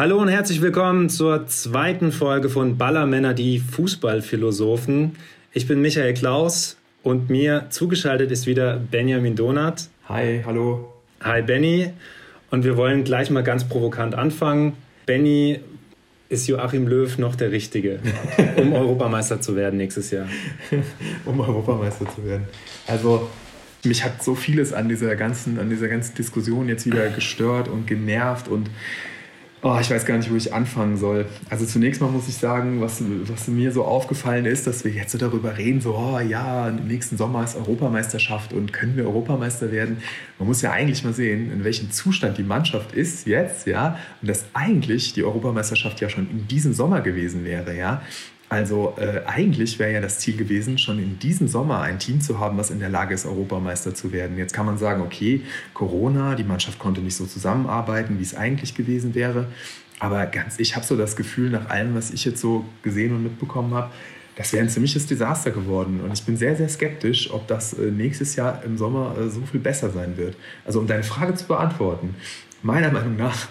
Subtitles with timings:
[0.00, 5.16] Hallo und herzlich willkommen zur zweiten Folge von Ballermänner, die Fußballphilosophen.
[5.52, 9.90] Ich bin Michael Klaus und mir zugeschaltet ist wieder Benjamin Donath.
[10.08, 10.90] Hi, hallo.
[11.22, 11.90] Hi Benny.
[12.50, 14.72] Und wir wollen gleich mal ganz provokant anfangen.
[15.04, 15.60] Benny,
[16.30, 17.98] ist Joachim Löw noch der Richtige,
[18.56, 20.28] um Europameister zu werden nächstes Jahr?
[21.26, 22.44] um Europameister zu werden.
[22.86, 23.28] Also
[23.84, 27.86] mich hat so vieles an dieser ganzen, an dieser ganzen Diskussion jetzt wieder gestört und
[27.86, 28.70] genervt und
[29.62, 31.26] Oh, ich weiß gar nicht, wo ich anfangen soll.
[31.50, 35.12] Also zunächst mal muss ich sagen, was, was mir so aufgefallen ist, dass wir jetzt
[35.12, 39.98] so darüber reden, so, oh ja, nächsten Sommer ist Europameisterschaft und können wir Europameister werden?
[40.38, 44.30] Man muss ja eigentlich mal sehen, in welchem Zustand die Mannschaft ist jetzt, ja, und
[44.30, 48.00] dass eigentlich die Europameisterschaft ja schon in diesem Sommer gewesen wäre, ja.
[48.50, 52.40] Also äh, eigentlich wäre ja das Ziel gewesen, schon in diesem Sommer ein Team zu
[52.40, 54.36] haben, was in der Lage ist, Europameister zu werden.
[54.36, 58.74] Jetzt kann man sagen, okay, Corona, die Mannschaft konnte nicht so zusammenarbeiten, wie es eigentlich
[58.74, 59.46] gewesen wäre.
[60.00, 63.22] Aber ganz, ich habe so das Gefühl, nach allem, was ich jetzt so gesehen und
[63.22, 63.92] mitbekommen habe,
[64.34, 66.00] das wäre ein ziemliches Desaster geworden.
[66.00, 69.42] Und ich bin sehr, sehr skeptisch, ob das äh, nächstes Jahr im Sommer äh, so
[69.42, 70.36] viel besser sein wird.
[70.64, 72.16] Also um deine Frage zu beantworten,
[72.62, 73.46] meiner Meinung nach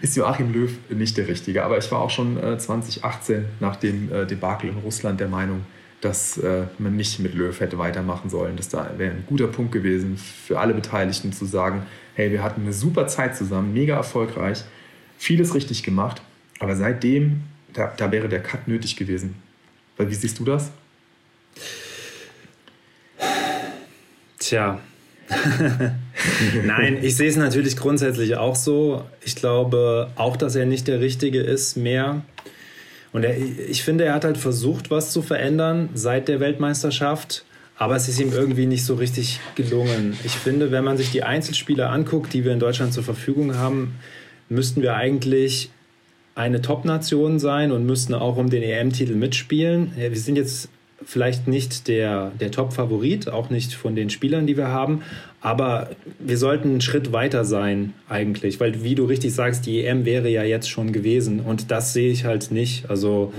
[0.00, 1.64] ist Joachim Löw nicht der Richtige.
[1.64, 5.64] Aber ich war auch schon 2018 äh, nach dem äh, Debakel in Russland der Meinung,
[6.00, 8.56] dass äh, man nicht mit Löw hätte weitermachen sollen.
[8.56, 11.82] Das da wäre ein guter Punkt gewesen für alle Beteiligten zu sagen,
[12.14, 14.64] hey, wir hatten eine super Zeit zusammen, mega erfolgreich,
[15.18, 16.22] vieles richtig gemacht,
[16.60, 19.34] aber seitdem, da, da wäre der Cut nötig gewesen.
[19.96, 20.70] Weil wie siehst du das?
[24.38, 24.80] Tja,
[26.64, 29.04] Nein, ich sehe es natürlich grundsätzlich auch so.
[29.24, 32.22] Ich glaube auch, dass er nicht der Richtige ist mehr.
[33.12, 37.44] Und er, ich finde, er hat halt versucht, was zu verändern seit der Weltmeisterschaft.
[37.78, 40.16] Aber es ist ihm irgendwie nicht so richtig gelungen.
[40.24, 43.96] Ich finde, wenn man sich die Einzelspieler anguckt, die wir in Deutschland zur Verfügung haben,
[44.48, 45.70] müssten wir eigentlich
[46.34, 49.92] eine Top-Nation sein und müssten auch um den EM-Titel mitspielen.
[49.96, 50.68] Wir sind jetzt
[51.04, 55.02] vielleicht nicht der, der Top-Favorit, auch nicht von den Spielern, die wir haben,
[55.40, 60.04] aber wir sollten einen Schritt weiter sein eigentlich, weil wie du richtig sagst, die EM
[60.04, 62.88] wäre ja jetzt schon gewesen und das sehe ich halt nicht.
[62.90, 63.32] Also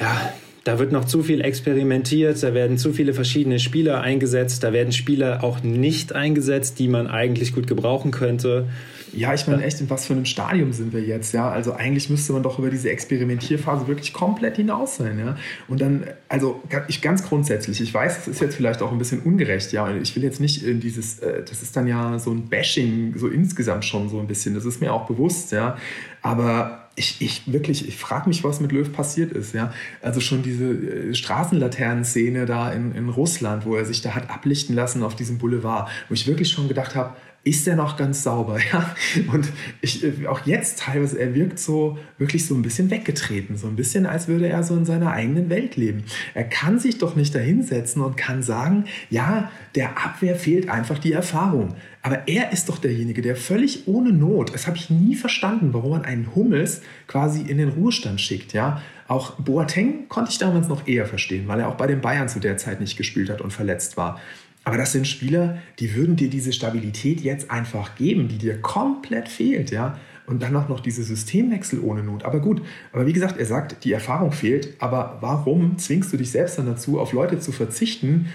[0.00, 0.32] ja,
[0.64, 4.92] da wird noch zu viel experimentiert, da werden zu viele verschiedene Spieler eingesetzt, da werden
[4.92, 8.68] Spieler auch nicht eingesetzt, die man eigentlich gut gebrauchen könnte.
[9.14, 11.32] Ja, ich meine, echt, in was für einem Stadium sind wir jetzt?
[11.32, 15.18] Ja, also eigentlich müsste man doch über diese Experimentierphase wirklich komplett hinaus sein.
[15.18, 15.36] Ja,
[15.68, 19.20] und dann, also ich ganz grundsätzlich, ich weiß, es ist jetzt vielleicht auch ein bisschen
[19.20, 19.72] ungerecht.
[19.72, 23.14] Ja, ich will jetzt nicht in dieses, äh, das ist dann ja so ein Bashing,
[23.16, 24.54] so insgesamt schon so ein bisschen.
[24.54, 25.52] Das ist mir auch bewusst.
[25.52, 25.76] Ja,
[26.22, 29.54] aber ich, ich wirklich, ich frage mich, was mit Löw passiert ist.
[29.54, 29.72] Ja?
[30.02, 34.74] Also schon diese äh, Straßenlaternen-Szene da in, in Russland, wo er sich da hat ablichten
[34.74, 38.58] lassen auf diesem Boulevard, wo ich wirklich schon gedacht habe, ist er noch ganz sauber,
[38.72, 38.94] ja.
[39.32, 39.48] Und
[39.80, 44.06] ich, auch jetzt teilweise, er wirkt so wirklich so ein bisschen weggetreten, so ein bisschen,
[44.06, 46.04] als würde er so in seiner eigenen Welt leben.
[46.34, 51.12] Er kann sich doch nicht dahinsetzen und kann sagen, ja, der Abwehr fehlt einfach die
[51.12, 51.74] Erfahrung.
[52.02, 55.90] Aber er ist doch derjenige, der völlig ohne Not, das habe ich nie verstanden, warum
[55.92, 58.82] man einen Hummels quasi in den Ruhestand schickt, ja.
[59.08, 62.40] Auch Boateng konnte ich damals noch eher verstehen, weil er auch bei den Bayern zu
[62.40, 64.20] der Zeit nicht gespielt hat und verletzt war.
[64.64, 69.28] Aber das sind Spieler, die würden dir diese Stabilität jetzt einfach geben, die dir komplett
[69.28, 69.98] fehlt, ja.
[70.24, 72.24] Und dann auch noch diese Systemwechsel ohne Not.
[72.24, 72.62] Aber gut,
[72.92, 74.74] aber wie gesagt, er sagt, die Erfahrung fehlt.
[74.78, 78.28] Aber warum zwingst du dich selbst dann dazu, auf Leute zu verzichten,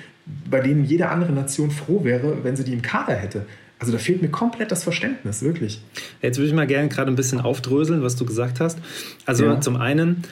[0.49, 3.45] bei denen jede andere Nation froh wäre, wenn sie die im Kader hätte?
[3.79, 5.81] Also da fehlt mir komplett das Verständnis, wirklich.
[6.21, 8.79] Jetzt würde ich mal gerne gerade ein bisschen aufdröseln, was du gesagt hast.
[9.25, 9.61] Also ja.
[9.61, 10.23] zum einen,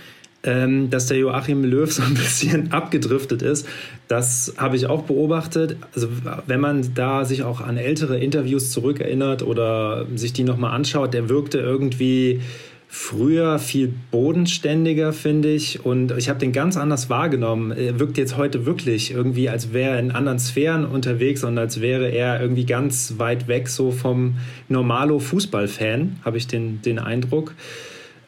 [0.46, 3.68] ähm, dass der Joachim Löw so ein bisschen abgedriftet ist.
[4.08, 5.76] Das habe ich auch beobachtet.
[5.94, 6.08] Also
[6.46, 11.30] wenn man da sich auch an ältere Interviews zurückerinnert oder sich die nochmal anschaut, der
[11.30, 12.42] wirkte irgendwie
[12.88, 15.84] früher viel bodenständiger, finde ich.
[15.84, 17.72] Und ich habe den ganz anders wahrgenommen.
[17.72, 21.82] Er wirkt jetzt heute wirklich irgendwie, als wäre er in anderen Sphären unterwegs und als
[21.82, 24.36] wäre er irgendwie ganz weit weg so vom
[24.70, 27.56] Normalo-Fußballfan, habe ich den, den Eindruck.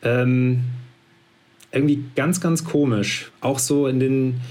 [0.01, 0.63] Ähm,
[1.77, 3.31] irgendwie ganz, ganz komisch.
[3.41, 4.41] Auch so in den,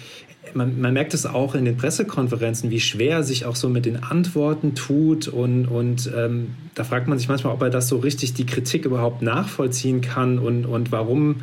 [0.54, 3.86] man, man, merkt es auch in den Pressekonferenzen, wie schwer er sich auch so mit
[3.86, 5.28] den Antworten tut.
[5.28, 8.84] Und, und ähm, da fragt man sich manchmal, ob er das so richtig, die Kritik
[8.84, 11.36] überhaupt nachvollziehen kann und, und warum,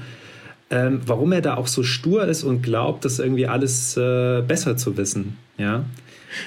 [0.70, 4.78] ähm, warum er da auch so stur ist und glaubt, das irgendwie alles äh, besser
[4.78, 5.38] zu wissen.
[5.58, 5.86] Ja.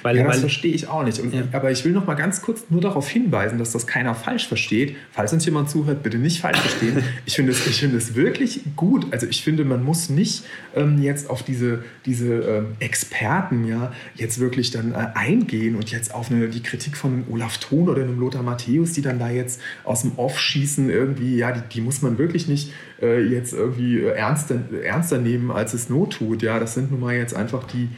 [0.03, 1.19] Weil, ja, das weil, verstehe ich auch nicht.
[1.21, 1.43] Und, ja.
[1.53, 4.97] Aber ich will noch mal ganz kurz nur darauf hinweisen, dass das keiner falsch versteht.
[5.13, 7.03] Falls uns jemand zuhört, bitte nicht falsch verstehen.
[7.27, 9.07] ich finde es, es wirklich gut.
[9.13, 10.45] Also ich finde, man muss nicht
[10.75, 16.15] ähm, jetzt auf diese, diese ähm, Experten ja jetzt wirklich dann äh, eingehen und jetzt
[16.15, 19.61] auf eine, die Kritik von Olaf Thon oder einem Lothar Matthäus, die dann da jetzt
[19.85, 21.37] aus dem Off schießen irgendwie.
[21.37, 25.75] Ja, die, die muss man wirklich nicht äh, jetzt irgendwie äh, ernster, ernster nehmen, als
[25.75, 26.43] es Not tut.
[26.43, 27.89] Ja, das sind nun mal jetzt einfach die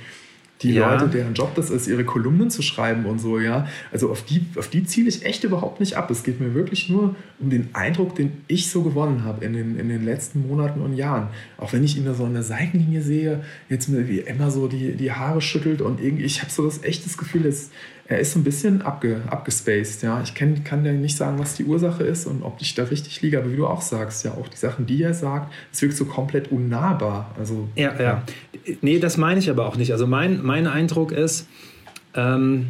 [0.62, 0.92] die ja.
[0.92, 3.68] Leute, deren Job das ist, ihre Kolumnen zu schreiben und so, ja.
[3.92, 6.10] Also auf die, auf die ziele ich echt überhaupt nicht ab.
[6.10, 9.78] Es geht mir wirklich nur um den Eindruck, den ich so gewonnen habe in den,
[9.78, 11.28] in den letzten Monaten und Jahren.
[11.58, 14.96] Auch wenn ich ihn da so an der Seitenlinie sehe, jetzt wie immer so die,
[14.96, 17.70] die Haare schüttelt und irgendwie, ich habe so das echtes Gefühl, dass
[18.08, 20.02] er ist so ein bisschen abge, abgespaced.
[20.02, 20.22] Ja.
[20.22, 23.20] Ich kann, kann dir nicht sagen, was die Ursache ist und ob ich da richtig
[23.20, 25.94] liege, aber wie du auch sagst, ja, auch die Sachen, die er sagt, es wirkt
[25.94, 27.34] so komplett unnahbar.
[27.38, 28.22] Also, ja, ja, ja.
[28.80, 29.92] Nee, das meine ich aber auch nicht.
[29.92, 31.46] Also mein, mein Eindruck ist,
[32.14, 32.68] ähm,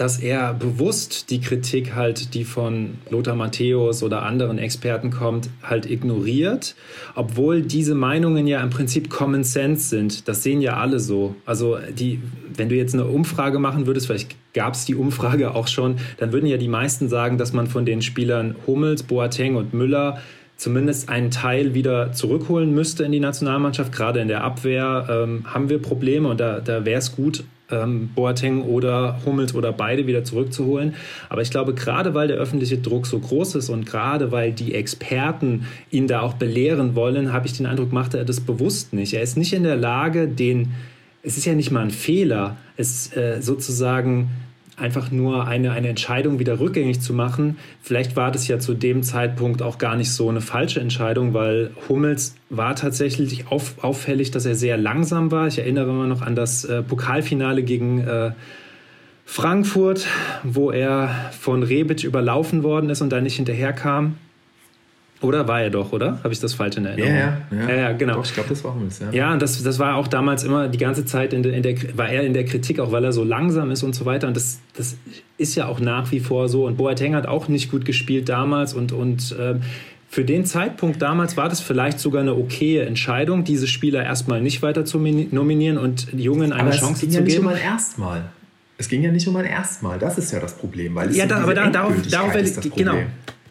[0.00, 5.84] dass er bewusst die Kritik halt, die von Lothar Matthäus oder anderen Experten kommt, halt
[5.84, 6.74] ignoriert,
[7.14, 10.26] obwohl diese Meinungen ja im Prinzip Common Sense sind.
[10.26, 11.34] Das sehen ja alle so.
[11.44, 12.22] Also die,
[12.56, 16.32] wenn du jetzt eine Umfrage machen würdest, vielleicht gab es die Umfrage auch schon, dann
[16.32, 20.16] würden ja die meisten sagen, dass man von den Spielern Hummels, Boateng und Müller
[20.56, 23.92] zumindest einen Teil wieder zurückholen müsste in die Nationalmannschaft.
[23.92, 28.10] Gerade in der Abwehr ähm, haben wir Probleme und da, da wäre es gut, ähm,
[28.14, 30.94] Boateng oder Hummels oder beide wieder zurückzuholen.
[31.28, 34.74] Aber ich glaube, gerade weil der öffentliche Druck so groß ist und gerade weil die
[34.74, 39.14] Experten ihn da auch belehren wollen, habe ich den Eindruck, macht er das bewusst nicht.
[39.14, 40.72] Er ist nicht in der Lage, den,
[41.22, 44.30] es ist ja nicht mal ein Fehler, es äh, sozusagen
[44.80, 47.58] einfach nur eine, eine Entscheidung wieder rückgängig zu machen.
[47.82, 51.70] Vielleicht war das ja zu dem Zeitpunkt auch gar nicht so eine falsche Entscheidung, weil
[51.88, 55.46] Hummels war tatsächlich auf, auffällig, dass er sehr langsam war.
[55.46, 58.32] Ich erinnere mich noch an das äh, Pokalfinale gegen äh,
[59.24, 60.06] Frankfurt,
[60.42, 64.16] wo er von Rebic überlaufen worden ist und da nicht hinterherkam.
[65.22, 66.18] Oder war er doch, oder?
[66.22, 67.14] Habe ich das falsch in Erinnerung?
[67.14, 67.76] Ja, ja, ja.
[67.76, 68.14] ja genau.
[68.14, 69.10] Doch, ich glaube, das war Hummels, ja.
[69.10, 71.76] Ja, und das, das war auch damals immer die ganze Zeit in der, in der,
[71.96, 74.28] war er in der Kritik, auch weil er so langsam ist und so weiter.
[74.28, 74.96] Und das, das
[75.36, 76.66] ist ja auch nach wie vor so.
[76.66, 79.60] Und Boateng hat auch nicht gut gespielt damals und, und ähm,
[80.08, 84.60] für den Zeitpunkt damals war das vielleicht sogar eine okaye Entscheidung, diese Spieler erstmal nicht
[84.60, 87.26] weiter zu nominieren und Jungen eine aber Chance zu ja geben.
[87.26, 88.24] Es ging ja nicht um ein Erstmal.
[88.76, 89.98] Es ging ja nicht um ein Erstmal.
[90.00, 90.96] Das ist ja das Problem.
[90.96, 92.94] Weil es ja, da, aber da, darauf, darauf will ich, genau.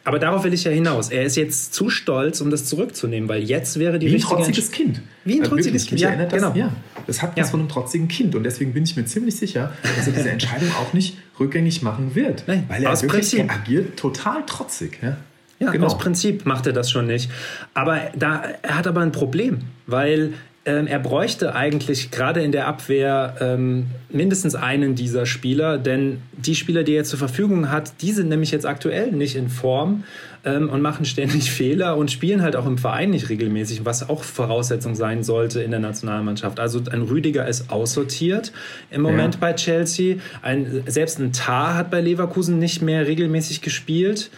[0.10, 1.12] Aber darauf will ich ja hinaus.
[1.12, 4.72] Er ist jetzt zu stolz, um das zurückzunehmen, weil jetzt wäre die Wie ein trotziges
[4.72, 5.04] Kind.
[5.24, 6.52] Wie ein trotziges Kind, ja, das, genau.
[6.56, 6.74] Ja,
[7.06, 7.52] das hat was ja.
[7.52, 8.34] von einem trotzigen Kind.
[8.34, 12.16] Und deswegen bin ich mir ziemlich sicher, dass er diese Entscheidung auch nicht rückgängig machen
[12.16, 12.46] wird.
[12.48, 13.54] Nein, weil er aus wirklich Prinzip.
[13.54, 14.98] agiert total trotzig.
[15.04, 15.18] Ja,
[15.60, 15.86] ja genau.
[15.86, 17.30] aus Prinzip macht er das schon nicht.
[17.76, 20.34] Aber da, er hat aber ein Problem, weil
[20.66, 26.56] ähm, er bräuchte eigentlich gerade in der Abwehr ähm, mindestens einen dieser Spieler, denn die
[26.56, 30.04] Spieler, die er zur Verfügung hat, die sind nämlich jetzt aktuell nicht in Form
[30.44, 34.24] ähm, und machen ständig Fehler und spielen halt auch im Verein nicht regelmäßig, was auch
[34.24, 36.60] Voraussetzung sein sollte in der Nationalmannschaft.
[36.60, 38.52] Also ein Rüdiger ist aussortiert
[38.92, 39.40] im Moment ja.
[39.40, 40.18] bei Chelsea.
[40.42, 44.30] Ein, selbst ein Tar hat bei Leverkusen nicht mehr regelmäßig gespielt.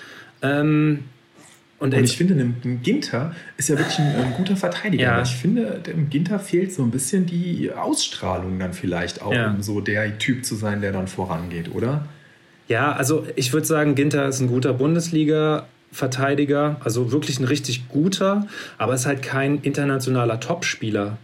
[0.43, 1.05] Ähm,
[1.81, 5.03] und, und ich finde, ein Ginter ist ja wirklich ein, ein guter Verteidiger.
[5.03, 5.23] Ja.
[5.23, 9.49] Ich finde, dem Ginter fehlt so ein bisschen die Ausstrahlung dann vielleicht auch, ja.
[9.49, 12.05] um so der Typ zu sein, der dann vorangeht, oder?
[12.67, 18.45] Ja, also ich würde sagen, Ginter ist ein guter Bundesliga-Verteidiger, also wirklich ein richtig guter,
[18.77, 21.17] aber ist halt kein internationaler Topspieler.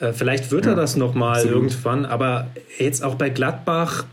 [0.00, 2.48] Äh, vielleicht wird ja, er das nochmal irgendwann, aber
[2.78, 4.04] jetzt auch bei Gladbach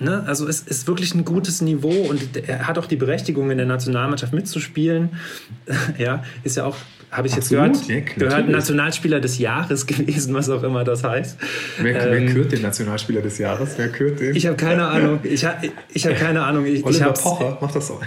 [0.00, 0.24] Ne?
[0.26, 3.66] Also es ist wirklich ein gutes Niveau und er hat auch die Berechtigung, in der
[3.66, 5.10] Nationalmannschaft mitzuspielen.
[5.98, 6.76] ja, ist ja auch,
[7.10, 11.04] habe ich Absolut, jetzt gehört, ja, gehört Nationalspieler des Jahres gewesen, was auch immer das
[11.04, 11.36] heißt.
[11.82, 13.74] Wer, ähm, wer kürt den Nationalspieler des Jahres?
[13.76, 14.34] Wer kürt den?
[14.34, 15.20] Ich habe keine Ahnung.
[15.22, 15.60] Ich, ha,
[15.92, 16.64] ich habe keine Ahnung.
[16.64, 18.00] Ich, Oliver ich Pocher macht das auch.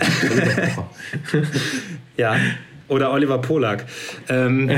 [2.18, 2.38] ja,
[2.88, 3.86] oder Oliver Polak.
[4.29, 4.72] Ähm,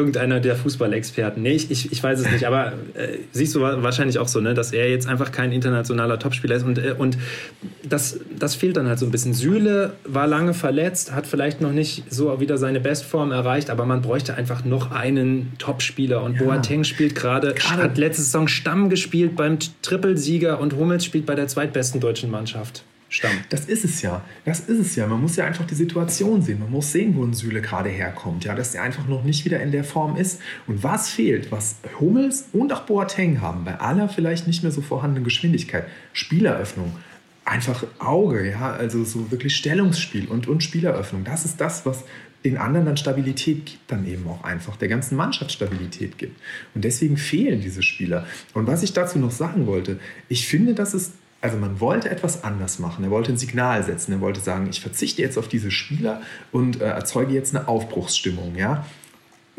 [0.00, 1.42] irgendeiner der Fußballexperten.
[1.42, 4.54] Nee, ich, ich, ich weiß es nicht, aber äh, siehst du wahrscheinlich auch so, ne,
[4.54, 7.18] dass er jetzt einfach kein internationaler Topspieler ist und, äh, und
[7.86, 9.34] das, das fehlt dann halt so ein bisschen.
[9.34, 14.00] Süle war lange verletzt, hat vielleicht noch nicht so wieder seine Bestform erreicht, aber man
[14.00, 16.42] bräuchte einfach noch einen Topspieler und ja.
[16.42, 21.46] Boateng spielt gerade, hat letzte Saison Stamm gespielt beim Trippelsieger und Hummels spielt bei der
[21.46, 22.84] zweitbesten deutschen Mannschaft.
[23.12, 23.32] Stamm.
[23.48, 24.24] Das ist es ja.
[24.44, 25.04] Das ist es ja.
[25.08, 26.60] Man muss ja einfach die Situation sehen.
[26.60, 28.44] Man muss sehen, wo ein Süle gerade herkommt.
[28.44, 30.40] Ja, dass er einfach noch nicht wieder in der Form ist.
[30.68, 34.80] Und was fehlt, was Hummels und auch Boateng haben, bei aller vielleicht nicht mehr so
[34.80, 36.92] vorhandenen Geschwindigkeit, Spieleröffnung,
[37.44, 41.24] einfach Auge, ja, also so wirklich Stellungsspiel und, und Spieleröffnung.
[41.24, 42.04] Das ist das, was
[42.44, 46.40] den anderen dann Stabilität gibt, dann eben auch einfach, der ganzen Mannschaft Stabilität gibt.
[46.76, 48.24] Und deswegen fehlen diese Spieler.
[48.54, 49.98] Und was ich dazu noch sagen wollte,
[50.28, 53.04] ich finde, dass es also man wollte etwas anders machen.
[53.04, 54.12] Er wollte ein Signal setzen.
[54.12, 56.20] Er wollte sagen, ich verzichte jetzt auf diese Spieler
[56.52, 58.56] und äh, erzeuge jetzt eine Aufbruchsstimmung.
[58.56, 58.84] Ja?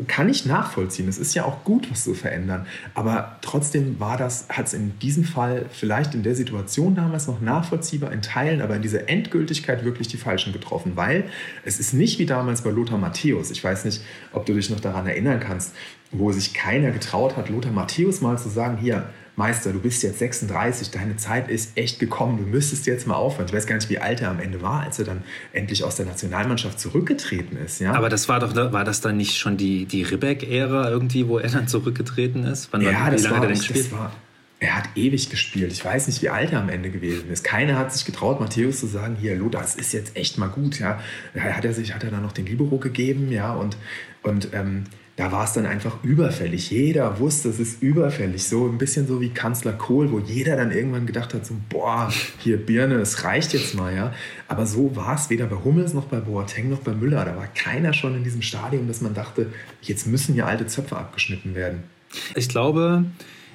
[0.06, 1.08] Kann ich nachvollziehen.
[1.08, 2.66] Es ist ja auch gut, was zu verändern.
[2.94, 7.40] Aber trotzdem war das, hat es in diesem Fall vielleicht in der Situation damals noch
[7.40, 10.92] nachvollziehbar in Teilen, aber in dieser Endgültigkeit wirklich die Falschen getroffen.
[10.94, 11.24] Weil
[11.64, 13.50] es ist nicht wie damals bei Lothar Matthäus.
[13.50, 15.74] Ich weiß nicht, ob du dich noch daran erinnern kannst,
[16.12, 20.18] wo sich keiner getraut hat, Lothar Matthäus mal zu sagen, hier, Meister, du bist jetzt
[20.18, 23.46] 36, deine Zeit ist echt gekommen, du müsstest jetzt mal aufhören.
[23.46, 25.22] Ich weiß gar nicht, wie alt er am Ende war, als er dann
[25.52, 27.80] endlich aus der Nationalmannschaft zurückgetreten ist.
[27.80, 27.94] Ja?
[27.94, 31.48] Aber das war doch, war das dann nicht schon die, die Ribbeck-Ära irgendwie, wo er
[31.48, 32.68] dann zurückgetreten ist?
[32.72, 34.12] Wann ja, war, das, war, das war,
[34.62, 35.72] er hat ewig gespielt.
[35.72, 37.42] Ich weiß nicht, wie alt er am Ende gewesen ist.
[37.42, 40.78] Keiner hat sich getraut, Matthäus zu sagen, hier, Lothar, das ist jetzt echt mal gut.
[40.78, 41.00] Ja,
[41.34, 43.76] hat er sich, hat er dann noch den Libero gegeben, ja, und,
[44.22, 44.84] und ähm,
[45.16, 46.70] da war es dann einfach überfällig.
[46.70, 48.44] Jeder wusste, es ist überfällig.
[48.44, 52.10] So ein bisschen so wie Kanzler Kohl, wo jeder dann irgendwann gedacht hat, so, boah,
[52.38, 54.14] hier Birne, es reicht jetzt mal, ja.
[54.48, 57.24] Aber so war es weder bei Hummels noch bei Boateng noch bei Müller.
[57.26, 59.48] Da war keiner schon in diesem Stadium, dass man dachte,
[59.82, 61.82] jetzt müssen ja alte Zöpfe abgeschnitten werden.
[62.34, 63.04] Ich glaube,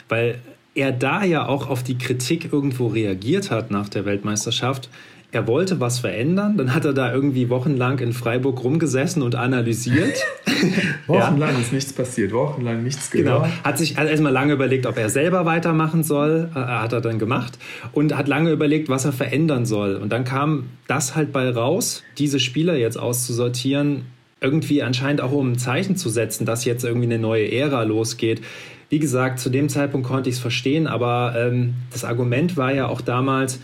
[0.10, 0.40] weil
[0.76, 4.90] er da ja auch auf die Kritik irgendwo reagiert hat nach der Weltmeisterschaft,
[5.31, 10.15] er wollte was verändern, dann hat er da irgendwie wochenlang in Freiburg rumgesessen und analysiert.
[11.07, 11.60] wochenlang ja.
[11.60, 13.39] ist nichts passiert, wochenlang nichts genau.
[13.39, 13.51] gehört.
[13.51, 17.19] Genau, hat sich erstmal lange überlegt, ob er selber weitermachen soll, äh, hat er dann
[17.19, 17.60] gemacht
[17.91, 19.96] und hat lange überlegt, was er verändern soll.
[19.96, 24.05] Und dann kam das halt bei raus, diese Spieler jetzt auszusortieren,
[24.39, 28.41] irgendwie anscheinend auch um ein Zeichen zu setzen, dass jetzt irgendwie eine neue Ära losgeht.
[28.89, 32.88] Wie gesagt, zu dem Zeitpunkt konnte ich es verstehen, aber ähm, das Argument war ja
[32.88, 33.60] auch damals,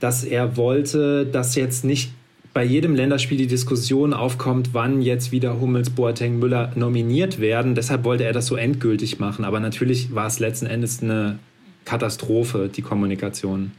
[0.00, 2.12] dass er wollte, dass jetzt nicht
[2.52, 7.76] bei jedem Länderspiel die Diskussion aufkommt, wann jetzt wieder Hummels, Boateng, Müller nominiert werden.
[7.76, 9.44] Deshalb wollte er das so endgültig machen.
[9.44, 11.38] Aber natürlich war es letzten Endes eine
[11.84, 13.72] Katastrophe, die Kommunikation.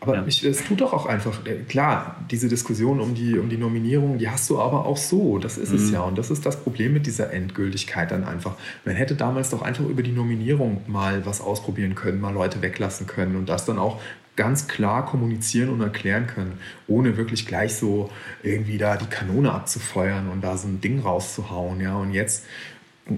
[0.00, 0.24] Aber ja.
[0.24, 4.30] es tut doch auch einfach, äh, klar, diese Diskussion um die, um die Nominierung, die
[4.30, 5.38] hast du aber auch so.
[5.38, 5.76] Das ist mhm.
[5.76, 6.02] es ja.
[6.02, 8.54] Und das ist das Problem mit dieser Endgültigkeit dann einfach.
[8.84, 13.06] Man hätte damals doch einfach über die Nominierung mal was ausprobieren können, mal Leute weglassen
[13.06, 14.00] können und das dann auch
[14.38, 18.08] ganz klar kommunizieren und erklären können, ohne wirklich gleich so
[18.44, 21.80] irgendwie da die Kanone abzufeuern und da so ein Ding rauszuhauen.
[21.80, 22.46] Ja, und jetzt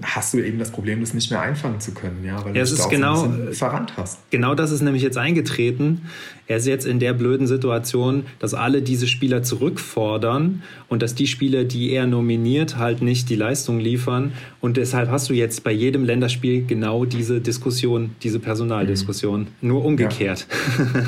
[0.03, 2.59] hast du eben das Problem, das nicht mehr einfangen zu können, ja, weil ja, du
[2.61, 4.19] es ist genau, ein verrannt hast.
[4.31, 6.03] Genau das ist nämlich jetzt eingetreten.
[6.47, 11.27] Er ist jetzt in der blöden Situation, dass alle diese Spieler zurückfordern und dass die
[11.27, 14.33] Spieler, die er nominiert, halt nicht die Leistung liefern.
[14.59, 19.67] Und deshalb hast du jetzt bei jedem Länderspiel genau diese Diskussion, diese Personaldiskussion, mhm.
[19.67, 20.47] nur umgekehrt.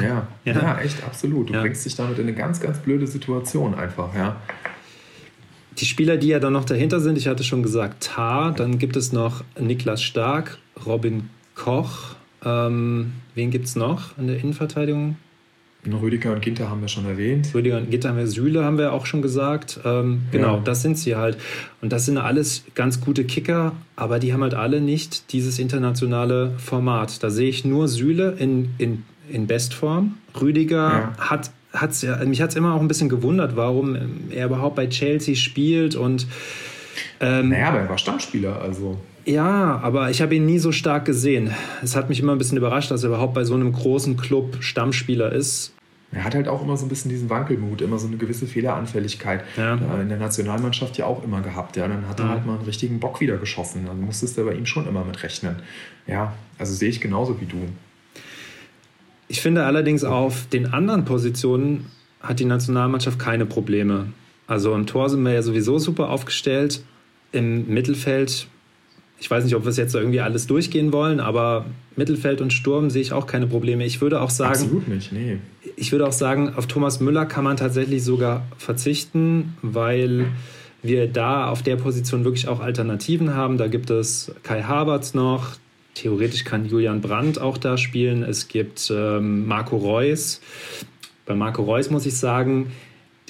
[0.02, 0.28] Ja.
[0.46, 0.54] ja.
[0.62, 0.80] ja.
[0.80, 1.50] echt, absolut.
[1.50, 4.38] Du bringst dich damit in eine ganz, ganz blöde Situation einfach, ja
[5.77, 8.96] die Spieler, die ja dann noch dahinter sind, ich hatte schon gesagt, Tar, dann gibt
[8.96, 12.15] es noch Niklas Stark, Robin Koch.
[12.46, 15.18] Ähm, wen gibt es noch in der Innenverteidigung?
[15.86, 17.50] Rüdiger und Ginter haben wir schon erwähnt.
[17.53, 19.80] Rüdiger und Ginter haben wir, Süle haben wir auch schon gesagt.
[19.84, 20.62] Ähm, genau, ja.
[20.63, 21.38] das sind sie halt.
[21.82, 26.53] Und das sind alles ganz gute Kicker, aber die haben halt alle nicht dieses internationale
[26.58, 27.22] Format.
[27.22, 30.15] Da sehe ich nur Süle in, in, in Bestform.
[30.39, 31.13] Rüdiger ja.
[31.18, 33.98] hat hat's ja, mich hat es immer auch ein bisschen gewundert, warum
[34.30, 36.27] er überhaupt bei Chelsea spielt und
[37.20, 38.98] ähm, naja, aber er war Stammspieler, also.
[39.25, 41.51] Ja, aber ich habe ihn nie so stark gesehen.
[41.82, 44.58] Es hat mich immer ein bisschen überrascht, dass er überhaupt bei so einem großen Club
[44.60, 45.74] Stammspieler ist.
[46.12, 49.44] Er hat halt auch immer so ein bisschen diesen Wankelmut, immer so eine gewisse Fehleranfälligkeit.
[49.58, 49.80] Ja.
[50.00, 51.75] in der Nationalmannschaft ja auch immer gehabt.
[51.75, 52.32] Ja, dann hat er ja.
[52.34, 53.86] halt mal einen richtigen Bock wieder geschossen.
[53.88, 55.56] Dann musstest du bei ihm schon immer mit rechnen.
[56.06, 57.58] Ja, also sehe ich genauso wie du.
[59.27, 61.86] Ich finde allerdings auf den anderen Positionen
[62.22, 64.08] hat die Nationalmannschaft keine Probleme.
[64.48, 66.84] Also im Tor sind wir ja sowieso super aufgestellt.
[67.32, 68.48] Im Mittelfeld,
[69.20, 71.65] ich weiß nicht, ob wir es jetzt irgendwie alles durchgehen wollen, aber
[71.96, 73.86] Mittelfeld und Sturm sehe ich auch keine Probleme.
[73.86, 74.53] Ich würde auch sagen.
[74.53, 75.39] Absolut nicht, nee.
[75.75, 80.27] Ich würde auch sagen, auf Thomas Müller kann man tatsächlich sogar verzichten, weil
[80.84, 83.58] wir da auf der Position wirklich auch Alternativen haben.
[83.58, 85.56] Da gibt es Kai Havertz noch,
[85.95, 88.23] Theoretisch kann Julian Brandt auch da spielen.
[88.23, 90.41] Es gibt ähm, Marco Reus.
[91.25, 92.71] Bei Marco Reus muss ich sagen,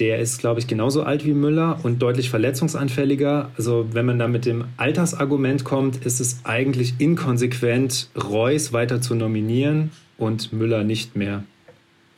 [0.00, 3.50] der ist, glaube ich, genauso alt wie Müller und deutlich verletzungsanfälliger.
[3.56, 9.14] Also wenn man da mit dem Altersargument kommt, ist es eigentlich inkonsequent, Reus weiter zu
[9.14, 11.44] nominieren und Müller nicht mehr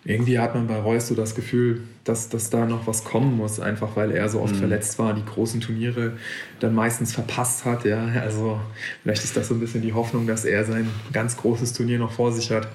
[0.07, 3.59] irgendwie hat man bei Reus so das Gefühl, dass, dass da noch was kommen muss,
[3.59, 4.61] einfach weil er so oft mhm.
[4.61, 6.13] verletzt war, die großen Turniere
[6.61, 7.85] dann meistens verpasst hat.
[7.85, 8.61] Ja, also
[9.03, 12.13] vielleicht ist das so ein bisschen die Hoffnung, dass er sein ganz großes Turnier noch
[12.13, 12.69] vor sich hat.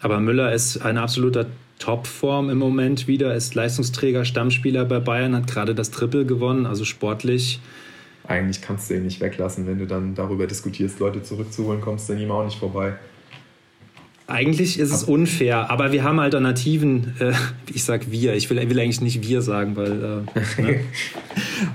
[0.00, 1.46] Aber Müller ist ein absoluter
[1.78, 6.84] Topform im Moment wieder, ist Leistungsträger, Stammspieler bei Bayern, hat gerade das Triple gewonnen, also
[6.84, 7.60] sportlich.
[8.26, 12.14] Eigentlich kannst du ihn nicht weglassen, wenn du dann darüber diskutierst, Leute zurückzuholen, kommst du
[12.14, 12.94] an ihm auch nicht vorbei.
[14.32, 17.14] Eigentlich ist es unfair, aber wir haben Alternativen.
[17.18, 17.32] Äh,
[17.70, 20.24] ich sag wir, ich will, will, eigentlich nicht wir sagen, weil
[20.58, 20.80] äh, ne?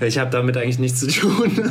[0.00, 1.52] ich habe damit eigentlich nichts zu tun.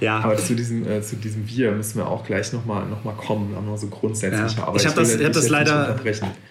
[0.00, 0.20] ja.
[0.20, 3.52] Aber zu diesem, äh, zu diesem Wir müssen wir auch gleich nochmal noch mal kommen,
[3.52, 4.56] noch so grundsätzlich.
[4.56, 4.68] Ja.
[4.68, 5.98] Aber ich habe das, hab das leider.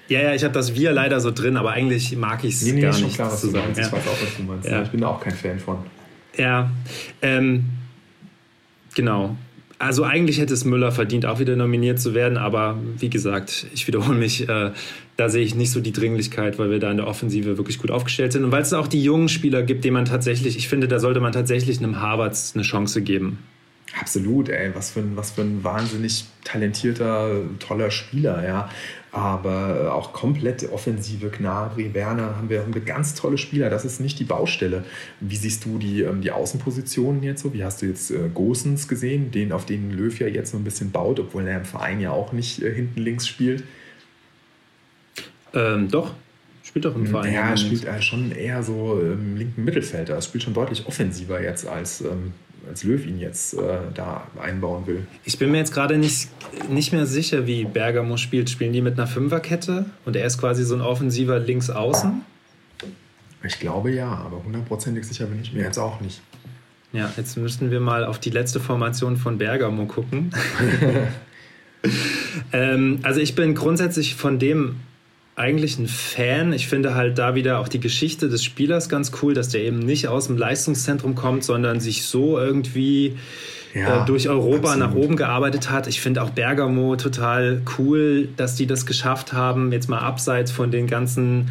[0.10, 2.74] Ja, ja, ich habe das Wir leider so drin, aber eigentlich mag ich es nee,
[2.74, 3.16] nee, gar nicht.
[3.16, 3.74] Klar, was zu sagen.
[3.74, 3.86] Ja.
[3.86, 4.68] Ich weiß auch, was du meinst.
[4.68, 4.82] Ja.
[4.84, 5.78] Ich bin da auch kein Fan von.
[6.38, 6.70] Ja,
[7.22, 7.64] ähm,
[8.94, 9.38] genau
[9.78, 13.88] also eigentlich hätte es Müller verdient, auch wieder nominiert zu werden, aber wie gesagt, ich
[13.88, 14.72] wiederhole mich, äh,
[15.18, 17.92] da sehe ich nicht so die Dringlichkeit, weil wir da in der Offensive wirklich gut
[17.92, 20.88] aufgestellt sind und weil es auch die jungen Spieler gibt, denen man tatsächlich, ich finde,
[20.88, 23.40] da sollte man tatsächlich einem Harvards eine Chance geben.
[24.00, 28.70] Absolut, ey, was für ein, was für ein wahnsinnig talentierter, toller Spieler, ja
[29.16, 33.70] aber auch komplett offensive Gnabry, Werner haben wir, haben wir ganz tolle Spieler.
[33.70, 34.84] Das ist nicht die Baustelle.
[35.22, 37.54] Wie siehst du die, ähm, die Außenpositionen jetzt so?
[37.54, 40.66] Wie hast du jetzt äh, Gosens gesehen, den auf den Löw ja jetzt so ein
[40.66, 43.64] bisschen baut, obwohl er im Verein ja auch nicht äh, hinten links spielt?
[45.54, 46.14] Ähm, doch,
[46.64, 47.34] spielt doch im Verein.
[47.34, 50.10] Ja, er spielt äh, schon eher so im linken Mittelfeld.
[50.10, 52.34] Er spielt schon deutlich offensiver jetzt als ähm,
[52.68, 55.08] als Löw ihn jetzt äh, da einbauen will.
[55.24, 56.30] Ich bin mir jetzt gerade nicht,
[56.70, 58.50] nicht mehr sicher, wie Bergamo spielt.
[58.50, 62.22] Spielen die mit einer Fünferkette und er ist quasi so ein offensiver Linksaußen?
[63.44, 66.22] Ich glaube ja, aber hundertprozentig sicher bin ich mir jetzt auch nicht.
[66.94, 70.32] Ja, jetzt müssten wir mal auf die letzte Formation von Bergamo gucken.
[72.54, 74.78] ähm, also ich bin grundsätzlich von dem
[75.36, 76.54] eigentlich ein Fan.
[76.54, 79.80] Ich finde halt da wieder auch die Geschichte des Spielers ganz cool, dass der eben
[79.80, 83.18] nicht aus dem Leistungszentrum kommt, sondern sich so irgendwie
[83.74, 84.80] ja, äh, durch Europa absolut.
[84.80, 85.88] nach oben gearbeitet hat.
[85.88, 90.72] Ich finde auch Bergamo total cool, dass die das geschafft haben, jetzt mal abseits von
[90.72, 91.50] den ganzen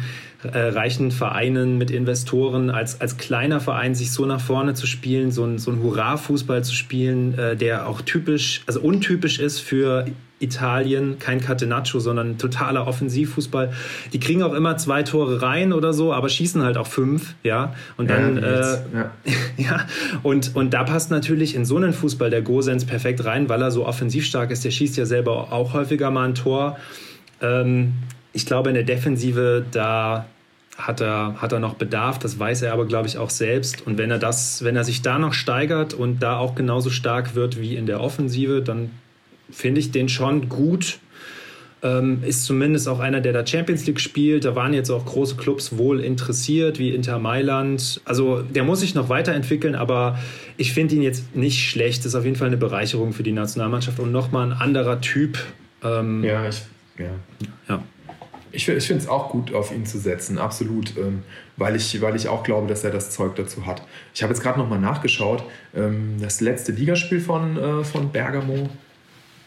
[0.51, 5.31] äh, reichen Vereinen mit Investoren als, als kleiner Verein sich so nach vorne zu spielen,
[5.31, 10.07] so ein, so ein Hurra-Fußball zu spielen, äh, der auch typisch, also untypisch ist für
[10.39, 13.71] Italien, kein Catenaccio, sondern totaler Offensivfußball.
[14.11, 17.73] Die kriegen auch immer zwei Tore rein oder so, aber schießen halt auch fünf, ja.
[17.95, 19.11] Und dann, ja, äh, ja.
[19.57, 19.87] ja.
[20.23, 23.71] Und, und da passt natürlich in so einen Fußball der Gosens perfekt rein, weil er
[23.71, 24.65] so offensiv stark ist.
[24.65, 26.77] Der schießt ja selber auch häufiger mal ein Tor.
[27.41, 27.93] Ähm,
[28.33, 30.25] ich glaube, in der Defensive, da
[30.77, 33.87] hat er, hat er noch Bedarf, das weiß er aber, glaube ich, auch selbst.
[33.87, 37.35] Und wenn er das, wenn er sich da noch steigert und da auch genauso stark
[37.35, 38.91] wird wie in der Offensive, dann
[39.49, 40.99] finde ich den schon gut.
[41.83, 44.45] Ähm, ist zumindest auch einer, der da Champions League spielt.
[44.45, 48.01] Da waren jetzt auch große Clubs wohl interessiert, wie Inter Mailand.
[48.05, 50.17] Also der muss sich noch weiterentwickeln, aber
[50.57, 51.99] ich finde ihn jetzt nicht schlecht.
[51.99, 55.37] Das ist auf jeden Fall eine Bereicherung für die Nationalmannschaft und nochmal ein anderer Typ.
[55.83, 56.63] Ähm, ja, ich,
[56.97, 57.11] ja.
[57.69, 57.83] ja.
[58.51, 61.23] Ich, ich finde es auch gut, auf ihn zu setzen, absolut, ähm,
[61.57, 63.83] weil, ich, weil ich auch glaube, dass er das Zeug dazu hat.
[64.13, 65.43] Ich habe jetzt gerade nochmal nachgeschaut,
[65.75, 68.69] ähm, das letzte Ligaspiel von, äh, von Bergamo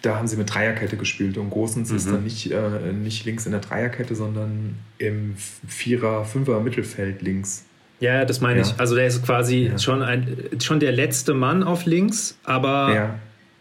[0.03, 1.97] da haben sie mit Dreierkette gespielt und Gosens mhm.
[1.97, 5.35] ist dann nicht, äh, nicht links in der Dreierkette, sondern im
[5.67, 7.65] Vierer-, Fünfer Mittelfeld links.
[8.01, 8.67] Ja, das meine ja.
[8.67, 8.79] ich.
[8.79, 9.79] Also der ist quasi ja.
[9.79, 13.15] schon, ein, schon der letzte Mann auf links, aber, ja.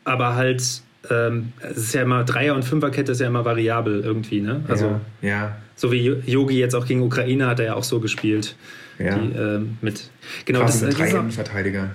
[0.03, 4.41] aber halt, ähm, es ist ja immer Dreier- und Fünferkette ist ja immer variabel irgendwie,
[4.41, 4.63] ne?
[4.67, 5.57] Also, ja.
[5.75, 8.55] So wie Yogi jetzt auch gegen Ukraine hat er ja auch so gespielt.
[8.99, 9.15] Ja.
[9.15, 10.09] Die, ähm, mit,
[10.45, 11.91] genau, Quasi das, mit drei Innenverteidiger.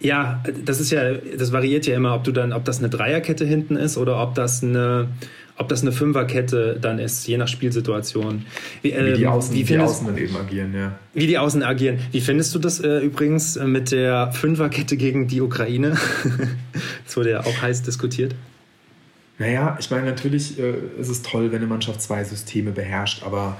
[0.00, 3.44] Ja, das ist ja, das variiert ja immer, ob du dann, ob das eine Dreierkette
[3.44, 5.08] hinten ist oder ob das eine,
[5.56, 8.44] ob das eine Fünferkette dann ist, je nach Spielsituation.
[8.82, 10.98] Wie, äh, wie die, ähm, Außen, wie findest, die Außen dann eben agieren, ja.
[11.14, 11.98] Wie die Außen agieren.
[12.10, 15.96] Wie findest du das äh, übrigens mit der Fünferkette gegen die Ukraine?
[17.04, 18.34] das wurde ja auch heiß diskutiert.
[19.38, 23.56] Naja, ich meine, natürlich äh, ist es toll, wenn eine Mannschaft zwei Systeme beherrscht, aber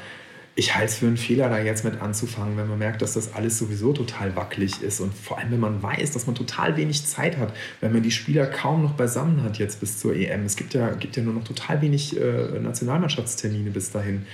[0.57, 3.35] ich halte es für einen Fehler, da jetzt mit anzufangen, wenn man merkt, dass das
[3.35, 7.05] alles sowieso total wackelig ist und vor allem, wenn man weiß, dass man total wenig
[7.07, 10.45] Zeit hat, wenn man die Spieler kaum noch beisammen hat jetzt bis zur EM.
[10.45, 14.27] Es gibt ja, gibt ja nur noch total wenig äh, Nationalmannschaftstermine bis dahin.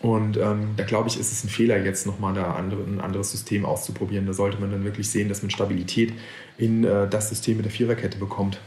[0.00, 3.32] Und ähm, da glaube ich, ist es ein Fehler, jetzt nochmal da andere, ein anderes
[3.32, 4.26] System auszuprobieren.
[4.26, 6.12] Da sollte man dann wirklich sehen, dass man Stabilität
[6.58, 8.60] in äh, das System mit der Viererkette bekommt.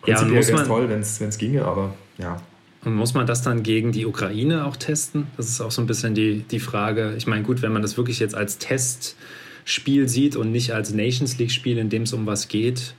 [0.00, 2.40] Prinzipiell ja, wäre es toll, wenn es ginge, aber ja.
[2.86, 5.26] Und muss man das dann gegen die Ukraine auch testen?
[5.36, 7.14] Das ist auch so ein bisschen die, die Frage.
[7.18, 11.36] Ich meine, gut, wenn man das wirklich jetzt als Testspiel sieht und nicht als Nations
[11.36, 12.94] League-Spiel, in dem es um was geht,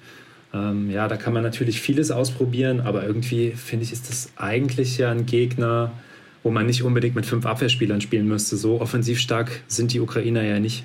[0.54, 4.98] ähm, ja, da kann man natürlich vieles ausprobieren, aber irgendwie finde ich, ist das eigentlich
[4.98, 5.94] ja ein Gegner,
[6.44, 8.58] wo man nicht unbedingt mit fünf Abwehrspielern spielen müsste.
[8.58, 10.84] So offensiv stark sind die Ukrainer ja nicht.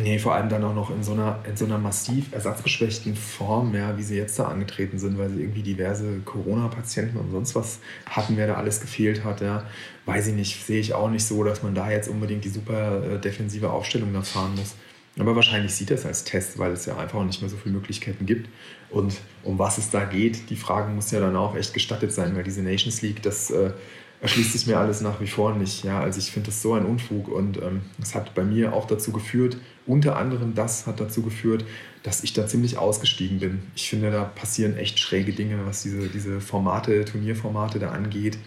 [0.00, 3.74] Nee, vor allem dann auch noch in so einer, in so einer massiv ersatzgeschwächten Form,
[3.74, 7.80] ja, wie sie jetzt da angetreten sind, weil sie irgendwie diverse Corona-Patienten und sonst was
[8.06, 9.64] hatten, wer da alles gefehlt hat, ja.
[10.06, 13.02] Weiß ich nicht, sehe ich auch nicht so, dass man da jetzt unbedingt die super
[13.04, 14.76] äh, defensive Aufstellung da fahren muss.
[15.18, 18.24] Aber wahrscheinlich sieht es als Test, weil es ja einfach nicht mehr so viele Möglichkeiten
[18.24, 18.48] gibt.
[18.90, 22.36] Und um was es da geht, die Frage muss ja dann auch echt gestattet sein,
[22.36, 23.72] weil diese Nations League, das äh,
[24.20, 25.84] erschließt sich mir alles nach wie vor nicht.
[25.84, 28.86] Ja, also ich finde das so ein Unfug und ähm, das hat bei mir auch
[28.86, 31.64] dazu geführt, unter anderem das hat dazu geführt,
[32.02, 33.60] dass ich da ziemlich ausgestiegen bin.
[33.74, 38.38] Ich finde, da passieren echt schräge Dinge, was diese, diese Formate, Turnierformate da angeht.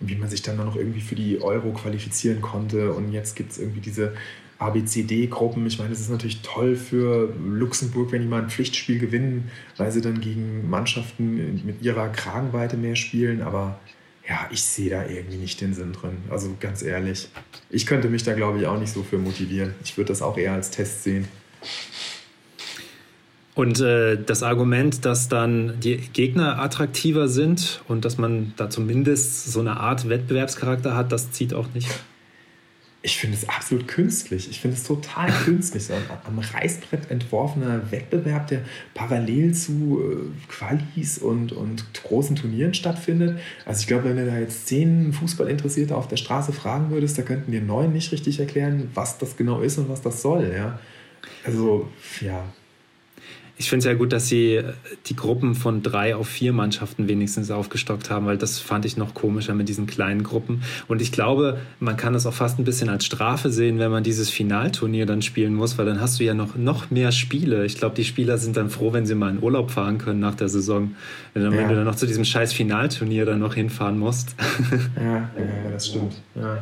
[0.00, 2.92] Wie man sich dann noch irgendwie für die Euro qualifizieren konnte.
[2.92, 4.14] Und jetzt gibt es irgendwie diese
[4.58, 5.64] ABCD-Gruppen.
[5.66, 9.92] Ich meine, das ist natürlich toll für Luxemburg, wenn die mal ein Pflichtspiel gewinnen, weil
[9.92, 13.42] sie dann gegen Mannschaften mit ihrer Kragenweite mehr spielen.
[13.42, 13.78] Aber
[14.28, 16.18] ja, ich sehe da irgendwie nicht den Sinn drin.
[16.30, 17.28] Also ganz ehrlich,
[17.70, 19.74] ich könnte mich da, glaube ich, auch nicht so für motivieren.
[19.84, 21.28] Ich würde das auch eher als Test sehen.
[23.54, 29.52] Und äh, das Argument, dass dann die Gegner attraktiver sind und dass man da zumindest
[29.52, 31.88] so eine Art Wettbewerbscharakter hat, das zieht auch nicht
[33.04, 34.48] ich finde es absolut künstlich.
[34.48, 35.84] Ich finde es total künstlich.
[35.84, 38.60] So ein am Reißbrett entworfener Wettbewerb, der
[38.94, 43.40] parallel zu äh, Qualis und, und großen Turnieren stattfindet.
[43.66, 47.22] Also ich glaube, wenn du da jetzt zehn Fußballinteressierte auf der Straße fragen würdest, da
[47.22, 50.52] könnten dir neun nicht richtig erklären, was das genau ist und was das soll.
[50.54, 50.78] Ja?
[51.44, 51.88] Also,
[52.20, 52.44] ja,
[53.62, 54.64] ich finde es ja gut, dass sie äh,
[55.06, 59.14] die Gruppen von drei auf vier Mannschaften wenigstens aufgestockt haben, weil das fand ich noch
[59.14, 60.62] komischer mit diesen kleinen Gruppen.
[60.88, 64.02] Und ich glaube, man kann das auch fast ein bisschen als Strafe sehen, wenn man
[64.02, 67.64] dieses Finalturnier dann spielen muss, weil dann hast du ja noch, noch mehr Spiele.
[67.64, 70.34] Ich glaube, die Spieler sind dann froh, wenn sie mal in Urlaub fahren können nach
[70.34, 70.96] der Saison.
[71.32, 71.52] Wenn, ja.
[71.52, 74.34] wenn du dann noch zu diesem scheiß Finalturnier dann noch hinfahren musst.
[74.96, 76.14] Ja, ja das stimmt.
[76.34, 76.58] Ja.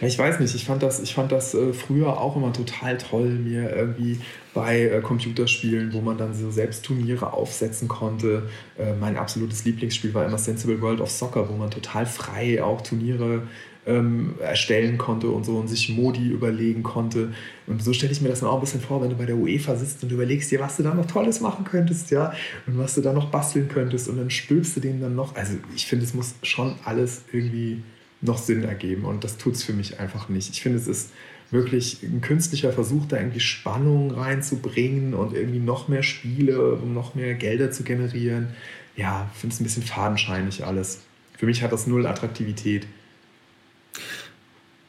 [0.00, 3.28] Ich weiß nicht, ich fand das, ich fand das äh, früher auch immer total toll,
[3.30, 4.20] mir irgendwie
[4.54, 8.48] bei äh, Computerspielen, wo man dann so selbst Turniere aufsetzen konnte.
[8.78, 12.80] Äh, mein absolutes Lieblingsspiel war immer Sensible World of Soccer, wo man total frei auch
[12.80, 13.42] Turniere
[13.86, 17.32] ähm, erstellen konnte und so und sich Modi überlegen konnte.
[17.66, 19.36] Und so stelle ich mir das dann auch ein bisschen vor, wenn du bei der
[19.36, 22.32] UEFA sitzt und überlegst dir, was du da noch Tolles machen könntest, ja,
[22.66, 25.36] und was du da noch basteln könntest und dann stülpst du den dann noch.
[25.36, 27.82] Also ich finde, es muss schon alles irgendwie
[28.26, 29.04] noch Sinn ergeben.
[29.04, 30.50] Und das tut es für mich einfach nicht.
[30.50, 31.12] Ich finde, es ist
[31.50, 37.14] wirklich ein künstlicher Versuch, da irgendwie Spannung reinzubringen und irgendwie noch mehr Spiele, um noch
[37.14, 38.48] mehr Gelder zu generieren.
[38.96, 41.02] Ja, finde es ein bisschen fadenscheinig alles.
[41.38, 42.86] Für mich hat das null Attraktivität.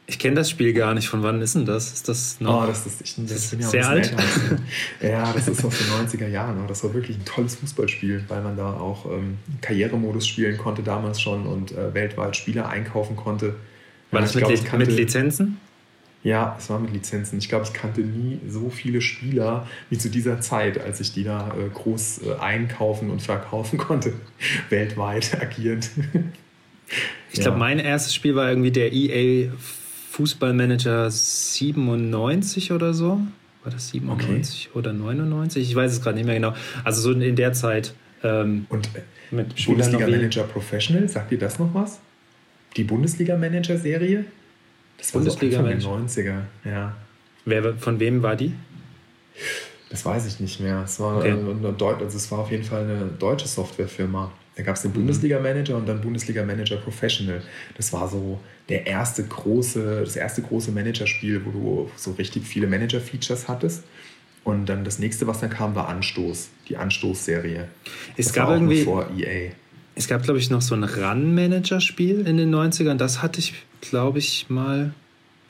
[0.09, 1.09] Ich kenne das Spiel gar nicht.
[1.09, 1.91] Von wann ist denn das?
[1.91, 2.63] Ist das noch?
[2.63, 4.15] Oh, das ist, ich, das ist ja sehr alt.
[5.01, 6.65] ja, das ist aus den 90er Jahren.
[6.65, 11.19] Das war wirklich ein tolles Fußballspiel, weil man da auch ähm, Karrieremodus spielen konnte damals
[11.19, 13.55] schon und äh, weltweit Spieler einkaufen konnte.
[14.11, 15.57] War das mit, glaub, kannte, mit Lizenzen?
[16.23, 17.37] Ja, es war mit Lizenzen.
[17.39, 21.25] Ich glaube, ich kannte nie so viele Spieler wie zu dieser Zeit, als ich die
[21.25, 24.13] da äh, groß äh, einkaufen und verkaufen konnte,
[24.69, 25.89] weltweit agierend.
[27.33, 27.57] ich glaube, ja.
[27.57, 29.51] mein erstes Spiel war irgendwie der EA
[30.17, 33.19] Fußballmanager 97 oder so.
[33.63, 34.79] War das 97 okay.
[34.79, 35.69] oder 99?
[35.69, 36.55] Ich weiß es gerade nicht mehr genau.
[36.83, 37.93] Also so in der Zeit.
[38.23, 38.89] Ähm, Und
[39.29, 41.99] mit Bundesliga Manager Professional, sagt ihr das noch was?
[42.75, 44.25] Die Bundesliga Manager Serie?
[44.97, 46.95] Das war Bundesliga so Anfang der 90er, ja.
[47.45, 48.53] Wer, von wem war die?
[49.91, 50.81] Das weiß ich nicht mehr.
[50.83, 51.31] Es war, okay.
[51.31, 54.31] eine, also es war auf jeden Fall eine deutsche Softwarefirma.
[54.57, 54.95] Da gab es den mhm.
[54.95, 57.41] Bundesliga-Manager und dann Bundesliga-Manager Professional.
[57.75, 58.39] Das war so
[58.69, 63.83] der erste große, das erste große Managerspiel, wo du so richtig viele Manager-Features hattest.
[64.43, 67.67] Und dann das nächste, was dann kam, war Anstoß, die Anstoß-Serie.
[68.15, 69.51] Es das gab irgendwie vor EA.
[69.93, 72.95] Es gab, glaube ich, noch so ein Run-Manager-Spiel in den 90ern.
[72.95, 74.93] Das hatte ich, glaube ich, mal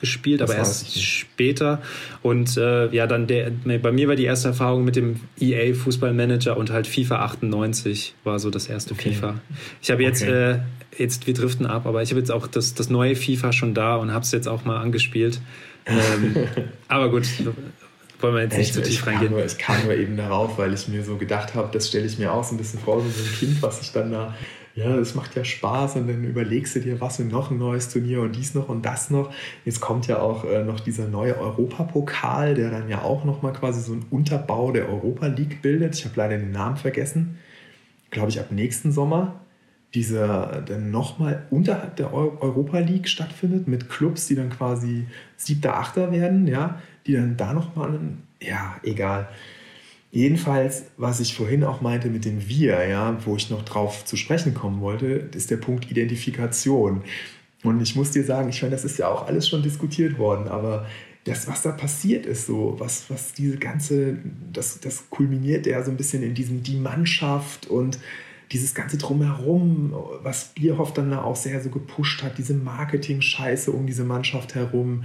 [0.00, 1.82] gespielt, das aber erst später.
[2.22, 6.56] Und äh, ja, dann der, bei mir war die erste Erfahrung mit dem EA Fußballmanager
[6.56, 9.12] und halt FIFA 98 war so das erste okay.
[9.12, 9.40] FIFA.
[9.82, 10.52] Ich habe jetzt, okay.
[10.52, 10.58] äh,
[10.96, 13.96] jetzt, wir driften ab, aber ich habe jetzt auch das, das neue FIFA schon da
[13.96, 15.40] und habe es jetzt auch mal angespielt.
[15.86, 16.36] Ähm,
[16.88, 17.26] aber gut,
[18.20, 19.32] wollen wir jetzt nicht ich, zu tief reingehen.
[19.32, 22.18] Nur, ich kam nur eben darauf, weil ich mir so gedacht habe, das stelle ich
[22.18, 24.34] mir auch so ein bisschen vor, so ein Kind, was ich dann da
[24.78, 27.88] ja, es macht ja Spaß und dann überlegst du dir, was für noch ein neues
[27.88, 29.32] Turnier und dies noch und das noch.
[29.64, 33.80] Jetzt kommt ja auch äh, noch dieser neue Europapokal, der dann ja auch nochmal quasi
[33.80, 35.96] so einen Unterbau der Europa League bildet.
[35.96, 37.38] Ich habe leider den Namen vergessen.
[38.10, 39.40] Glaube ich, ab nächsten Sommer
[39.94, 46.12] dieser dann nochmal unterhalb der Europa League stattfindet mit Clubs, die dann quasi siebter, achter
[46.12, 47.98] werden, ja, die dann da nochmal,
[48.40, 49.28] ja, egal.
[50.10, 54.16] Jedenfalls, was ich vorhin auch meinte mit dem Wir, ja, wo ich noch drauf zu
[54.16, 57.02] sprechen kommen wollte, ist der Punkt Identifikation.
[57.62, 60.48] Und ich muss dir sagen, ich meine, das ist ja auch alles schon diskutiert worden,
[60.48, 60.86] aber
[61.24, 64.18] das, was da passiert ist, so, was, was diese ganze,
[64.52, 67.98] das, das kulminiert ja so ein bisschen in diesem die Mannschaft und
[68.52, 73.86] dieses ganze Drumherum, was Bierhoff dann da auch sehr so gepusht hat, diese Marketing-Scheiße um
[73.86, 75.04] diese Mannschaft herum.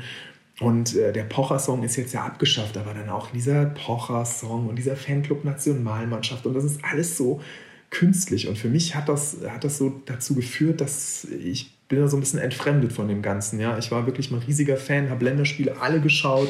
[0.59, 4.95] Und äh, der Pocher-Song ist jetzt ja abgeschafft, aber dann auch dieser Pocher-Song und dieser
[4.95, 7.41] Fanclub-Nationalmannschaft und das ist alles so
[7.89, 8.47] künstlich.
[8.47, 12.17] Und für mich hat das, hat das so dazu geführt, dass ich bin da so
[12.17, 13.59] ein bisschen entfremdet von dem Ganzen.
[13.59, 13.77] Ja?
[13.77, 16.49] Ich war wirklich mal riesiger Fan, habe Länderspiele alle geschaut,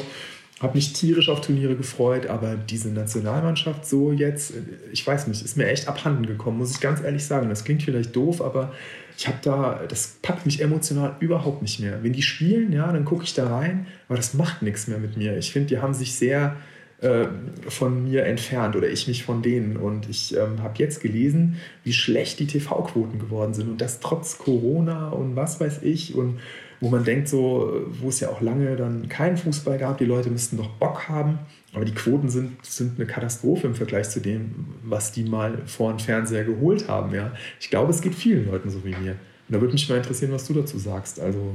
[0.60, 4.54] habe mich tierisch auf Turniere gefreut, aber diese Nationalmannschaft so jetzt,
[4.92, 7.48] ich weiß nicht, ist mir echt abhanden gekommen, muss ich ganz ehrlich sagen.
[7.48, 8.72] Das klingt vielleicht doof, aber
[9.16, 12.02] ich habe da, das packt mich emotional überhaupt nicht mehr.
[12.02, 15.16] Wenn die spielen, ja, dann gucke ich da rein, aber das macht nichts mehr mit
[15.16, 15.36] mir.
[15.38, 16.56] Ich finde, die haben sich sehr
[17.00, 17.26] äh,
[17.68, 19.76] von mir entfernt oder ich mich von denen.
[19.76, 24.38] Und ich ähm, habe jetzt gelesen, wie schlecht die TV-Quoten geworden sind und das trotz
[24.38, 26.40] Corona und was weiß ich und
[26.80, 30.30] wo man denkt, so, wo es ja auch lange dann keinen Fußball gab, die Leute
[30.30, 31.38] müssten doch Bock haben,
[31.74, 35.92] aber die Quoten sind, sind eine Katastrophe im Vergleich zu dem, was die mal vor
[35.92, 37.12] den Fernseher geholt haben.
[37.14, 37.32] Ja.
[37.60, 39.12] Ich glaube, es geht vielen Leuten so wie mir.
[39.48, 41.54] Und da würde mich mal interessieren, was du dazu sagst, also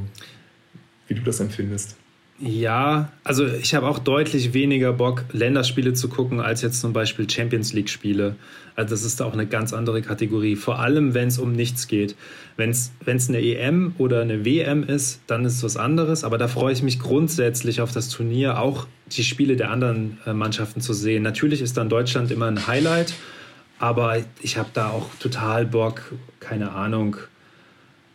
[1.08, 1.96] wie du das empfindest.
[2.42, 7.30] Ja, also ich habe auch deutlich weniger Bock, Länderspiele zu gucken, als jetzt zum Beispiel
[7.30, 8.36] Champions League-Spiele.
[8.78, 10.56] Also das ist auch eine ganz andere Kategorie.
[10.56, 12.16] Vor allem, wenn es um nichts geht.
[12.56, 16.24] Wenn es eine EM oder eine WM ist, dann ist es was anderes.
[16.24, 20.32] Aber da freue ich mich grundsätzlich auf das Turnier, auch die Spiele der anderen äh,
[20.32, 21.24] Mannschaften zu sehen.
[21.24, 23.16] Natürlich ist dann Deutschland immer ein Highlight,
[23.80, 27.18] aber ich habe da auch total Bock, keine Ahnung,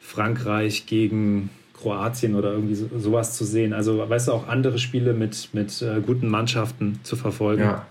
[0.00, 1.50] Frankreich gegen
[1.84, 3.72] Kroatien oder irgendwie so, sowas zu sehen.
[3.72, 7.62] Also, weißt du, auch andere Spiele mit, mit äh, guten Mannschaften zu verfolgen.
[7.62, 7.86] Ja,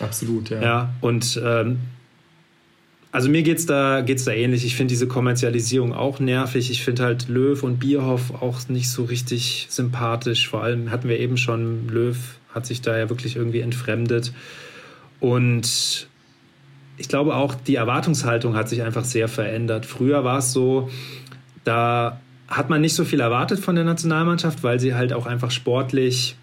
[0.00, 0.60] absolut, ja.
[0.60, 1.78] Ja, und ähm,
[3.12, 4.66] also mir geht es da, geht's da ähnlich.
[4.66, 6.70] Ich finde diese Kommerzialisierung auch nervig.
[6.70, 10.48] Ich finde halt Löw und Bierhoff auch nicht so richtig sympathisch.
[10.48, 12.16] Vor allem hatten wir eben schon, Löw
[12.52, 14.32] hat sich da ja wirklich irgendwie entfremdet.
[15.20, 16.08] Und
[16.98, 19.86] ich glaube auch, die Erwartungshaltung hat sich einfach sehr verändert.
[19.86, 20.90] Früher war es so,
[21.64, 25.50] da hat man nicht so viel erwartet von der Nationalmannschaft, weil sie halt auch einfach
[25.50, 26.36] sportlich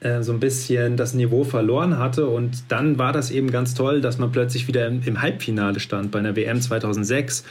[0.00, 2.26] äh, so ein bisschen das Niveau verloren hatte.
[2.26, 6.10] Und dann war das eben ganz toll, dass man plötzlich wieder im, im, Halbfinale stand
[6.10, 7.44] bei einer WM 2006.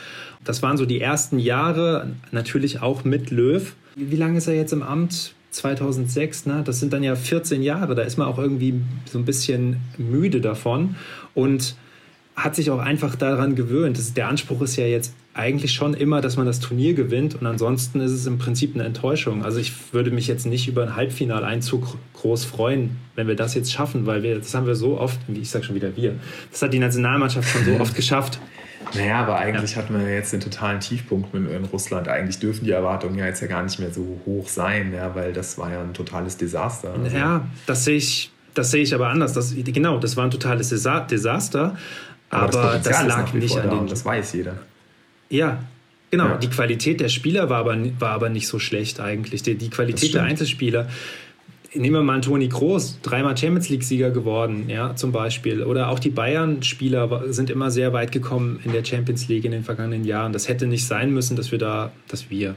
[0.43, 3.73] Das waren so die ersten Jahre, natürlich auch mit Löw.
[3.95, 5.33] Wie lange ist er jetzt im Amt?
[5.51, 6.61] 2006, ne?
[6.63, 10.41] das sind dann ja 14 Jahre, da ist man auch irgendwie so ein bisschen müde
[10.41, 10.95] davon
[11.33, 11.75] und
[12.35, 13.97] hat sich auch einfach daran gewöhnt.
[13.97, 17.47] Das, der Anspruch ist ja jetzt eigentlich schon immer, dass man das Turnier gewinnt und
[17.47, 19.43] ansonsten ist es im Prinzip eine Enttäuschung.
[19.43, 23.71] Also ich würde mich jetzt nicht über einen Halbfinaleinzug groß freuen, wenn wir das jetzt
[23.71, 26.15] schaffen, weil wir, das haben wir so oft, wie ich sage schon wieder wir,
[26.51, 28.39] das hat die Nationalmannschaft schon so oft geschafft.
[28.93, 29.77] Naja, aber eigentlich ja.
[29.77, 32.07] hatten wir jetzt den totalen Tiefpunkt in Russland.
[32.07, 35.31] Eigentlich dürfen die Erwartungen ja jetzt ja gar nicht mehr so hoch sein, ja, weil
[35.31, 36.93] das war ja ein totales Desaster.
[36.93, 39.33] Also ja, das sehe ich, das sehe ich aber anders.
[39.33, 41.77] Das, genau, das war ein totales Desaster.
[42.29, 43.87] Aber, aber das, das lag nicht an den.
[43.87, 44.55] Das weiß jeder.
[45.29, 45.63] Ja,
[46.11, 46.27] genau.
[46.27, 46.37] Ja.
[46.37, 49.43] Die Qualität der Spieler war aber, war aber nicht so schlecht eigentlich.
[49.43, 50.87] Die, die Qualität der Einzelspieler.
[51.75, 55.61] Nehmen wir mal einen Toni Kroos, dreimal Champions League-Sieger geworden, ja, zum Beispiel.
[55.61, 59.63] Oder auch die Bayern-Spieler sind immer sehr weit gekommen in der Champions League in den
[59.63, 60.33] vergangenen Jahren.
[60.33, 62.55] Das hätte nicht sein müssen, dass wir da, dass wir,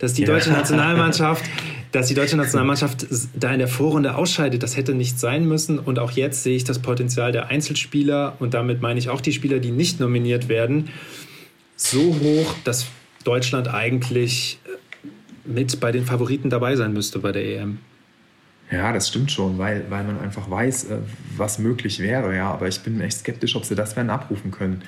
[0.00, 1.44] dass die deutsche Nationalmannschaft,
[1.92, 3.06] dass die deutsche Nationalmannschaft
[3.38, 5.78] da in der Vorrunde ausscheidet, das hätte nicht sein müssen.
[5.78, 9.32] Und auch jetzt sehe ich das Potenzial der Einzelspieler und damit meine ich auch die
[9.32, 10.90] Spieler, die nicht nominiert werden
[11.78, 12.86] so hoch, dass
[13.24, 15.08] Deutschland eigentlich äh,
[15.48, 17.78] mit bei den Favoriten dabei sein müsste bei der EM.
[18.70, 20.98] Ja, das stimmt schon, weil, weil man einfach weiß, äh,
[21.36, 22.36] was möglich wäre.
[22.36, 24.82] Ja, aber ich bin echt skeptisch, ob sie das werden abrufen können.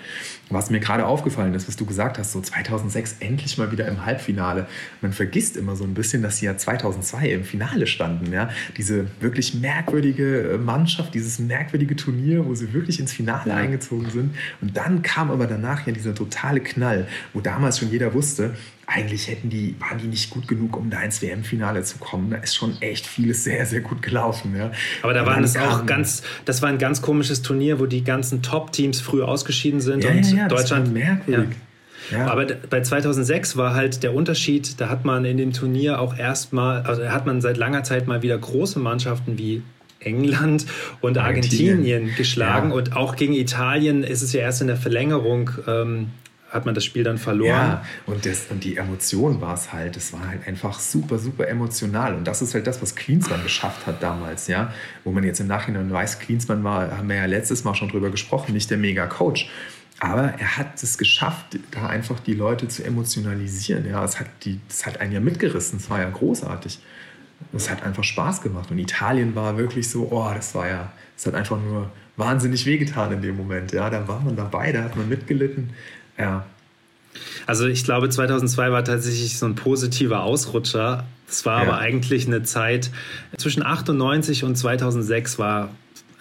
[0.51, 4.05] Was mir gerade aufgefallen ist, was du gesagt hast, so 2006 endlich mal wieder im
[4.05, 4.66] Halbfinale.
[5.01, 8.33] Man vergisst immer so ein bisschen, dass sie ja 2002 im Finale standen.
[8.33, 14.11] Ja, diese wirklich merkwürdige äh, Mannschaft, dieses merkwürdige Turnier, wo sie wirklich ins Finale eingezogen
[14.11, 14.35] sind.
[14.61, 18.55] Und dann kam aber danach ja dieser totale Knall, wo damals schon jeder wusste,
[18.92, 22.31] eigentlich hätten die, waren die nicht gut genug, um da ins WM-Finale zu kommen.
[22.31, 24.55] Da ist schon echt vieles sehr, sehr gut gelaufen.
[24.57, 24.72] Ja.
[25.03, 28.42] Aber da waren es auch ganz, das war ein ganz komisches Turnier, wo die ganzen
[28.42, 30.92] Top-Teams früh ausgeschieden sind ja, und ja, ja, Deutschland.
[30.92, 31.57] merkwürdig.
[32.11, 32.26] Ja.
[32.26, 36.83] Aber bei 2006 war halt der Unterschied, da hat man in dem Turnier auch erstmal,
[36.83, 39.62] also hat man seit langer Zeit mal wieder große Mannschaften wie
[40.00, 40.66] England
[41.00, 42.74] und Argentinien, Argentinien geschlagen ja.
[42.74, 46.09] und auch gegen Italien ist es ja erst in der Verlängerung ähm,
[46.50, 47.48] hat man das Spiel dann verloren.
[47.50, 49.96] Ja, und, das, und die Emotion war es halt.
[49.96, 52.14] Es war halt einfach super, super emotional.
[52.14, 54.72] Und das ist halt das, was Klinsmann geschafft hat damals, ja.
[55.04, 58.10] Wo man jetzt im Nachhinein weiß, Klinsmann war, haben wir ja letztes Mal schon drüber
[58.10, 59.48] gesprochen, nicht der Mega-Coach.
[60.00, 63.86] Aber er hat es geschafft, da einfach die Leute zu emotionalisieren.
[63.86, 65.78] Ja, es hat, die, das hat einen ja mitgerissen.
[65.78, 66.80] Es war ja großartig.
[67.52, 68.70] es hat einfach Spaß gemacht.
[68.70, 73.12] Und Italien war wirklich so, oh, das war ja, es hat einfach nur wahnsinnig wehgetan
[73.12, 73.72] in dem Moment.
[73.72, 75.70] Ja, da war man dabei, da hat man mitgelitten.
[76.20, 76.46] Ja.
[77.46, 81.04] Also ich glaube, 2002 war tatsächlich so ein positiver Ausrutscher.
[81.28, 81.68] Es war ja.
[81.68, 82.90] aber eigentlich eine Zeit
[83.37, 85.70] zwischen 98 und 2006 war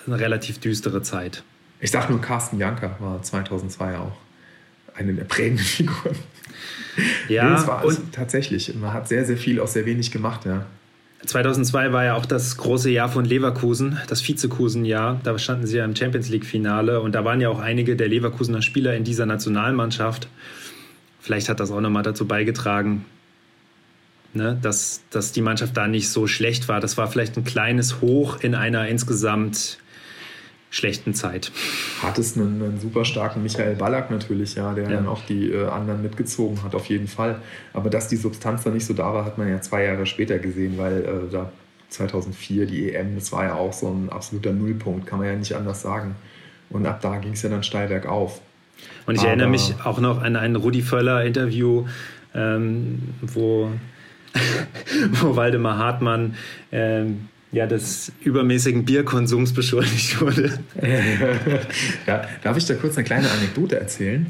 [0.08, 1.44] eine relativ düstere Zeit.
[1.80, 4.18] Ich sag nur, Carsten Janker war 2002 auch
[4.96, 6.16] eine der prägenden Figuren.
[7.28, 8.74] Ja, nee, war und tatsächlich.
[8.76, 10.66] Man hat sehr, sehr viel aus sehr wenig gemacht, ja.
[11.26, 15.20] 2002 war ja auch das große Jahr von Leverkusen, das Vizekusen-Jahr.
[15.24, 18.62] Da standen sie ja im Champions League-Finale und da waren ja auch einige der Leverkusener
[18.62, 20.30] Spieler in dieser Nationalmannschaft.
[21.20, 23.06] Vielleicht hat das auch nochmal dazu beigetragen,
[24.34, 26.80] ne, dass, dass die Mannschaft da nicht so schlecht war.
[26.80, 29.78] Das war vielleicht ein kleines Hoch in einer insgesamt
[30.70, 31.52] schlechten Zeit.
[32.02, 34.90] Hattest einen, einen super starken Michael Ballack natürlich, ja, der ja.
[34.92, 37.42] dann auch die äh, anderen mitgezogen hat, auf jeden Fall.
[37.74, 40.38] Aber dass die Substanz da nicht so da war, hat man ja zwei Jahre später
[40.40, 41.52] gesehen, weil äh, da
[41.90, 45.56] 2004 die EM, das war ja auch so ein absoluter Nullpunkt, kann man ja nicht
[45.56, 46.16] anders sagen.
[46.70, 48.42] Und ab da ging es ja dann steil bergauf.
[49.08, 51.88] Und ich Aber, erinnere mich auch noch an ein Rudi Völler-Interview,
[52.36, 53.72] ähm, wo,
[55.14, 56.36] wo Waldemar Hartmann
[56.72, 60.60] ähm, ja, des übermäßigen Bierkonsums beschuldigt wurde.
[62.08, 64.28] ja, darf ich da kurz eine kleine Anekdote erzählen?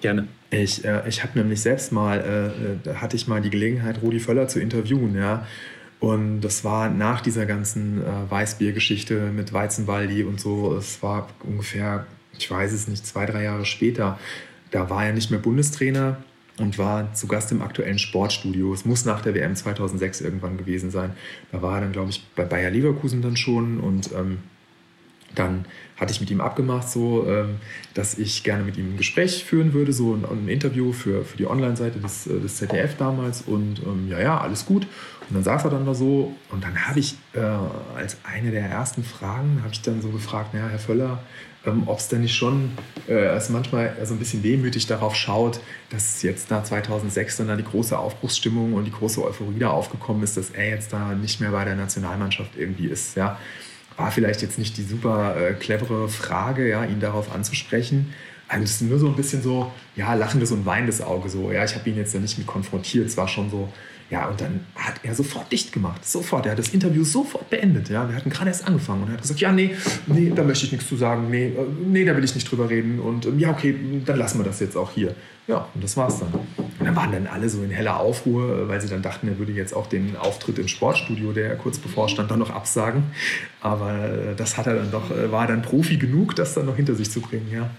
[0.00, 0.28] Gerne.
[0.50, 4.48] Ich, äh, ich habe nämlich selbst mal, äh, hatte ich mal die Gelegenheit, Rudi Völler
[4.48, 5.46] zu interviewen, ja.
[5.98, 10.74] Und das war nach dieser ganzen äh, Weißbiergeschichte mit Weizenwaldi und so.
[10.76, 12.06] Es war ungefähr,
[12.38, 14.18] ich weiß es nicht, zwei, drei Jahre später.
[14.70, 16.16] Da war er nicht mehr Bundestrainer
[16.60, 18.72] und war zu Gast im aktuellen Sportstudio.
[18.72, 21.12] Es muss nach der WM 2006 irgendwann gewesen sein.
[21.52, 24.38] Da war er dann, glaube ich, bei Bayer Leverkusen dann schon und ähm,
[25.34, 25.64] dann
[25.96, 27.56] hatte ich mit ihm abgemacht, so, ähm,
[27.94, 31.36] dass ich gerne mit ihm ein Gespräch führen würde, so ein, ein Interview für, für
[31.36, 33.42] die Online-Seite des, äh, des ZDF damals.
[33.42, 34.86] Und ähm, ja, ja, alles gut.
[35.28, 36.34] Und dann saß er dann da so.
[36.50, 37.40] Und dann habe ich äh,
[37.96, 41.22] als eine der ersten Fragen, habe ich dann so gefragt, naja, Herr Völler,
[41.66, 42.70] ähm, ob es denn nicht schon
[43.08, 47.56] äh, also manchmal so ein bisschen wehmütig darauf schaut, dass jetzt da 2006 dann da
[47.56, 51.40] die große Aufbruchsstimmung und die große Euphorie da aufgekommen ist, dass er jetzt da nicht
[51.40, 53.16] mehr bei der Nationalmannschaft irgendwie ist.
[53.16, 53.38] Ja.
[53.96, 58.14] War vielleicht jetzt nicht die super äh, clevere Frage, ja, ihn darauf anzusprechen.
[58.48, 61.52] Also es ist nur so ein bisschen so, ja, lachendes und weinendes Auge so.
[61.52, 63.06] Ja, ich habe ihn jetzt da nicht mit konfrontiert.
[63.06, 63.68] Es war schon so,
[64.10, 66.04] ja, und dann hat er sofort dicht gemacht.
[66.04, 66.44] Sofort.
[66.44, 67.88] Er hat das Interview sofort beendet.
[67.90, 68.08] Ja.
[68.08, 70.72] Wir hatten gerade erst angefangen und er hat gesagt, ja, nee, nee, da möchte ich
[70.72, 71.30] nichts zu sagen.
[71.30, 71.52] Nee, äh,
[71.86, 72.98] nee, da will ich nicht drüber reden.
[72.98, 75.14] Und ähm, ja, okay, dann lassen wir das jetzt auch hier.
[75.46, 76.32] Ja, und das war's dann.
[76.56, 79.38] Und dann waren dann alle so in heller Aufruhr, äh, weil sie dann dachten, er
[79.38, 83.04] würde jetzt auch den Auftritt im Sportstudio, der kurz bevor stand, dann noch absagen.
[83.60, 86.96] Aber äh, das hat er dann doch, war dann Profi genug, das dann noch hinter
[86.96, 87.70] sich zu bringen, ja.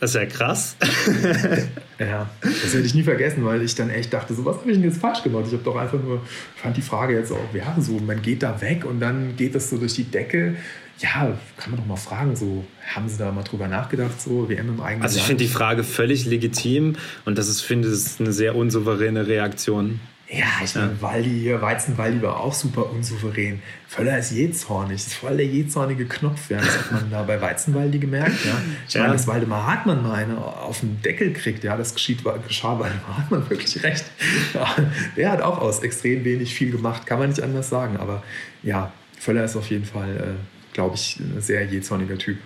[0.00, 0.76] Das ist ja krass.
[1.98, 4.76] ja, das werde ich nie vergessen, weil ich dann echt dachte, so was habe ich
[4.76, 5.44] denn jetzt falsch gemacht?
[5.48, 6.24] Ich habe doch einfach nur,
[6.56, 9.70] fand die Frage jetzt auch, ja, so, man geht da weg und dann geht das
[9.70, 10.56] so durch die Decke.
[11.00, 14.68] Ja, kann man doch mal fragen, so, haben Sie da mal drüber nachgedacht, so WM
[14.68, 18.32] im eigenen Also ich finde die Frage völlig legitim und das ist, finde ich, eine
[18.32, 20.00] sehr unsouveräne Reaktion.
[20.30, 21.00] Ja, ich meine, ja.
[21.02, 23.62] Waldi hier, Weizenwaldi war auch super unsouverän.
[23.86, 26.50] Völler ist jähzornig, das ist voll der jähzornige Knopf.
[26.50, 26.58] Ja.
[26.58, 28.44] Das hat man da bei Weizenwaldi gemerkt.
[28.44, 28.60] Ja.
[28.86, 29.02] Ich ja.
[29.02, 33.16] meine, dass Waldemar Hartmann mal eine auf den Deckel kriegt, ja, das geschieht, geschah Waldemar
[33.16, 34.04] Hartmann wirklich recht.
[34.52, 34.76] Ja,
[35.16, 37.96] der hat auch aus extrem wenig viel gemacht, kann man nicht anders sagen.
[37.96, 38.22] Aber
[38.62, 42.36] ja, Völler ist auf jeden Fall, äh, glaube ich, ein sehr jähzorniger Typ.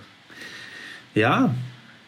[1.15, 1.53] Ja,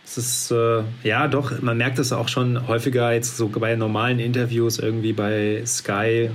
[0.04, 4.18] es ist, äh, ja, doch, man merkt es auch schon häufiger jetzt so bei normalen
[4.18, 6.30] Interviews irgendwie bei Sky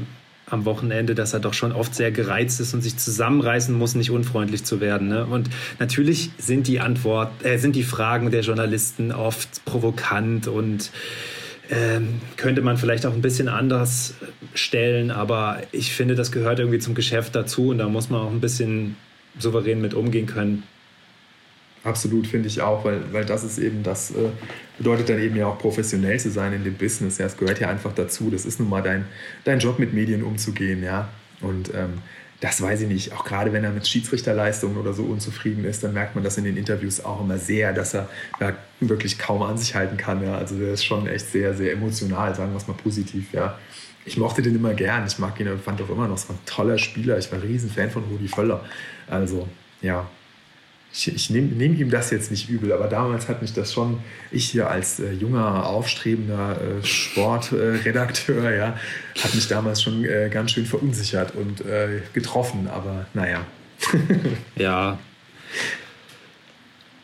[0.52, 4.12] am Wochenende, dass er doch schon oft sehr gereizt ist und sich zusammenreißen muss, nicht
[4.12, 5.08] unfreundlich zu werden.
[5.08, 5.26] Ne?
[5.26, 10.92] Und natürlich sind die Antwort, äh, sind die Fragen der Journalisten oft provokant und
[11.70, 14.16] ähm, könnte man vielleicht auch ein bisschen anders
[14.56, 18.32] stellen, aber ich finde, das gehört irgendwie zum Geschäft dazu und da muss man auch
[18.32, 18.96] ein bisschen
[19.38, 20.64] souverän mit umgehen können.
[21.84, 24.30] Absolut, finde ich auch, weil, weil das ist eben, das äh,
[24.78, 27.18] bedeutet dann eben ja auch professionell zu sein in dem Business.
[27.18, 28.30] Ja, es gehört ja einfach dazu.
[28.30, 29.06] Das ist nun mal dein,
[29.46, 31.08] dein Job, mit Medien umzugehen, ja.
[31.39, 31.94] Und ähm,
[32.42, 33.13] das weiß ich nicht.
[33.13, 36.44] Auch gerade wenn er mit Schiedsrichterleistungen oder so unzufrieden ist, dann merkt man das in
[36.44, 38.10] den Interviews auch immer sehr, dass er
[38.42, 40.22] ja, wirklich kaum an sich halten kann.
[40.22, 40.38] Ja.
[40.38, 43.58] Also der ist schon echt sehr, sehr emotional, sagen wir es mal positiv, ja.
[44.06, 45.06] Ich mochte den immer gern.
[45.08, 47.18] Ich mag ihn und fand auch immer noch so ein toller Spieler.
[47.18, 48.65] Ich war ein Riesenfan von Rudi Völler.
[49.08, 49.48] Also,
[49.82, 50.10] ja,
[50.91, 53.99] ich, ich nehme nehm ihm das jetzt nicht übel, aber damals hat mich das schon,
[54.32, 58.80] ich hier als äh, junger, aufstrebender äh, Sportredakteur, äh, ja,
[59.23, 63.45] hat mich damals schon äh, ganz schön verunsichert und äh, getroffen, aber naja.
[64.56, 64.97] ja.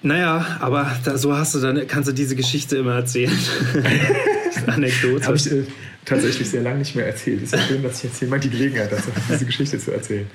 [0.01, 3.38] Naja, aber da, so hast du dann, kannst du diese Geschichte immer erzählen.
[4.67, 5.25] Anekdote.
[5.25, 5.63] Habe ich äh,
[6.05, 7.43] tatsächlich sehr lange nicht mehr erzählt.
[7.43, 10.27] Es ist schön, dass ich jetzt jemand die Gelegenheit habe, diese Geschichte zu erzählen.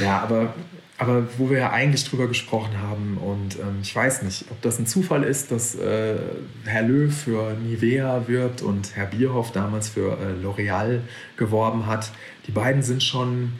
[0.00, 0.54] Ja, aber,
[0.98, 4.78] aber wo wir ja eigentlich drüber gesprochen haben und ähm, ich weiß nicht, ob das
[4.78, 6.16] ein Zufall ist, dass äh,
[6.64, 11.00] Herr Löw für Nivea wirbt und Herr Bierhoff damals für äh, L'Oreal
[11.36, 12.10] geworben hat.
[12.48, 13.52] Die beiden sind schon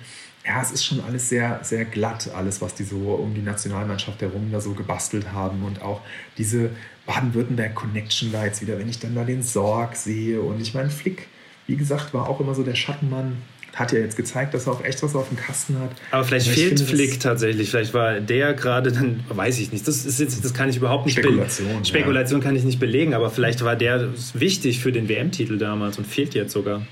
[0.49, 4.23] ja, es ist schon alles sehr, sehr glatt, alles, was die so um die Nationalmannschaft
[4.23, 5.63] herum da so gebastelt haben.
[5.63, 6.01] Und auch
[6.39, 6.71] diese
[7.05, 10.41] Baden-Württemberg Connection da jetzt wieder, wenn ich dann da den Sorg sehe.
[10.41, 11.29] Und ich meine, Flick,
[11.67, 13.37] wie gesagt, war auch immer so der Schattenmann.
[13.79, 15.91] Hat ja jetzt gezeigt, dass er auch echt was auf dem Kasten hat.
[16.11, 17.71] Aber vielleicht fehlt finde, Flick tatsächlich.
[17.71, 19.87] Vielleicht war der gerade dann, weiß ich nicht.
[19.87, 21.85] Das, ist jetzt, das kann ich überhaupt nicht Spekulation.
[21.85, 22.45] Spekulation ja.
[22.45, 26.35] kann ich nicht belegen, aber vielleicht war der wichtig für den WM-Titel damals und fehlt
[26.35, 26.83] jetzt sogar.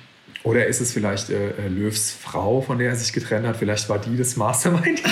[0.45, 3.57] Oder ist es vielleicht äh, äh, Löws Frau, von der er sich getrennt hat?
[3.57, 5.03] Vielleicht war die das Mastermind.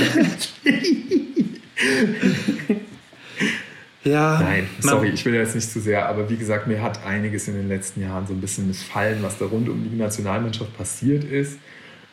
[4.04, 4.40] Ja.
[4.40, 7.54] Nein, sorry, ich will jetzt nicht zu sehr, aber wie gesagt, mir hat einiges in
[7.54, 11.58] den letzten Jahren so ein bisschen missfallen, was da rund um die Nationalmannschaft passiert ist.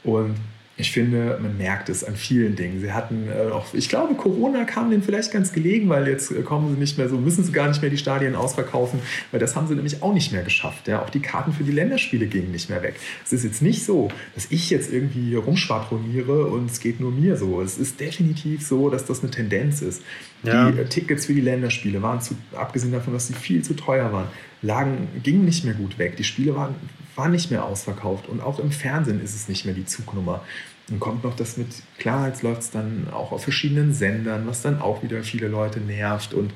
[0.04, 0.36] Und
[0.82, 2.82] ich finde, man merkt es an vielen Dingen.
[2.82, 6.42] Sie hatten äh, auch, ich glaube, Corona kam denen vielleicht ganz gelegen, weil jetzt äh,
[6.42, 9.00] kommen sie nicht mehr so, müssen sie gar nicht mehr die Stadien ausverkaufen,
[9.32, 10.88] weil das haben sie nämlich auch nicht mehr geschafft.
[10.88, 11.02] Ja?
[11.02, 12.96] Auch die Karten für die Länderspiele gingen nicht mehr weg.
[13.24, 17.38] Es ist jetzt nicht so, dass ich jetzt irgendwie rumschwadroniere und es geht nur mir
[17.38, 17.62] so.
[17.62, 20.02] Es ist definitiv so, dass das eine Tendenz ist.
[20.44, 20.72] Ja.
[20.72, 24.12] Die äh, Tickets für die Länderspiele waren zu, abgesehen davon, dass sie viel zu teuer
[24.12, 24.28] waren,
[24.62, 26.18] lagen, gingen nicht mehr gut weg.
[26.18, 26.76] Die Spiele waren,
[27.16, 30.44] waren nicht mehr ausverkauft und auch im Fernsehen ist es nicht mehr die Zugnummer.
[30.92, 32.34] Dann kommt noch das mit, klar,
[32.74, 36.34] dann auch auf verschiedenen Sendern, was dann auch wieder viele Leute nervt.
[36.34, 36.52] Und,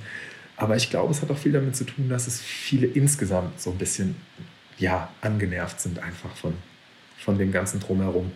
[0.57, 3.71] aber ich glaube, es hat auch viel damit zu tun, dass es viele insgesamt so
[3.71, 4.17] ein bisschen
[4.77, 6.53] ja, angenervt sind einfach von,
[7.17, 8.33] von dem ganzen Drumherum.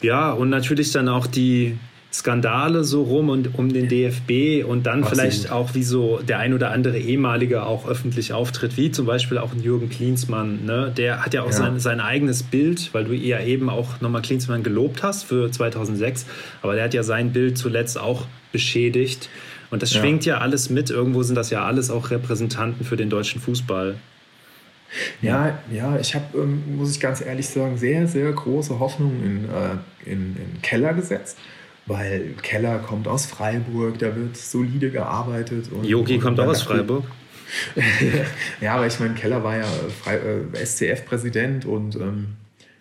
[0.00, 1.76] Ja, und natürlich dann auch die,
[2.16, 5.20] Skandale so rum und um den DFB und dann Absolut.
[5.20, 9.36] vielleicht auch wie so der ein oder andere ehemalige auch öffentlich auftritt, wie zum Beispiel
[9.36, 10.64] auch ein Jürgen Klinsmann.
[10.64, 10.90] Ne?
[10.96, 11.52] Der hat ja auch ja.
[11.52, 16.24] Sein, sein eigenes Bild, weil du ja eben auch nochmal Klinsmann gelobt hast für 2006,
[16.62, 19.28] aber der hat ja sein Bild zuletzt auch beschädigt.
[19.70, 20.00] Und das ja.
[20.00, 20.88] schwingt ja alles mit.
[20.88, 23.96] Irgendwo sind das ja alles auch Repräsentanten für den deutschen Fußball.
[25.20, 29.44] Ja, ja, ich habe, ähm, muss ich ganz ehrlich sagen, sehr, sehr große Hoffnungen in,
[29.44, 31.36] äh, in, in Keller gesetzt
[31.86, 35.68] weil Keller kommt aus Freiburg, da wird solide gearbeitet.
[35.82, 37.04] Yogi kommt auch aus Freiburg.
[38.60, 39.66] ja, aber ich meine, Keller war ja
[40.06, 42.36] äh, SCF-Präsident und ähm,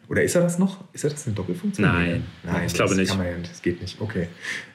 [0.07, 0.83] oder ist er das noch?
[0.93, 1.87] Ist er das eine Doppelfunktion?
[1.87, 3.09] Nein, nein, ich glaube nicht.
[3.09, 3.99] Kann man ja, das geht nicht.
[3.99, 4.27] Okay.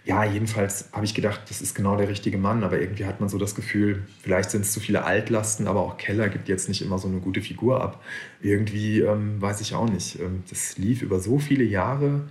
[0.04, 3.28] Ja, jedenfalls habe ich gedacht, das ist genau der richtige Mann, aber irgendwie hat man
[3.28, 6.82] so das Gefühl, vielleicht sind es zu viele Altlasten, aber auch Keller gibt jetzt nicht
[6.82, 8.02] immer so eine gute Figur ab.
[8.42, 10.18] Irgendwie ähm, weiß ich auch nicht.
[10.18, 12.22] Ähm, das lief über so viele Jahre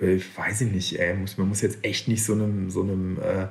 [0.00, 3.18] ich weiß ich nicht, ey, muss, man muss jetzt echt nicht so einem, so einem
[3.18, 3.46] äh,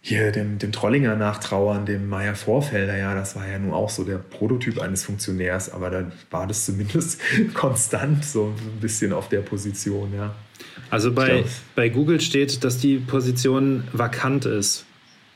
[0.00, 4.04] hier dem, dem Trollinger nachtrauern, dem Meier Vorfelder, ja, das war ja nun auch so
[4.04, 7.20] der Prototyp eines Funktionärs, aber da war das zumindest
[7.54, 10.34] konstant so ein bisschen auf der Position, ja.
[10.90, 11.44] Also bei,
[11.74, 14.86] bei Google steht, dass die Position vakant ist,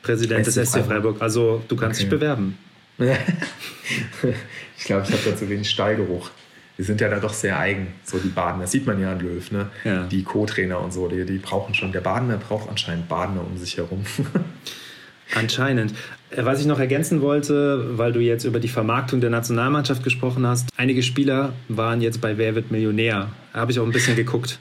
[0.02, 1.20] Präsident des SC Freiburg.
[1.20, 2.08] Also du kannst okay.
[2.08, 2.58] dich bewerben.
[2.98, 6.30] ich glaube, ich habe da zu wenig Stallgeruch
[6.78, 8.60] die sind ja da doch sehr eigen, so die Baden.
[8.60, 9.70] Das sieht man ja an Löw, ne?
[9.84, 10.04] Ja.
[10.04, 13.76] Die Co-Trainer und so, die, die brauchen schon, der Badener braucht anscheinend Badener um sich
[13.76, 14.04] herum.
[15.34, 15.94] Anscheinend.
[16.30, 20.46] Äh, was ich noch ergänzen wollte, weil du jetzt über die Vermarktung der Nationalmannschaft gesprochen
[20.46, 23.28] hast, einige Spieler waren jetzt bei Wer wird Millionär.
[23.52, 24.58] Da habe ich auch ein bisschen geguckt.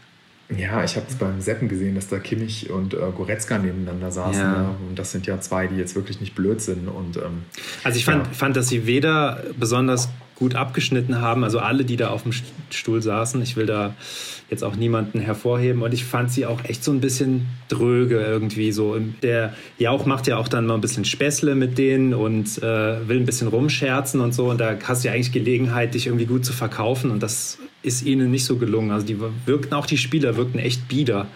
[0.58, 4.42] Ja, ich habe es beim Seppen gesehen, dass da Kimmich und äh, Goretzka nebeneinander saßen.
[4.42, 4.54] Ja.
[4.54, 4.76] Ja.
[4.90, 6.90] Und das sind ja zwei, die jetzt wirklich nicht blöd sind.
[6.90, 7.44] Und, ähm,
[7.84, 8.34] also ich fand, ja.
[8.34, 10.10] fand, dass sie weder besonders
[10.42, 11.44] gut abgeschnitten haben.
[11.44, 12.32] Also alle, die da auf dem
[12.72, 13.40] Stuhl saßen.
[13.44, 13.94] Ich will da
[14.50, 15.84] jetzt auch niemanden hervorheben.
[15.84, 18.72] Und ich fand sie auch echt so ein bisschen dröge irgendwie.
[18.72, 23.08] So der Jauch macht ja auch dann mal ein bisschen Späßle mit denen und äh,
[23.08, 24.50] will ein bisschen rumscherzen und so.
[24.50, 27.12] Und da hast du ja eigentlich Gelegenheit, dich irgendwie gut zu verkaufen.
[27.12, 28.90] Und das ist ihnen nicht so gelungen.
[28.90, 31.28] Also die wirkten auch die Spieler wirkten echt bieder.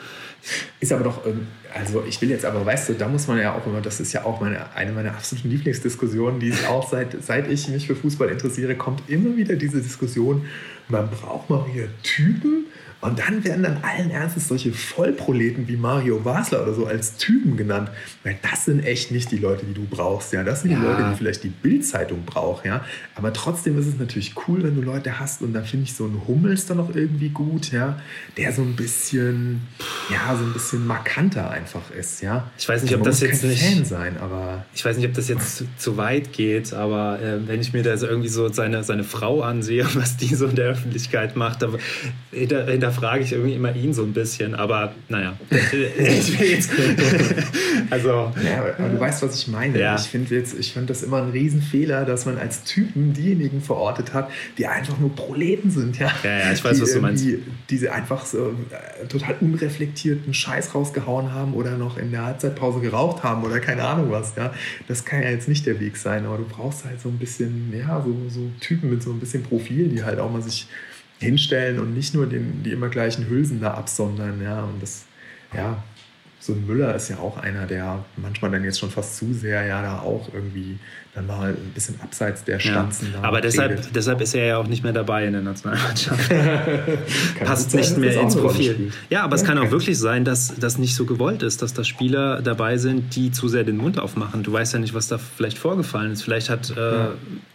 [0.80, 1.46] Ist aber doch, ähm,
[1.76, 4.14] also ich will jetzt aber, weißt du, da muss man ja auch immer, das ist
[4.14, 7.98] ja auch meine, eine meiner absoluten Lieblingsdiskussionen, die ist auch seit, seit ich mich für
[7.98, 10.46] Fußball interessiere, kommt immer wieder diese Diskussion,
[10.88, 12.65] man braucht mal wieder Typen,
[13.02, 17.56] und dann werden dann allen Ernstes solche Vollproleten wie Mario Wasler oder so als Typen
[17.56, 17.90] genannt.
[18.24, 20.34] Weil das sind echt nicht die Leute, die du brauchst.
[20.34, 20.80] Ja, das sind ja.
[20.80, 22.66] die Leute, die vielleicht die Bildzeitung braucht.
[22.66, 22.84] Ja,
[23.14, 25.42] aber trotzdem ist es natürlich cool, wenn du Leute hast.
[25.42, 27.72] Und da finde ich so ein Hummels dann noch irgendwie gut.
[27.72, 28.00] Ja,
[28.38, 29.62] der so ein bisschen,
[30.10, 32.22] ja, so ein bisschen markanter einfach ist.
[32.22, 35.08] Ja, ich weiß nicht, also ob das jetzt nicht Fan sein, aber ich weiß nicht,
[35.08, 36.74] ob das jetzt zu, zu weit geht.
[36.74, 40.34] Aber äh, wenn ich mir da so irgendwie so seine seine Frau ansehe, was die
[40.34, 41.70] so in der Öffentlichkeit macht, da,
[42.32, 44.56] da, hinterfrage ich irgendwie immer ihn so ein bisschen.
[44.56, 46.72] Aber naja, ich will jetzt.
[47.90, 48.32] also.
[48.44, 49.80] Ja, aber du weißt, was ich meine.
[49.80, 49.96] Ja.
[49.96, 54.68] Ich finde find das immer ein Riesenfehler, dass man als Typen diejenigen verortet hat, die
[54.68, 56.00] einfach nur Proleten sind.
[56.00, 57.24] Ja, ja, ja ich weiß, die, was du meinst.
[57.24, 62.80] Die, die einfach so äh, total unreflektierten Scheiß rausgehauen haben oder noch in der Halbzeitpause
[62.80, 64.34] geraucht haben oder keine Ahnung was.
[64.36, 64.54] Ja,
[64.88, 66.26] das kann ja jetzt nicht der Weg sein.
[66.26, 69.44] Aber du brauchst halt so ein bisschen, ja, so, so Typen mit so ein bisschen
[69.44, 70.68] Profil, die halt auch mal sich
[71.20, 74.42] hinstellen und nicht nur den, die immer gleichen Hülsen da absondern.
[74.42, 75.06] Ja, und das,
[75.54, 75.84] ja,
[76.46, 79.66] so ein Müller ist ja auch einer, der manchmal dann jetzt schon fast zu sehr
[79.66, 80.78] ja da auch irgendwie
[81.16, 83.14] dann mal ein bisschen abseits der Stanzen.
[83.14, 86.30] Ja, aber deshalb, deshalb ist er ja auch nicht mehr dabei in der Nationalmannschaft.
[87.44, 88.92] Passt sein, nicht mehr ins Profil.
[89.10, 91.74] Ja, aber ja, es kann auch wirklich sein, dass das nicht so gewollt ist, dass
[91.74, 94.44] da Spieler dabei sind, die zu sehr den Mund aufmachen.
[94.44, 96.22] Du weißt ja nicht, was da vielleicht vorgefallen ist.
[96.22, 97.12] Vielleicht hat, äh, ja.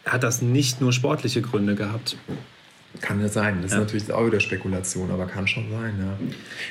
[0.07, 2.17] hat das nicht nur sportliche Gründe gehabt.
[3.01, 3.61] Kann ja sein.
[3.63, 3.79] Das ja.
[3.79, 5.95] ist natürlich auch wieder Spekulation, aber kann schon sein.
[5.99, 6.19] Ja.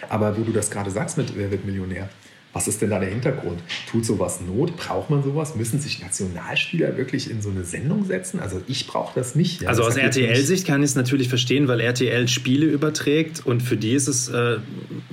[0.09, 2.09] Aber wo du das gerade sagst mit Wer wird Millionär?
[2.51, 3.61] Was ist denn da der Hintergrund?
[3.89, 4.76] Tut sowas Not?
[4.76, 5.55] Braucht man sowas?
[5.55, 8.39] Müssen sich Nationalspieler wirklich in so eine Sendung setzen?
[8.39, 9.61] Also ich brauche das nicht.
[9.61, 9.70] Ja.
[9.70, 13.93] Also aus RTL-Sicht kann ich es natürlich verstehen, weil RTL Spiele überträgt und für die
[13.93, 14.57] ist es äh,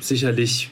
[0.01, 0.71] sicherlich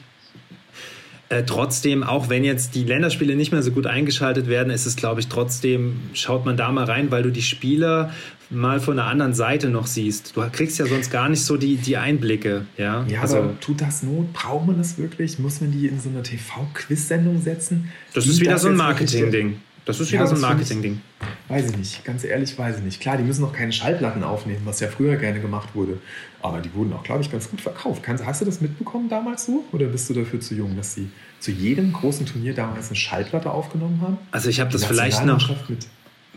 [1.29, 4.95] äh, trotzdem, auch wenn jetzt die Länderspiele nicht mehr so gut eingeschaltet werden, ist es,
[4.95, 8.11] glaube ich, trotzdem, schaut man da mal rein, weil du die Spieler
[8.49, 10.35] mal von der anderen Seite noch siehst.
[10.35, 12.65] Du kriegst ja sonst gar nicht so die, die Einblicke.
[12.77, 14.33] Ja, ja also, aber tut das Not?
[14.33, 15.39] Braucht man das wirklich?
[15.39, 17.91] Muss man die in so eine TV-Quiz-Sendung setzen?
[18.13, 19.57] Das ist wieder so ein Marketing-Ding.
[19.85, 20.99] Das ist wieder ja, so ein Marketing-Ding.
[21.47, 22.99] Weiß ich nicht, ganz ehrlich, weiß ich nicht.
[22.99, 25.99] Klar, die müssen noch keine Schallplatten aufnehmen, was ja früher gerne gemacht wurde.
[26.41, 28.01] Aber die wurden auch, glaube ich, ganz gut verkauft.
[28.07, 29.63] Hast du das mitbekommen damals so?
[29.71, 33.51] Oder bist du dafür zu jung, dass sie zu jedem großen Turnier damals eine Schallplatte
[33.51, 34.17] aufgenommen haben?
[34.31, 35.55] Also ich habe das vielleicht noch,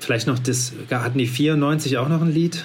[0.00, 2.64] vielleicht noch das, hatten die 94 auch noch ein Lied?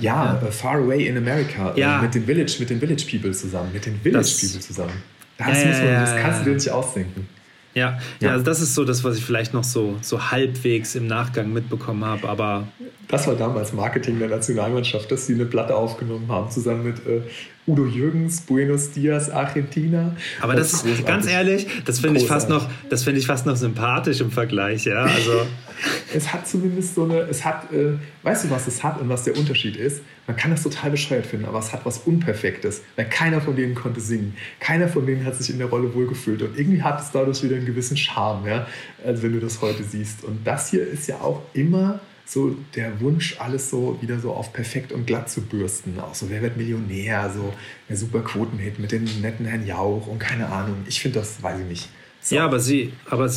[0.00, 0.50] Ja, ja.
[0.50, 1.72] Far Away in America.
[1.74, 2.02] Äh, ja.
[2.02, 3.70] Mit den Village, mit den Village People zusammen.
[3.72, 5.02] Mit den Village das, People zusammen.
[5.38, 7.28] Das, ja, man, das kannst du dir nicht ausdenken.
[7.74, 11.06] Ja, ja, also das ist so das, was ich vielleicht noch so, so halbwegs im
[11.06, 12.68] Nachgang mitbekommen habe, aber.
[13.06, 17.20] Das war damals Marketing der Nationalmannschaft, dass sie eine Platte aufgenommen haben, zusammen mit äh,
[17.66, 20.14] Udo Jürgens, Buenos Dias, Argentina.
[20.40, 23.44] Aber das, das ist, ganz ehrlich, das finde ich fast noch, das finde ich fast
[23.44, 25.02] noch sympathisch im Vergleich, ja.
[25.02, 25.46] Also.
[26.14, 29.24] es hat zumindest so eine, es hat, äh, weißt du, was es hat und was
[29.24, 30.02] der Unterschied ist?
[30.26, 33.74] Man kann das total bescheuert finden, aber es hat was Unperfektes, weil keiner von denen
[33.74, 34.36] konnte singen.
[34.60, 37.56] Keiner von denen hat sich in der Rolle wohlgefühlt und irgendwie hat es dadurch wieder
[37.56, 38.66] einen gewissen Charme, ja,
[39.04, 40.24] also wenn du das heute siehst.
[40.24, 44.52] Und das hier ist ja auch immer so der Wunsch, alles so wieder so auf
[44.52, 45.98] perfekt und glatt zu bürsten.
[46.00, 47.30] Auch so, wer wird Millionär?
[47.32, 47.54] So
[47.88, 50.76] der super Quotenhit mit dem netten Herrn Jauch und keine Ahnung.
[50.86, 51.88] Ich finde das, weiß ich nicht.
[52.26, 52.34] So.
[52.34, 53.30] Ja, aber sie, aber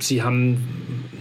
[0.00, 0.58] sie haben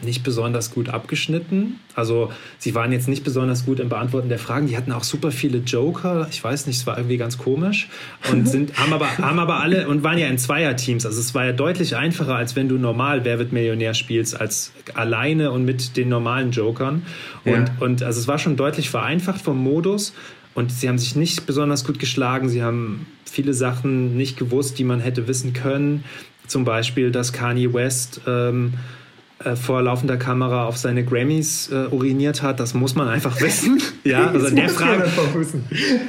[0.03, 1.79] nicht besonders gut abgeschnitten.
[1.95, 4.67] Also sie waren jetzt nicht besonders gut im Beantworten der Fragen.
[4.67, 6.27] Die hatten auch super viele Joker.
[6.31, 7.87] Ich weiß nicht, es war irgendwie ganz komisch.
[8.29, 11.05] Und sind, haben, aber, haben aber alle und waren ja in Zweierteams.
[11.05, 14.73] Also es war ja deutlich einfacher, als wenn du normal Wer wird Millionär spielst, als
[14.93, 17.03] alleine und mit den normalen Jokern.
[17.45, 17.65] Und, ja.
[17.79, 20.13] und also es war schon deutlich vereinfacht vom Modus.
[20.55, 22.49] Und sie haben sich nicht besonders gut geschlagen.
[22.49, 26.03] Sie haben viele Sachen nicht gewusst, die man hätte wissen können.
[26.53, 28.75] Zum Beispiel, dass Kanye West ähm,
[29.45, 33.81] äh, vor laufender Kamera auf seine Grammys äh, uriniert hat, das muss man einfach wissen.
[34.03, 35.05] ja, also an der, Frage,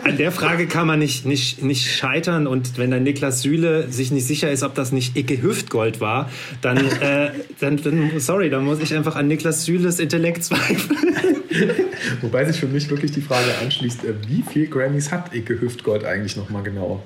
[0.05, 2.47] an der Frage kann man nicht, nicht, nicht scheitern.
[2.47, 6.31] Und wenn dann Niklas Süle sich nicht sicher ist, ob das nicht Icke Hüftgold war,
[6.61, 7.31] dann, äh,
[7.61, 11.17] dann, dann, sorry, dann muss ich einfach an Niklas Süles Intellekt zweifeln.
[12.21, 16.05] Wobei sich für mich wirklich die Frage anschließt, äh, wie viel Grammys hat Icke Hüftgold
[16.05, 17.05] eigentlich nochmal genau?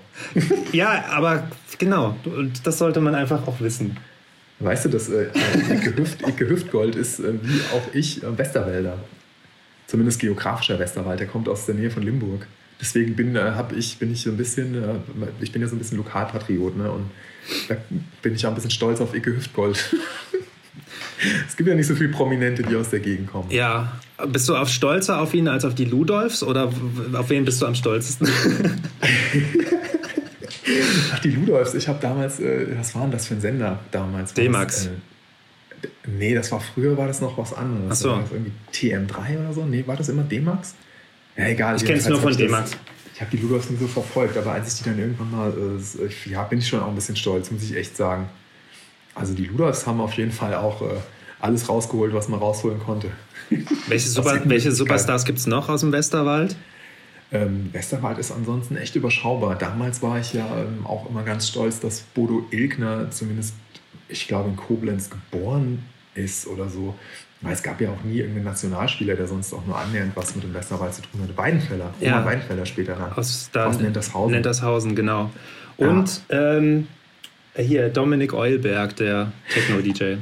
[0.72, 1.48] ja, aber
[1.78, 3.96] genau, und das sollte man einfach auch wissen.
[4.60, 5.28] Weißt du, dass äh,
[5.70, 8.98] Icke, Hüft, Icke Hüftgold ist, äh, wie auch ich, äh, Westerwälder.
[9.86, 11.20] Zumindest geografischer Westerwald.
[11.20, 12.46] Der kommt aus der Nähe von Limburg.
[12.80, 14.96] Deswegen bin, äh, ich, bin ich so ein bisschen, äh,
[15.40, 16.76] ich bin ja so ein bisschen Lokalpatriot.
[16.76, 16.90] Ne?
[16.90, 17.10] Und
[17.68, 17.76] da
[18.22, 19.76] bin ich auch ein bisschen stolz auf Icke Hüftgold.
[21.48, 23.50] es gibt ja nicht so viele Prominente, die aus der Gegend kommen.
[23.50, 24.00] Ja.
[24.26, 26.72] Bist du auf stolzer auf ihn als auf die Ludolfs oder
[27.12, 28.28] auf wen bist du am stolzesten?
[31.12, 31.74] Ach, die Ludolfs.
[31.74, 34.34] Ich habe damals, äh, was war denn das für ein Sender damals?
[34.34, 34.86] D-Max.
[34.86, 37.90] Äh, nee, das war früher, war das noch was anderes.
[37.90, 38.10] Ach so.
[38.10, 39.64] War irgendwie TM3 oder so?
[39.64, 40.74] Nee, war das immer D-Max?
[41.36, 41.76] Ja, egal.
[41.76, 42.72] Ich kenne es nur von D-Max.
[43.14, 46.30] Ich habe die Ludolfs nie so verfolgt, aber als ich die dann irgendwann mal, äh,
[46.30, 48.28] ja, bin ich schon auch ein bisschen stolz, muss ich echt sagen.
[49.14, 50.94] Also die Ludolfs haben auf jeden Fall auch äh,
[51.40, 53.10] alles rausgeholt, was man rausholen konnte.
[53.88, 56.56] Welche, Super, welche Superstars gibt es noch aus dem Westerwald?
[57.30, 59.56] Ähm, Westerwald ist ansonsten echt überschaubar.
[59.56, 63.54] Damals war ich ja ähm, auch immer ganz stolz, dass Bodo Ilgner zumindest,
[64.08, 65.82] ich glaube, in Koblenz geboren
[66.14, 66.94] ist oder so.
[67.40, 70.42] Weil es gab ja auch nie irgendeinen Nationalspieler, der sonst auch nur annähernd was mit
[70.42, 71.36] dem Westerwald zu tun hatte.
[71.36, 72.16] Weidenfeller, Ja.
[72.16, 73.12] Oma Weidenfeller später dann.
[73.12, 74.32] Aus, da, Aus Nentershausen.
[74.32, 75.30] Nentershausen, genau.
[75.76, 76.88] Und ähm,
[77.54, 80.16] hier, Dominik Eulberg, der Techno-DJ.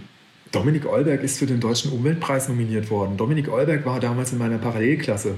[0.52, 3.16] Dominik Eulberg ist für den Deutschen Umweltpreis nominiert worden.
[3.16, 5.36] Dominik Eulberg war damals in meiner Parallelklasse.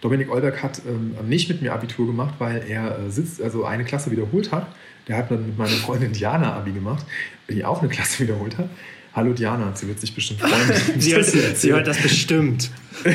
[0.00, 3.84] Dominik Eulberg hat ähm, nicht mit mir Abitur gemacht, weil er äh, sitzt, also eine
[3.84, 4.66] Klasse wiederholt hat.
[5.08, 7.04] Der hat dann mit meiner Freundin Diana Abi gemacht,
[7.48, 8.68] die auch eine Klasse wiederholt hat.
[9.12, 10.52] Hallo Diana, sie wird sich bestimmt freuen.
[11.00, 12.70] Sie, hört, sie hört das bestimmt.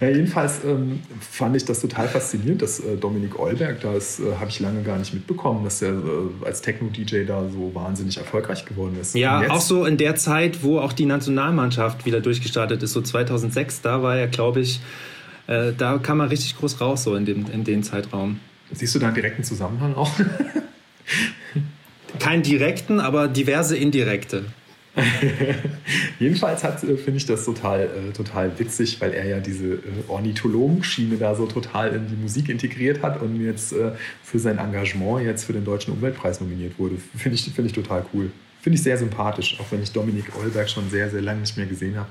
[0.00, 4.48] Ja, jedenfalls ähm, fand ich das total faszinierend, dass äh, Dominik Eulberg, das äh, habe
[4.48, 8.96] ich lange gar nicht mitbekommen, dass er äh, als Techno-DJ da so wahnsinnig erfolgreich geworden
[8.98, 9.14] ist.
[9.14, 13.82] Ja, auch so in der Zeit, wo auch die Nationalmannschaft wieder durchgestartet ist, so 2006,
[13.82, 14.80] da war er, glaube ich,
[15.46, 18.40] äh, da kam er richtig groß raus, so in dem, in dem Zeitraum.
[18.72, 20.10] Siehst du da einen direkten Zusammenhang auch?
[22.18, 24.44] Keinen direkten, aber diverse indirekte.
[26.20, 29.78] Jedenfalls hat, äh, finde ich das total, äh, total witzig, weil er ja diese äh,
[30.08, 33.90] Ornithologenschiene da so total in die Musik integriert hat und jetzt äh,
[34.22, 36.96] für sein Engagement jetzt für den Deutschen Umweltpreis nominiert wurde.
[37.16, 38.30] Finde ich, finde ich total cool.
[38.62, 41.66] Finde ich sehr sympathisch, auch wenn ich Dominik Eulberg schon sehr, sehr lange nicht mehr
[41.66, 42.08] gesehen habe.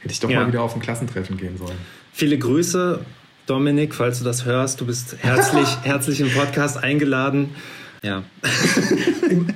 [0.00, 0.40] Hätte ich doch Ja.
[0.40, 1.76] mal wieder auf ein Klassentreffen gehen sollen.
[2.12, 3.00] Viele Grüße,
[3.46, 4.80] Dominik, falls du das hörst.
[4.80, 7.50] Du bist herzlich, herzlich im Podcast eingeladen.
[8.04, 8.24] Ja,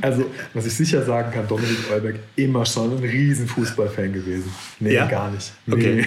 [0.02, 4.52] Also, was ich sicher sagen kann, Dominik Eulberg immer schon ein riesen Fußballfan gewesen.
[4.78, 5.06] Nee, Ja?
[5.06, 5.52] gar nicht.
[5.68, 6.06] Okay.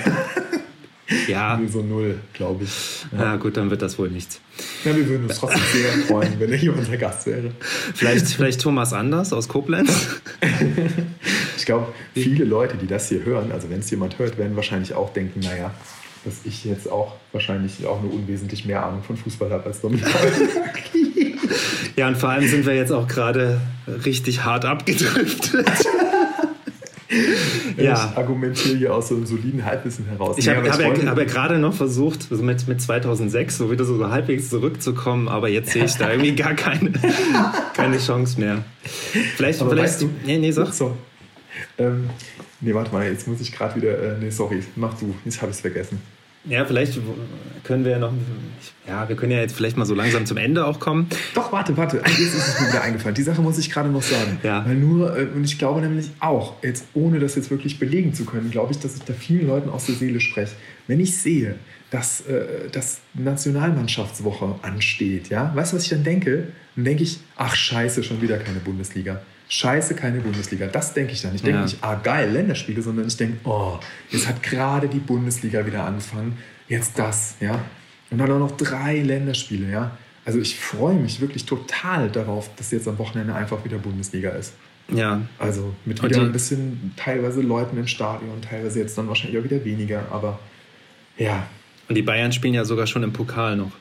[1.10, 1.58] Nee, ja.
[1.58, 3.06] nee, so null, glaube ich.
[3.12, 4.40] Na gut, dann wird das wohl nichts.
[4.86, 7.52] Ja, wir würden uns trotzdem sehr freuen, wenn er hier unser Gast wäre.
[7.94, 10.08] Vielleicht, vielleicht Thomas Anders aus Koblenz.
[11.60, 14.94] Ich glaube, viele Leute, die das hier hören, also wenn es jemand hört, werden wahrscheinlich
[14.94, 15.72] auch denken, naja,
[16.26, 20.06] dass ich jetzt auch wahrscheinlich auch nur unwesentlich mehr Ahnung von Fußball habe als Dominik.
[21.96, 23.60] Ja, und vor allem sind wir jetzt auch gerade
[24.06, 25.68] richtig hart abgedriftet.
[27.76, 28.14] Ich ja.
[28.16, 30.38] argumentiere hier aus so einem soliden Halbwissen heraus.
[30.38, 33.84] Ich habe hab ja, hab ja gerade noch versucht, also mit, mit 2006 so wieder
[33.84, 36.92] so halbwegs zurückzukommen, aber jetzt sehe ich da irgendwie gar keine,
[37.74, 38.64] keine Chance mehr.
[39.36, 39.94] Vielleicht, Aber vielleicht.
[39.96, 40.72] weißt du- nee, nee, sag.
[40.72, 40.96] So.
[41.78, 42.10] Ähm,
[42.62, 44.18] nee, warte mal, jetzt muss ich gerade wieder.
[44.18, 45.16] Äh, nee, sorry, mach du.
[45.26, 46.02] Jetzt habe ich es vergessen.
[46.46, 46.98] Ja, vielleicht
[47.64, 48.14] können wir ja noch.
[48.88, 51.08] Ja, wir können ja jetzt vielleicht mal so langsam zum Ende auch kommen.
[51.36, 51.98] Doch, warte, warte.
[51.98, 53.14] Jetzt ist es mir wieder eingefallen.
[53.14, 54.40] Die Sache muss ich gerade noch sagen.
[54.42, 54.66] Ja.
[54.66, 58.26] Weil nur, äh, und ich glaube nämlich auch, jetzt ohne das jetzt wirklich belegen zu
[58.26, 60.54] können, glaube ich, dass ich da vielen Leuten aus der Seele spreche.
[60.88, 61.56] Wenn ich sehe,
[61.92, 66.48] dass äh, das Nationalmannschaftswoche ansteht, ja, weißt du, was ich dann denke?
[66.76, 69.22] Dann denke ich, ach scheiße, schon wieder keine Bundesliga.
[69.50, 70.68] Scheiße, keine Bundesliga.
[70.68, 71.34] Das denke ich dann.
[71.36, 71.64] Ich denke Ja.
[71.66, 73.80] nicht, ah geil, Länderspiele, sondern ich denke, oh,
[74.12, 76.38] jetzt hat gerade die Bundesliga wieder angefangen.
[76.68, 77.60] Jetzt das, ja.
[78.12, 79.98] Und dann auch noch drei Länderspiele, ja.
[80.24, 84.54] Also ich freue mich wirklich total darauf, dass jetzt am Wochenende einfach wieder Bundesliga ist.
[84.92, 89.44] Ja, Also mit wieder ein bisschen teilweise Leuten im Stadion, teilweise jetzt dann wahrscheinlich auch
[89.44, 90.40] wieder weniger, aber
[91.18, 91.46] ja.
[91.88, 93.72] und die Bayern spielen ja sogar schon im Pokal noch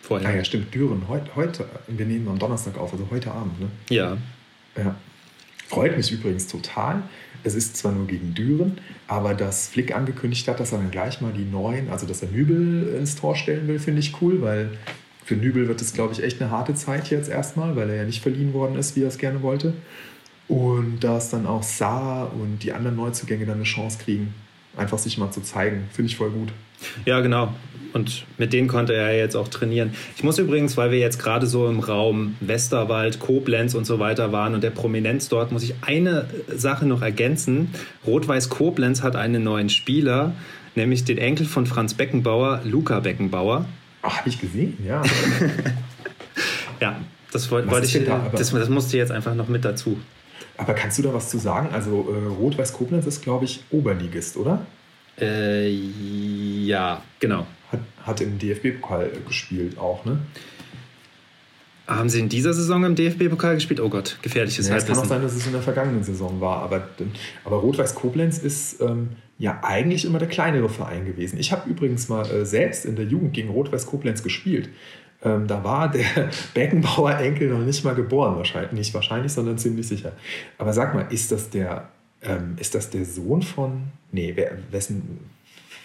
[0.00, 0.28] vorher.
[0.28, 3.68] Ah ja, stimmt, Düren, heute, heute, wir nehmen am Donnerstag auf, also heute Abend, ne?
[3.90, 4.16] Ja.
[4.76, 4.94] Ja.
[5.72, 7.02] Freut mich übrigens total.
[7.44, 11.22] Es ist zwar nur gegen Düren, aber dass Flick angekündigt hat, dass er dann gleich
[11.22, 14.76] mal die neuen, also dass er Nübel ins Tor stellen will, finde ich cool, weil
[15.24, 18.04] für Nübel wird es, glaube ich, echt eine harte Zeit jetzt erstmal, weil er ja
[18.04, 19.72] nicht verliehen worden ist, wie er es gerne wollte.
[20.46, 24.34] Und dass dann auch Saar und die anderen Neuzugänge dann eine Chance kriegen,
[24.76, 26.52] einfach sich mal zu zeigen, finde ich voll gut.
[27.06, 27.54] Ja, genau.
[27.92, 29.94] Und mit denen konnte er jetzt auch trainieren.
[30.16, 34.32] Ich muss übrigens, weil wir jetzt gerade so im Raum Westerwald, Koblenz und so weiter
[34.32, 37.74] waren und der Prominenz dort, muss ich eine Sache noch ergänzen.
[38.06, 40.32] Rot-Weiß Koblenz hat einen neuen Spieler,
[40.74, 43.66] nämlich den Enkel von Franz Beckenbauer, Luca Beckenbauer.
[44.00, 45.02] Ach, habe ich gesehen, ja.
[46.80, 46.96] Ja,
[47.30, 50.00] das wollte ist ich, da das, das musste jetzt einfach noch mit dazu.
[50.56, 51.68] Aber kannst du da was zu sagen?
[51.72, 54.66] Also äh, Rot-Weiß Koblenz ist, glaube ich, Oberligist, oder?
[55.20, 57.46] Äh, ja, genau.
[57.72, 60.20] Hat, hat im DFB-Pokal gespielt auch, ne?
[61.86, 63.80] Haben Sie in dieser Saison im DFB-Pokal gespielt?
[63.80, 66.62] Oh Gott, gefährliches Ja, es kann auch sein, dass es in der vergangenen Saison war,
[66.62, 66.88] aber,
[67.44, 71.38] aber Rot-Weiß Koblenz ist ähm, ja eigentlich immer der kleinere Verein gewesen.
[71.40, 74.68] Ich habe übrigens mal äh, selbst in der Jugend gegen Rot-Weiß Koblenz gespielt.
[75.24, 78.72] Ähm, da war der Beckenbauer Enkel noch nicht mal geboren, wahrscheinlich.
[78.72, 80.12] Nicht wahrscheinlich, sondern ziemlich sicher.
[80.58, 81.88] Aber sag mal, ist das der,
[82.22, 83.84] ähm, ist das der Sohn von.
[84.12, 85.18] Nee, wer, wessen,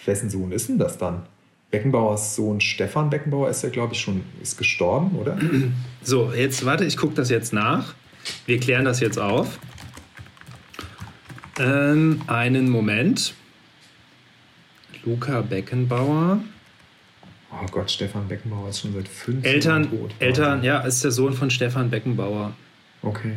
[0.05, 1.23] wessen Sohn ist denn das dann?
[1.71, 5.37] Beckenbauers Sohn Stefan Beckenbauer ist ja, glaube ich, schon ist gestorben, oder?
[6.01, 7.93] So, jetzt warte, ich gucke das jetzt nach.
[8.45, 9.59] Wir klären das jetzt auf.
[11.59, 13.33] Ähm, einen Moment.
[15.03, 16.39] Luca Beckenbauer.
[17.51, 20.11] Oh Gott, Stefan Beckenbauer ist schon seit fünf Eltern, Jahren tot.
[20.19, 22.53] Eltern, ja, ist der Sohn von Stefan Beckenbauer.
[23.01, 23.33] Okay.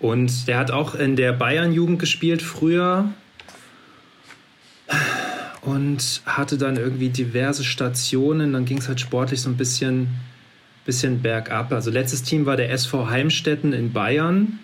[0.00, 3.10] Und der hat auch in der Bayern-Jugend gespielt früher
[5.68, 8.54] und hatte dann irgendwie diverse Stationen.
[8.54, 10.08] Dann ging es halt sportlich so ein bisschen,
[10.86, 11.72] bisschen bergab.
[11.72, 14.60] Also letztes Team war der SV Heimstetten in Bayern.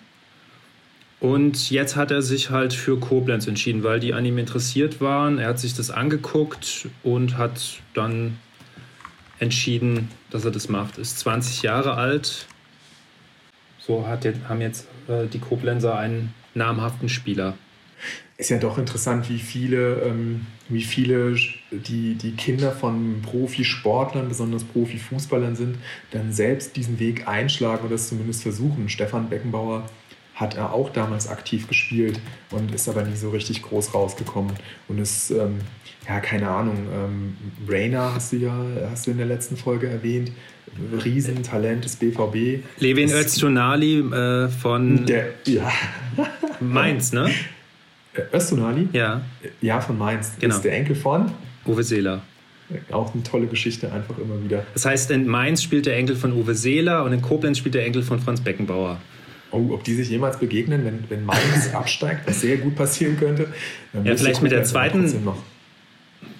[1.19, 5.37] Und jetzt hat er sich halt für Koblenz entschieden, weil die an ihm interessiert waren.
[5.37, 8.37] Er hat sich das angeguckt und hat dann
[9.39, 10.97] entschieden, dass er das macht.
[10.97, 12.47] Ist 20 Jahre alt.
[13.79, 17.53] So hat haben jetzt äh, die Koblenzer einen namhaften Spieler.
[18.37, 21.35] Ist ja doch interessant, wie viele, ähm, wie viele
[21.71, 25.77] die, die Kinder von Profisportlern, besonders Profifußballern sind,
[26.11, 28.89] dann selbst diesen Weg einschlagen oder es zumindest versuchen.
[28.89, 29.89] Stefan Beckenbauer
[30.35, 32.19] hat er auch damals aktiv gespielt
[32.51, 34.53] und ist aber nie so richtig groß rausgekommen.
[34.89, 35.59] Und ist, ähm,
[36.05, 38.53] ja, keine Ahnung, ähm, Rainer hast du ja
[38.91, 40.31] hast du in der letzten Folge erwähnt,
[41.05, 42.63] Riesentalent des BVB.
[42.79, 45.71] Levin Öztunali äh, von der, ja.
[46.59, 47.31] Mainz, ne?
[48.15, 48.89] Äh, Öztunali?
[48.93, 49.21] Ja.
[49.61, 50.33] Ja, von Mainz.
[50.39, 50.55] Genau.
[50.55, 51.31] Ist der Enkel von?
[51.65, 52.21] Uwe Seeler.
[52.91, 54.65] Auch eine tolle Geschichte einfach immer wieder.
[54.73, 57.85] Das heißt, in Mainz spielt der Enkel von Uwe Seeler und in Koblenz spielt der
[57.85, 58.99] Enkel von Franz Beckenbauer.
[59.51, 63.47] Oh, ob die sich jemals begegnen, wenn, wenn Mainz absteigt, was sehr gut passieren könnte.
[64.03, 65.07] Ja, vielleicht mit der zweiten.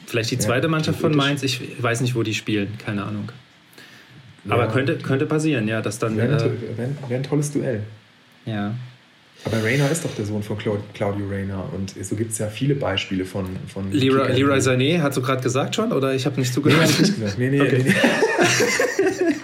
[0.07, 1.43] Vielleicht die zweite ja, Mannschaft von Mainz.
[1.43, 2.69] Ich weiß nicht, wo die spielen.
[2.83, 3.31] Keine Ahnung.
[4.49, 6.17] Aber ja, könnte, könnte passieren, ja, dass dann.
[6.17, 7.83] Wäre äh, wär, wär ein tolles Duell.
[8.45, 8.75] Ja.
[9.43, 12.73] Aber Rayner ist doch der Sohn von Claudio Rayner und so gibt es ja viele
[12.73, 13.45] Beispiele von.
[13.67, 16.89] von Leroy, Leroy Sané, hast du gerade gesagt schon oder ich habe nicht zugehört?
[16.89, 17.37] Nee, nicht gesagt.
[17.37, 17.83] Nee, nee, okay.
[17.83, 19.35] nee, nee.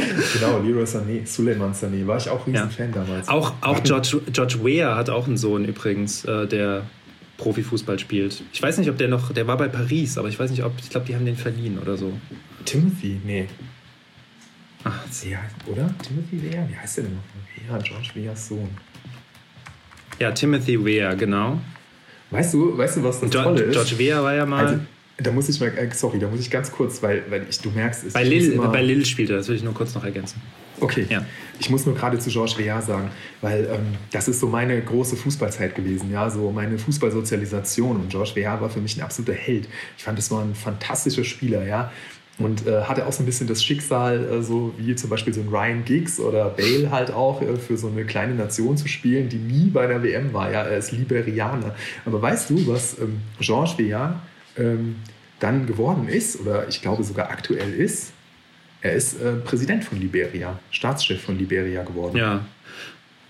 [0.34, 2.68] genau, Leroy Sané, Suleiman Sané, war ich auch riesen ja.
[2.68, 3.28] Fan damals.
[3.28, 6.82] Auch, auch George, George Weah hat auch einen Sohn übrigens, äh, der
[7.36, 8.42] Profifußball spielt.
[8.52, 10.72] Ich weiß nicht, ob der noch, der war bei Paris, aber ich weiß nicht, ob,
[10.78, 12.12] ich glaube, die haben den verliehen oder so.
[12.64, 13.20] Timothy?
[13.24, 13.48] Nee.
[14.84, 15.94] Ach, ja, oder?
[16.02, 16.68] Timothy Weah?
[16.68, 17.22] Wie heißt der denn noch?
[17.68, 18.70] Ja, George Weahs Sohn.
[20.18, 21.60] Ja, Timothy Weah, genau.
[22.30, 23.72] Weißt du, weißt du, was das George, Tolle ist?
[23.72, 24.66] George Weah war ja mal.
[24.66, 24.80] Also,
[25.16, 27.70] da muss ich mal, äh, sorry, da muss ich ganz kurz, weil, weil ich, du
[27.70, 30.40] merkst, bei Lille, bei Lille spielt er, das will ich nur kurz noch ergänzen.
[30.80, 31.24] Okay, ja.
[31.60, 33.10] ich muss nur gerade zu Georges Weah sagen,
[33.40, 38.34] weil ähm, das ist so meine große Fußballzeit gewesen, ja, so meine Fußballsozialisation und Georges
[38.34, 39.68] Weah war für mich ein absoluter Held.
[39.96, 41.92] Ich fand, es war ein fantastischer Spieler, ja,
[42.38, 45.40] und äh, hatte auch so ein bisschen das Schicksal, äh, so wie zum Beispiel so
[45.40, 49.28] ein Ryan Giggs oder Bale halt auch, äh, für so eine kleine Nation zu spielen,
[49.28, 50.50] die nie bei der WM war.
[50.50, 51.74] Ja, er ist Liberianer.
[52.04, 54.20] Aber weißt du, was ähm, Georges Weah
[54.56, 54.96] ähm,
[55.38, 58.12] dann geworden ist, oder ich glaube sogar aktuell ist,
[58.80, 62.16] er ist äh, Präsident von Liberia, Staatschef von Liberia geworden.
[62.16, 62.44] Ja,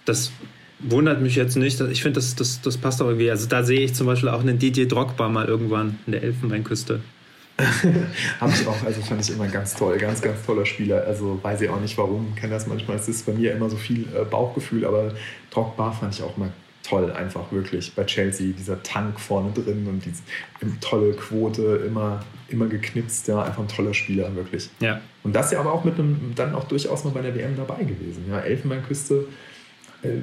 [0.04, 0.32] das
[0.80, 1.80] wundert mich jetzt nicht.
[1.80, 3.30] Ich finde, das, das, das passt auch irgendwie.
[3.30, 7.00] Also da sehe ich zum Beispiel auch einen Didier Drogba mal irgendwann in der Elfenbeinküste.
[8.40, 11.04] Habe ich auch, also fand ich immer ganz toll, ganz, ganz toller Spieler.
[11.06, 12.96] Also weiß ich auch nicht warum, kenne das manchmal.
[12.96, 15.12] Es ist bei mir immer so viel äh, Bauchgefühl, aber
[15.50, 16.50] Drogba fand ich auch mal
[16.82, 17.94] toll, einfach wirklich.
[17.94, 20.22] Bei Chelsea, dieser Tank vorne drin und diese
[20.80, 24.68] tolle Quote, immer, immer geknipst, ja, einfach ein toller Spieler, wirklich.
[24.80, 25.00] Ja.
[25.22, 27.84] Und das ja aber auch mit einem, dann auch durchaus mal bei der WM dabei
[27.84, 28.26] gewesen.
[28.28, 29.26] Ja, Elfenbeinküste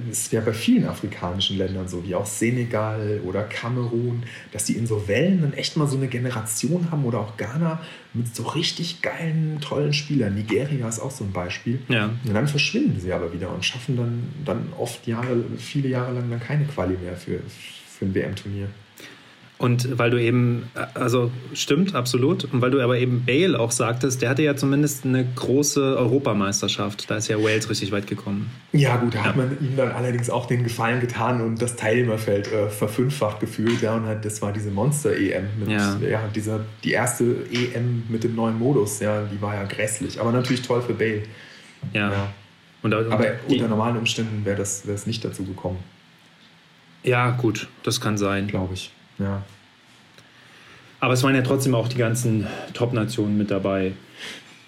[0.09, 4.87] ist ja bei vielen afrikanischen Ländern so, wie auch Senegal oder Kamerun, dass die in
[4.87, 7.81] so Wellen dann echt mal so eine Generation haben oder auch Ghana
[8.13, 10.35] mit so richtig geilen, tollen Spielern.
[10.35, 11.79] Nigeria ist auch so ein Beispiel.
[11.87, 12.11] Ja.
[12.25, 16.29] Und dann verschwinden sie aber wieder und schaffen dann, dann oft Jahre, viele Jahre lang
[16.29, 17.39] dann keine Quali mehr für,
[17.87, 18.67] für ein WM-Turnier.
[19.61, 20.63] Und weil du eben,
[20.95, 22.45] also stimmt, absolut.
[22.51, 27.07] Und weil du aber eben Bale auch sagtest, der hatte ja zumindest eine große Europameisterschaft.
[27.11, 28.49] Da ist ja Wales richtig weit gekommen.
[28.73, 29.25] Ja, gut, da ja.
[29.25, 33.83] hat man ihm dann allerdings auch den Gefallen getan und das Teilnehmerfeld äh, verfünffacht gefühlt.
[33.83, 35.45] Ja, und halt, das war diese Monster-EM.
[35.67, 35.95] Ja.
[35.99, 40.19] ja dieser, die erste EM mit dem neuen Modus, ja, die war ja grässlich.
[40.19, 41.21] Aber natürlich toll für Bale.
[41.93, 42.11] Ja.
[42.11, 42.33] ja.
[42.81, 45.77] Und, und aber die, unter normalen Umständen wäre das, wär nicht dazu gekommen.
[47.03, 48.47] Ja, gut, das kann sein.
[48.47, 48.91] Glaube ich.
[49.21, 49.43] Ja.
[50.99, 53.93] Aber es waren ja trotzdem auch die ganzen Top-Nationen mit dabei.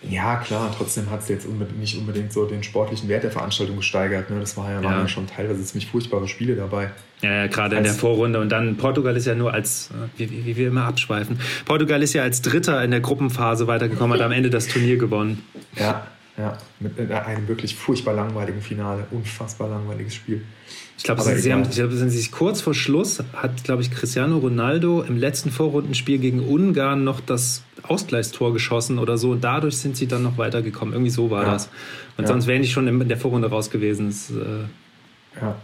[0.09, 1.47] Ja, klar, trotzdem hat es jetzt
[1.79, 4.29] nicht unbedingt so den sportlichen Wert der Veranstaltung gesteigert.
[4.29, 4.39] Ne?
[4.39, 4.83] Das war ja, ja.
[4.83, 6.91] waren ja schon teilweise ziemlich furchtbare Spiele dabei.
[7.21, 8.41] Ja, ja gerade in der Vorrunde.
[8.41, 12.13] Und dann Portugal ist ja nur als, wie, wie, wie wir immer abschweifen, Portugal ist
[12.13, 15.41] ja als Dritter in der Gruppenphase weitergekommen, hat am Ende das Turnier gewonnen.
[15.77, 19.05] Ja, ja, mit einem wirklich furchtbar langweiligen Finale.
[19.11, 20.43] Unfassbar langweiliges Spiel.
[20.97, 24.37] Ich glaube, sie, sie, haben, ich glaube, sie kurz vor Schluss hat, glaube ich, Cristiano
[24.37, 29.31] Ronaldo im letzten Vorrundenspiel gegen Ungarn noch das Ausgleichstor geschossen oder so.
[29.31, 30.93] Und dadurch sind sie dann noch weitergekommen.
[30.93, 31.53] Irgendwie so war ja.
[31.53, 31.69] das.
[32.17, 32.27] Und ja.
[32.27, 34.07] sonst wären die schon in der Vorrunde raus gewesen.
[34.07, 35.55] Das, äh, ja.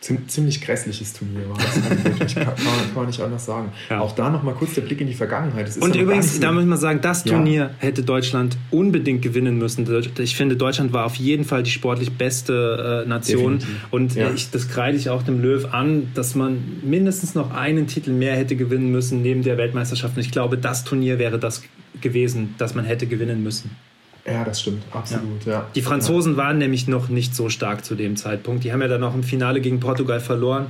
[0.00, 1.56] Ziemlich grässliches Turnier war.
[1.56, 3.72] Das kann, wirklich, kann, kann, man nicht anders sagen.
[3.90, 4.00] Ja.
[4.00, 5.76] Auch da nochmal kurz der Blick in die Vergangenheit.
[5.78, 7.70] Und übrigens, da muss man sagen, das Turnier ja.
[7.78, 9.86] hätte Deutschland unbedingt gewinnen müssen.
[10.18, 13.58] Ich finde, Deutschland war auf jeden Fall die sportlich beste äh, Nation.
[13.58, 13.86] Definitiv.
[13.90, 14.30] Und ja.
[14.30, 18.36] ich, das kreide ich auch dem Löw an, dass man mindestens noch einen Titel mehr
[18.36, 20.16] hätte gewinnen müssen neben der Weltmeisterschaft.
[20.16, 21.62] Und ich glaube, das Turnier wäre das
[22.00, 23.70] gewesen, das man hätte gewinnen müssen.
[24.26, 25.44] Ja, das stimmt, absolut.
[25.44, 25.52] Ja.
[25.52, 25.66] ja.
[25.74, 28.64] Die Franzosen waren nämlich noch nicht so stark zu dem Zeitpunkt.
[28.64, 30.66] Die haben ja dann noch im Finale gegen Portugal verloren.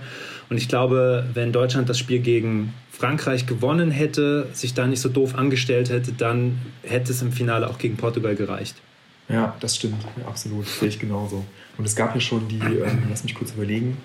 [0.50, 5.08] Und ich glaube, wenn Deutschland das Spiel gegen Frankreich gewonnen hätte, sich da nicht so
[5.08, 8.76] doof angestellt hätte, dann hätte es im Finale auch gegen Portugal gereicht.
[9.28, 11.44] Ja, das stimmt, absolut, sehe ich genauso.
[11.78, 13.96] Und es gab ja schon die, ähm, lass mich kurz überlegen,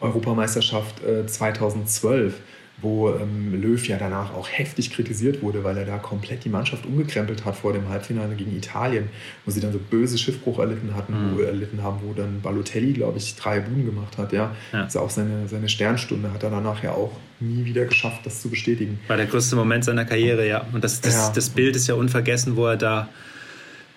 [0.00, 2.34] Europameisterschaft äh, 2012
[2.82, 6.86] wo ähm, Löw ja danach auch heftig kritisiert wurde, weil er da komplett die Mannschaft
[6.86, 9.08] umgekrempelt hat vor dem Halbfinale gegen Italien,
[9.44, 11.36] wo sie dann so böse Schiffbruch erlitten hatten, mhm.
[11.36, 14.32] wo erlitten haben, wo dann Balotelli, glaube ich, drei Buden gemacht hat.
[14.32, 14.82] Ja, ja.
[14.82, 18.48] also auch seine, seine Sternstunde hat er danach ja auch nie wieder geschafft, das zu
[18.48, 18.98] bestätigen.
[19.06, 20.66] War der größte Moment seiner Karriere, ja.
[20.72, 21.32] Und das, das, ja.
[21.32, 23.08] das Bild ist ja unvergessen, wo er da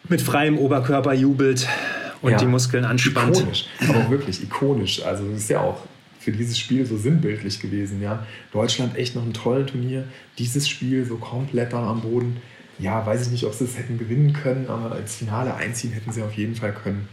[0.07, 1.67] mit freiem Oberkörper jubelt
[2.21, 2.37] und ja.
[2.37, 3.37] die Muskeln anspannt.
[3.37, 5.03] Ikonisch, aber wirklich ikonisch.
[5.03, 5.81] Also das ist ja auch
[6.27, 8.01] für dieses Spiel so sinnbildlich gewesen.
[8.01, 8.27] Ja?
[8.51, 10.03] Deutschland echt noch ein tolles Turnier.
[10.37, 12.41] Dieses Spiel so komplett dann am Boden.
[12.79, 16.11] Ja, weiß ich nicht, ob sie es hätten gewinnen können, aber als Finale einziehen hätten
[16.11, 17.07] sie auf jeden Fall können.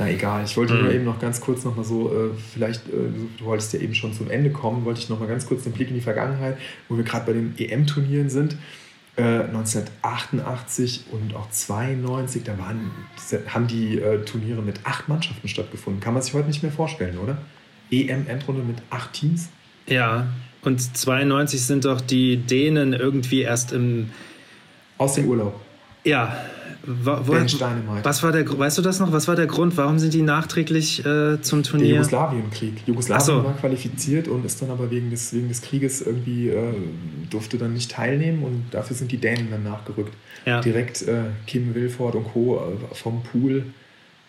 [0.00, 0.82] Na egal, ich wollte mhm.
[0.82, 3.94] nur eben noch ganz kurz noch mal so, äh, vielleicht, äh, du wolltest ja eben
[3.94, 6.58] schon zum Ende kommen, wollte ich noch mal ganz kurz den Blick in die Vergangenheit,
[6.88, 8.56] wo wir gerade bei den EM-Turnieren sind.
[9.14, 12.90] Äh, 1988 und auch 92, da waren,
[13.46, 16.00] haben die äh, Turniere mit acht Mannschaften stattgefunden.
[16.00, 17.38] Kann man sich heute nicht mehr vorstellen, oder?
[17.90, 19.48] EM-Endrunde mit acht Teams.
[19.86, 20.26] Ja,
[20.64, 24.10] und 92 sind doch die Dänen irgendwie erst im.
[24.98, 25.60] Aus dem Urlaub.
[26.04, 26.36] Ja.
[26.86, 29.10] Wo, wo, was war der, weißt du das noch?
[29.10, 29.74] Was war der Grund?
[29.78, 31.86] Warum sind die nachträglich äh, zum Turnier?
[31.86, 32.86] Der Jugoslawienkrieg.
[32.86, 33.42] Jugoslawien so.
[33.42, 36.74] war qualifiziert und ist dann aber wegen des, wegen des Krieges irgendwie äh,
[37.30, 40.12] durfte dann nicht teilnehmen und dafür sind die Dänen dann nachgerückt.
[40.44, 40.60] Ja.
[40.60, 42.56] Direkt äh, Kim Wilford und Co.
[42.58, 43.64] Äh, vom Pool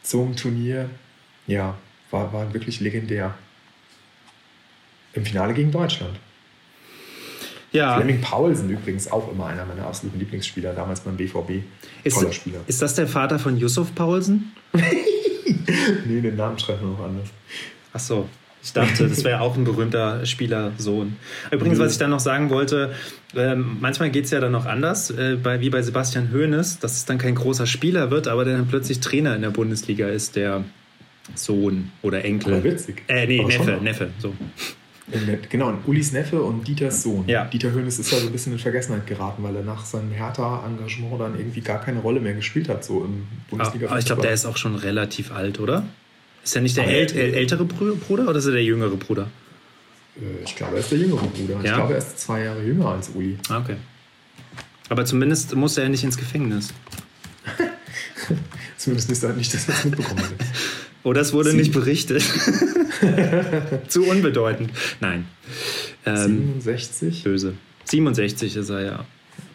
[0.02, 0.90] zum Turnier.
[1.48, 1.76] Ja,
[2.10, 3.36] war, war wirklich legendär
[5.16, 6.16] im Finale gegen Deutschland.
[7.72, 7.98] Ja.
[7.98, 11.64] Fleming Paulsen übrigens auch immer einer meiner absoluten Lieblingsspieler, damals beim BVB.
[12.04, 12.60] Ist, Toller Spieler.
[12.68, 14.54] Ist das der Vater von Yusuf Paulsen?
[14.74, 17.28] nee, den Namen schreibt man noch anders.
[17.92, 18.30] Ach so.
[18.64, 21.18] Ich dachte, das wäre auch ein berühmter Spielersohn.
[21.52, 22.96] Übrigens, was ich dann noch sagen wollte,
[23.36, 27.06] äh, manchmal geht es ja dann noch anders, äh, wie bei Sebastian Hoeneß, dass es
[27.06, 30.64] dann kein großer Spieler wird, aber der dann plötzlich Trainer in der Bundesliga ist, der
[31.36, 32.56] Sohn oder Enkel.
[32.56, 33.04] Aber witzig.
[33.08, 34.34] Äh, nee, aber Neffe, Neffe, so.
[35.50, 37.26] Genau, Ulis Neffe und Dieters Sohn.
[37.28, 37.46] Ja.
[37.46, 41.22] Dieter Hönes ist ja so ein bisschen in Vergessenheit geraten, weil er nach seinem Hertha-Engagement
[41.22, 43.88] dann irgendwie gar keine Rolle mehr gespielt hat, so im Bundesliga.
[43.88, 45.86] Aber ich glaube, der ist auch schon relativ alt, oder?
[46.44, 49.28] Ist er nicht der äl ältere Bruder oder ist er der jüngere Bruder?
[50.18, 51.54] Äh, ich glaube, er ist der jüngere Bruder.
[51.54, 51.64] Ja?
[51.64, 53.38] Ich glaube, er ist zwei Jahre jünger als Uli.
[53.50, 53.76] Ah, okay.
[54.90, 56.74] Aber zumindest muss er nicht ins Gefängnis.
[58.78, 60.32] zumindest nicht dass er es mitbekommen hat.
[61.06, 62.24] Oder es wurde Sie nicht berichtet.
[63.88, 64.72] Zu unbedeutend.
[65.00, 65.28] Nein.
[66.04, 67.24] Ähm, 67?
[67.24, 67.54] Böse.
[67.84, 69.06] 67 ist er, ja.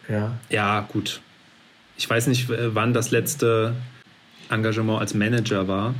[0.07, 0.39] Ja.
[0.49, 1.19] Ja, gut.
[1.97, 3.75] Ich weiß nicht, wann das letzte
[4.49, 5.93] Engagement als Manager war.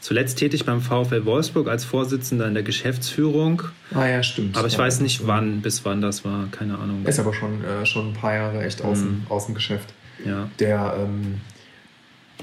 [0.00, 3.62] Zuletzt tätig beim VfL Wolfsburg als Vorsitzender in der Geschäftsführung.
[3.94, 4.58] Ah ja, stimmt.
[4.58, 7.02] Aber ich weiß nicht, wann, bis wann das war, keine Ahnung.
[7.06, 9.04] Ist aber schon, äh, schon ein paar Jahre echt aus, mhm.
[9.04, 9.94] dem, aus dem Geschäft.
[10.24, 10.50] Ja.
[10.58, 11.40] Der ähm,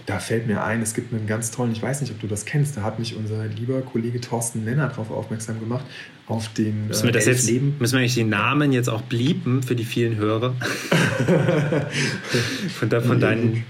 [0.06, 2.46] da fällt mir ein, es gibt einen ganz tollen, ich weiß nicht, ob du das
[2.46, 5.86] kennst, da hat mich unser lieber Kollege Thorsten Nenner darauf aufmerksam gemacht,
[6.28, 7.76] auf den müssen wir, das jetzt, Leben.
[7.80, 10.56] müssen wir eigentlich die Namen jetzt auch bliepen für die vielen Hörer?
[12.80, 13.64] von, da, von deinen,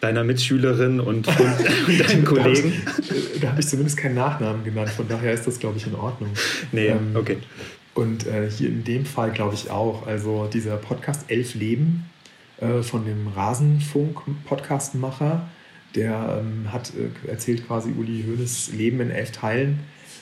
[0.00, 2.72] deiner Mitschülerin und, von, und deinen Kollegen?
[2.86, 5.86] Da habe ich, hab ich, zumindest keinen Nachnamen genannt, von daher ist das, glaube ich,
[5.86, 6.30] in Ordnung.
[6.72, 7.38] Nee, ähm, okay.
[7.94, 10.06] Und äh, hier in dem Fall, glaube ich, auch.
[10.06, 12.04] Also dieser Podcast Elf Leben,
[12.60, 15.48] äh, von dem Rasenfunk-Podcastmacher.
[15.94, 19.80] Der ähm, hat äh, erzählt quasi Uli Hoeneß Leben in elf Teilen.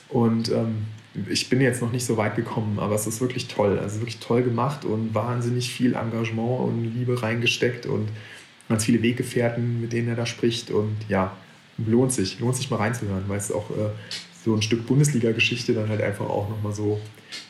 [0.09, 0.87] Und ähm,
[1.29, 3.79] ich bin jetzt noch nicht so weit gekommen, aber es ist wirklich toll.
[3.79, 8.09] Also wirklich toll gemacht und wahnsinnig viel Engagement und Liebe reingesteckt und
[8.67, 10.71] ganz viele Weggefährten, mit denen er da spricht.
[10.71, 11.35] Und ja,
[11.77, 13.89] lohnt sich, lohnt sich mal reinzuhören, weil es auch äh,
[14.43, 16.99] so ein Stück Bundesliga-Geschichte dann halt einfach auch nochmal so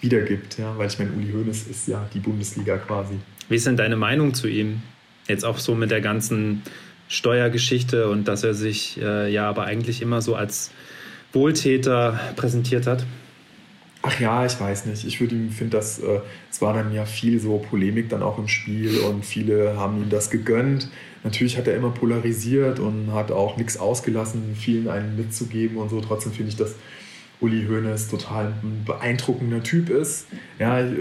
[0.02, 0.58] wiedergibt.
[0.58, 0.78] Ja?
[0.78, 3.16] Weil ich meine, Uli Hoeneß ist ja die Bundesliga quasi.
[3.50, 4.82] Wie ist denn deine Meinung zu ihm?
[5.28, 6.62] Jetzt auch so mit der ganzen
[7.08, 10.72] Steuergeschichte und dass er sich äh, ja aber eigentlich immer so als
[11.34, 13.06] Wohltäter präsentiert hat?
[14.02, 15.06] Ach ja, ich weiß nicht.
[15.06, 18.38] Ich würde ihm finde, dass äh, es war dann ja viel so Polemik dann auch
[18.38, 20.90] im Spiel und viele haben ihm das gegönnt.
[21.24, 26.00] Natürlich hat er immer polarisiert und hat auch nichts ausgelassen, vielen einen mitzugeben und so.
[26.00, 26.76] Trotzdem finde ich das
[27.42, 30.28] Uli Hoeneß total ein beeindruckender Typ ist.
[30.60, 30.96] Ja, äh,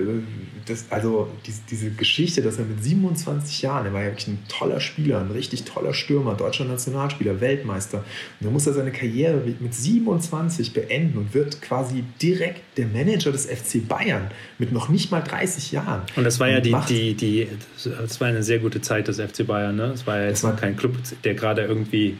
[0.66, 4.38] das, also die, diese Geschichte, dass er mit 27 Jahren, er war ja wirklich ein
[4.48, 7.98] toller Spieler, ein richtig toller Stürmer, deutscher Nationalspieler, Weltmeister.
[7.98, 8.04] Und
[8.46, 13.46] dann muss er seine Karriere mit 27 beenden und wird quasi direkt der Manager des
[13.46, 16.02] FC Bayern mit noch nicht mal 30 Jahren.
[16.16, 17.48] Und das war ja die, die, die,
[17.82, 19.76] das war eine sehr gute Zeit des FC Bayern.
[19.76, 19.88] Ne?
[19.88, 22.16] Das war ja jetzt war kein Club, der gerade irgendwie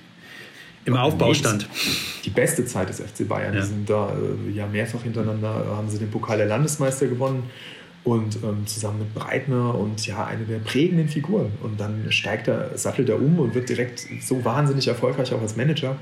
[0.84, 1.68] im Aufbau stand.
[2.24, 3.54] Die beste Zeit des FC Bayern.
[3.54, 3.60] Ja.
[3.60, 7.50] Die sind da äh, ja mehrfach hintereinander, äh, haben sie den Pokal der Landesmeister gewonnen
[8.04, 11.52] und ähm, zusammen mit Breitner und ja, eine der prägenden Figuren.
[11.62, 15.56] Und dann steigt er, sattelt er um und wird direkt so wahnsinnig erfolgreich auch als
[15.56, 15.96] Manager.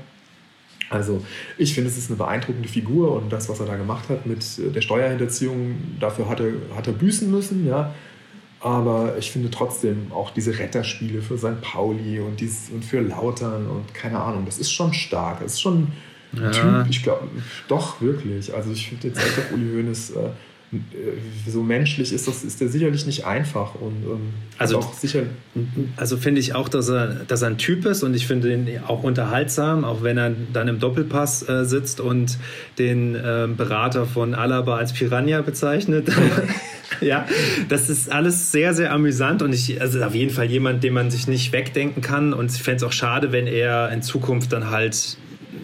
[0.89, 1.21] Also
[1.57, 4.43] ich finde, es ist eine beeindruckende Figur und das, was er da gemacht hat mit
[4.57, 7.93] äh, der Steuerhinterziehung, dafür hat er, hat er büßen müssen, ja.
[8.67, 11.61] Aber ich finde trotzdem auch diese Retterspiele für St.
[11.61, 15.39] Pauli und, dies, und für Lautern und keine Ahnung, das ist schon stark.
[15.39, 15.87] Das ist schon
[16.33, 16.51] ein ja.
[16.51, 17.29] Typ, ich glaube,
[17.69, 18.53] doch wirklich.
[18.53, 20.29] Also ich finde jetzt einfach Uli Hoeneß, äh,
[20.73, 25.23] äh, so menschlich ist das, ist der sicherlich nicht einfach und ähm, also auch sicher.
[25.95, 28.81] Also finde ich auch, dass er, dass er ein Typ ist und ich finde ihn
[28.85, 32.37] auch unterhaltsam, auch wenn er dann im Doppelpass äh, sitzt und
[32.79, 36.11] den äh, Berater von Alaba als Piranha bezeichnet.
[37.01, 37.25] ja,
[37.69, 41.11] das ist alles sehr, sehr amüsant und ich, also auf jeden Fall jemand, den man
[41.11, 44.69] sich nicht wegdenken kann und ich fände es auch schade, wenn er in Zukunft dann
[44.69, 45.17] halt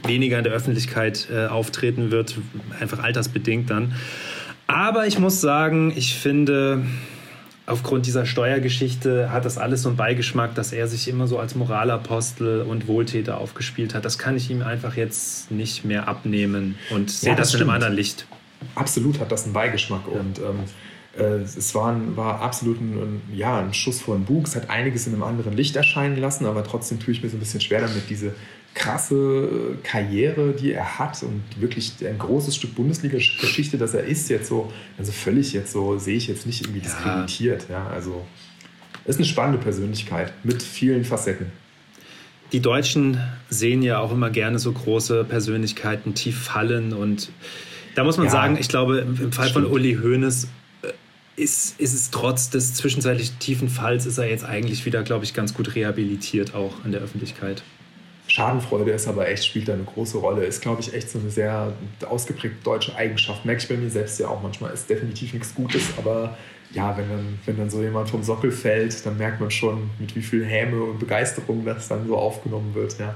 [0.06, 2.36] weniger in der Öffentlichkeit äh, auftreten wird,
[2.80, 3.94] einfach altersbedingt dann.
[4.68, 6.84] Aber ich muss sagen, ich finde,
[7.66, 11.56] aufgrund dieser Steuergeschichte hat das alles so einen Beigeschmack, dass er sich immer so als
[11.56, 14.06] Moralapostel und Wohltäter aufgespielt hat.
[14.06, 17.62] Das kann ich ihm einfach jetzt nicht mehr abnehmen und sehe ja, das, das in
[17.62, 18.26] einem anderen Licht.
[18.76, 20.20] Absolut hat das einen Beigeschmack ja.
[20.20, 24.48] und ähm, äh, es war, ein, war absolut ein, ja, ein Schuss vor den Bug.
[24.48, 27.38] Es hat einiges in einem anderen Licht erscheinen lassen, aber trotzdem tue ich mir so
[27.38, 28.34] ein bisschen schwer damit, diese
[28.74, 34.48] krasse Karriere, die er hat und wirklich ein großes Stück Bundesliga-Geschichte, das er ist, jetzt
[34.48, 37.68] so, also völlig jetzt so, sehe ich jetzt nicht irgendwie diskreditiert.
[37.70, 38.26] Ja, also
[39.06, 41.48] ist eine spannende Persönlichkeit mit vielen Facetten.
[42.52, 47.30] Die Deutschen sehen ja auch immer gerne so große Persönlichkeiten tief fallen und
[47.96, 49.66] da muss man ja, sagen, ich glaube, im Fall stimmt.
[49.66, 50.48] von Uli Hoeneß äh,
[51.36, 55.34] ist, ist es trotz des zwischenzeitlich tiefen Falls, ist er jetzt eigentlich wieder, glaube ich,
[55.34, 57.64] ganz gut rehabilitiert, auch in der Öffentlichkeit.
[58.28, 60.46] Schadenfreude ist aber echt, spielt da eine große Rolle.
[60.46, 61.74] Ist, glaube ich, echt so eine sehr
[62.08, 63.46] ausgeprägte deutsche Eigenschaft.
[63.46, 64.74] Merke ich bei mir selbst ja auch manchmal.
[64.74, 66.38] Ist definitiv nichts Gutes, aber
[66.72, 70.16] ja, wenn dann, wenn dann so jemand vom Sockel fällt, dann merkt man schon, mit
[70.16, 72.98] wie viel Häme und Begeisterung das dann so aufgenommen wird.
[72.98, 73.14] Ja.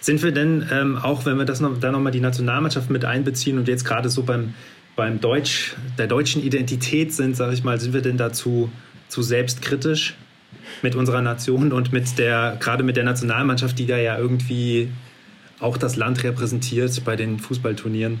[0.00, 3.56] Sind wir denn, ähm, auch wenn wir das noch, da nochmal die Nationalmannschaft mit einbeziehen
[3.56, 4.54] und jetzt gerade so beim,
[4.96, 8.70] beim Deutsch, der deutschen Identität sind, sage ich mal, sind wir denn dazu
[9.08, 10.14] zu selbstkritisch?
[10.82, 14.88] mit unserer Nation und mit der, gerade mit der Nationalmannschaft, die da ja irgendwie
[15.60, 18.20] auch das Land repräsentiert bei den Fußballturnieren?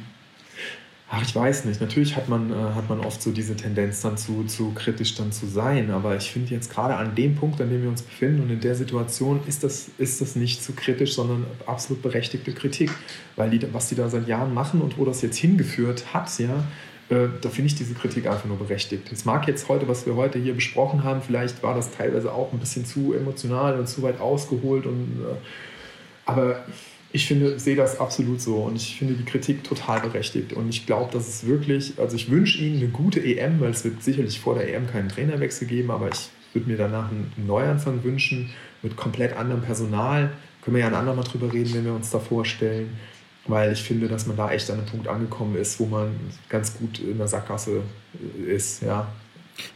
[1.14, 1.78] Ach, ich weiß nicht.
[1.78, 5.30] Natürlich hat man, äh, hat man oft so diese Tendenz dann zu, zu kritisch dann
[5.30, 5.90] zu sein.
[5.90, 8.60] Aber ich finde jetzt gerade an dem Punkt, an dem wir uns befinden und in
[8.60, 12.90] der Situation ist das, ist das nicht zu kritisch, sondern absolut berechtigte Kritik.
[13.36, 16.64] Weil die, was die da seit Jahren machen und wo das jetzt hingeführt hat, ja,
[17.10, 19.12] äh, da finde ich diese Kritik einfach nur berechtigt.
[19.12, 22.54] Es mag jetzt heute, was wir heute hier besprochen haben, vielleicht war das teilweise auch
[22.54, 24.86] ein bisschen zu emotional und zu weit ausgeholt.
[24.86, 25.34] Und, äh,
[26.24, 26.64] aber
[27.12, 30.52] ich finde, sehe das absolut so und ich finde die Kritik total berechtigt.
[30.52, 33.84] Und ich glaube, dass es wirklich, also ich wünsche Ihnen eine gute EM, weil es
[33.84, 38.02] wird sicherlich vor der EM keinen Trainerwechsel geben, aber ich würde mir danach einen Neuanfang
[38.04, 38.50] wünschen
[38.82, 40.32] mit komplett anderem Personal.
[40.62, 42.90] Können wir ja ein andermal drüber reden, wenn wir uns da vorstellen
[43.46, 46.14] weil ich finde, dass man da echt an einem Punkt angekommen ist, wo man
[46.48, 47.82] ganz gut in der Sackgasse
[48.46, 48.82] ist.
[48.82, 49.08] Ja.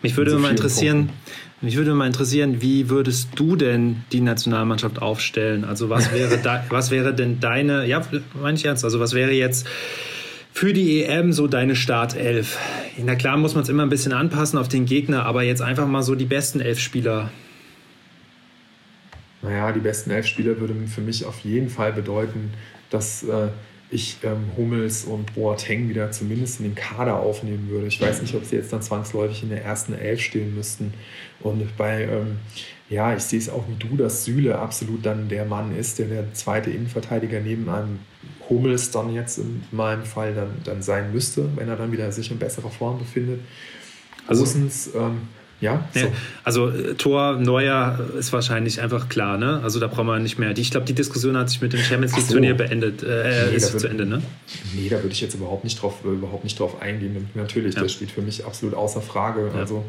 [0.03, 1.11] Mich würde so mal interessieren,
[1.61, 5.65] mich würde mal interessieren, wie würdest du denn die Nationalmannschaft aufstellen?
[5.65, 8.03] Also was wäre da, was wäre denn deine, ja,
[8.41, 9.67] meine ich ernst, also was wäre jetzt
[10.53, 12.59] für die EM so deine Startelf?
[12.99, 15.87] Na klar muss man es immer ein bisschen anpassen auf den Gegner, aber jetzt einfach
[15.87, 17.31] mal so die besten elf Spieler.
[19.43, 22.53] Naja, die besten elf Spieler würde für mich auf jeden Fall bedeuten,
[22.91, 23.49] dass äh,
[23.91, 27.87] ich ähm, Hummels und Boateng wieder zumindest in den Kader aufnehmen würde.
[27.87, 30.93] Ich weiß nicht, ob sie jetzt dann zwangsläufig in der ersten Elf stehen müssten.
[31.41, 32.39] Und bei, ähm,
[32.89, 36.07] ja, ich sehe es auch wie du, dass Süle absolut dann der Mann ist, der
[36.07, 38.01] der zweite Innenverteidiger neben einem
[38.49, 42.31] Hummels dann jetzt in meinem Fall dann, dann sein müsste, wenn er dann wieder sich
[42.31, 43.41] in besserer Form befindet.
[44.27, 45.29] Also, Großens, ähm,
[45.61, 46.13] ja, so.
[46.45, 49.61] Also äh, Tor Neuer ist wahrscheinlich einfach klar, ne?
[49.63, 50.57] Also da brauchen wir nicht mehr.
[50.57, 52.59] Ich glaube, die Diskussion hat sich mit dem Champions League Turnier so.
[52.59, 53.03] beendet.
[53.03, 54.23] Äh, nee, ist würd, zu Ende, ne?
[54.75, 57.31] Nee, da würde ich jetzt überhaupt nicht drauf, überhaupt nicht drauf eingehen.
[57.35, 57.83] Natürlich, ja.
[57.83, 59.51] das steht für mich absolut außer Frage.
[59.55, 59.61] Ja.
[59.61, 59.85] Also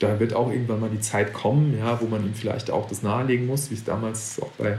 [0.00, 3.02] da wird auch irgendwann mal die Zeit kommen, ja, wo man ihm vielleicht auch das
[3.02, 4.78] nahelegen muss, wie es damals auch bei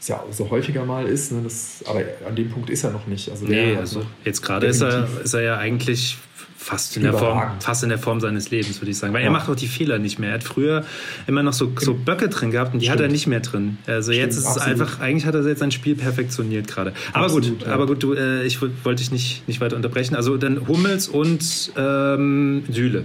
[0.00, 1.30] es ja so häufiger mal ist.
[1.30, 1.42] Ne?
[1.44, 3.30] Das, aber an dem Punkt ist er noch nicht.
[3.30, 6.16] Also nee, also jetzt gerade ist er, ist er ja eigentlich
[6.62, 9.14] fast in, der Form, fast in der Form seines Lebens, würde ich sagen.
[9.14, 9.28] Weil ja.
[9.28, 10.28] er macht auch die Fehler nicht mehr.
[10.28, 10.84] Er hat früher
[11.26, 13.00] immer noch so, so Böcke drin gehabt und die Stimmt.
[13.00, 13.78] hat er nicht mehr drin.
[13.86, 14.80] Also Stimmt, jetzt ist es absolut.
[14.80, 16.92] einfach, eigentlich hat er jetzt sein Spiel perfektioniert gerade.
[17.12, 17.72] Aber absolut, gut, ja.
[17.72, 20.14] aber gut, du, äh, ich wollte dich nicht, nicht weiter unterbrechen.
[20.14, 23.04] Also dann Hummels und ähm, Süle.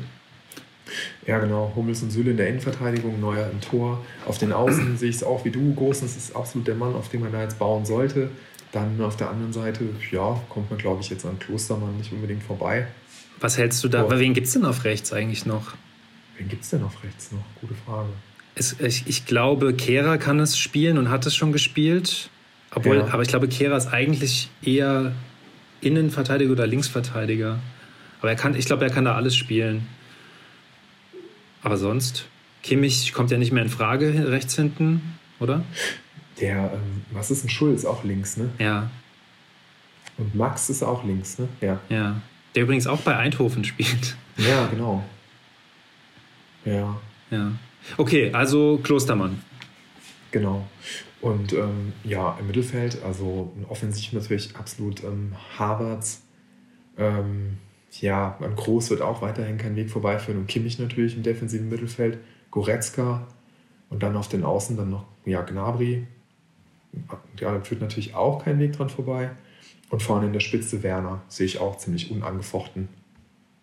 [1.26, 1.72] Ja, genau.
[1.76, 4.03] Hummels und Süle in der Innenverteidigung, Neuer im Tor.
[4.26, 5.74] Auf den Außen sehe ich es auch wie du.
[5.74, 8.30] Gosens ist absolut der Mann, auf den man da jetzt bauen sollte.
[8.74, 12.43] Dann auf der anderen Seite, ja, kommt man, glaube ich, jetzt an Klostermann nicht unbedingt
[12.43, 12.88] vorbei.
[13.40, 14.06] Was hältst du da?
[14.06, 14.12] Oh.
[14.12, 15.74] Wen gibt es denn auf rechts eigentlich noch?
[16.38, 17.44] Wen gibt es denn auf rechts noch?
[17.62, 18.10] Gute Frage.
[18.56, 22.30] Es, ich, ich, glaube, Kehra kann es spielen und hat es schon gespielt.
[22.74, 23.08] Obwohl, ja.
[23.12, 25.14] Aber ich glaube, Kehra ist eigentlich eher
[25.82, 27.60] Innenverteidiger oder Linksverteidiger.
[28.20, 29.88] Aber er kann, ich glaube, er kann da alles spielen.
[31.62, 32.26] Aber sonst,
[32.64, 35.64] Kimmich kommt ja nicht mehr in Frage rechts hinten, oder?
[36.40, 37.86] Der, ähm, was ist ein Schulz?
[37.86, 38.50] Auch links, ne?
[38.60, 38.90] Ja.
[40.18, 41.48] Und Max ist auch links, ne?
[41.62, 41.80] Ja.
[41.90, 42.22] Ja.
[42.56, 44.16] Der übrigens auch bei Eindhoven spielt.
[44.38, 45.03] Ja, genau.
[46.64, 46.99] Ja.
[47.30, 47.51] Ja.
[47.97, 49.41] Okay, also Klostermann.
[50.32, 50.68] Genau.
[51.22, 56.24] Und ähm, ja, im Mittelfeld, also offensiv natürlich absolut ähm, Harvards.
[56.97, 57.58] Ähm,
[58.01, 62.20] ja, an Groß wird auch weiterhin kein Weg vorbeiführen und Kimmich natürlich im defensiven Mittelfeld,
[62.51, 63.28] Goretzka
[63.89, 66.06] und dann auf den Außen dann noch ja, Gnabry.
[67.39, 69.32] Ja, da führt natürlich auch kein Weg dran vorbei.
[69.96, 72.89] Und vorne in der Spitze Werner sehe ich auch ziemlich unangefochten.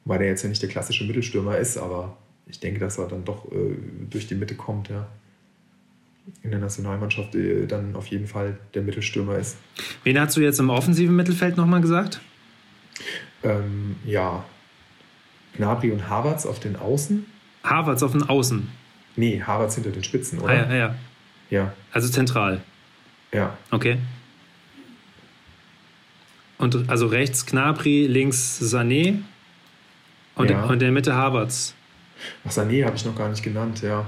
[0.07, 2.17] Weil der jetzt ja nicht der klassische Mittelstürmer ist, aber
[2.47, 3.77] ich denke, dass er dann doch äh,
[4.09, 5.07] durch die Mitte kommt, ja.
[6.43, 9.59] In der Nationalmannschaft äh, dann auf jeden Fall der Mittelstürmer ist.
[10.05, 12.23] Wen hast du jetzt im offensiven Mittelfeld nochmal gesagt?
[13.43, 14.43] Ähm, ja,
[15.59, 17.27] Gnabry und Havertz auf den Außen.
[17.63, 18.71] Havertz auf den Außen?
[19.17, 20.49] Nee, Havertz hinter den Spitzen, oder?
[20.49, 20.95] Ah, ja, ja.
[21.51, 21.73] ja.
[21.93, 22.63] Also zentral.
[23.35, 23.59] Ja.
[23.71, 23.99] Okay.
[26.63, 29.19] Und also rechts Gnabry, links Sané
[30.37, 30.73] und, ja.
[30.73, 31.75] in, der Mitte Havertz.
[32.47, 34.07] Ach, Sané habe ich noch gar nicht genannt, ja.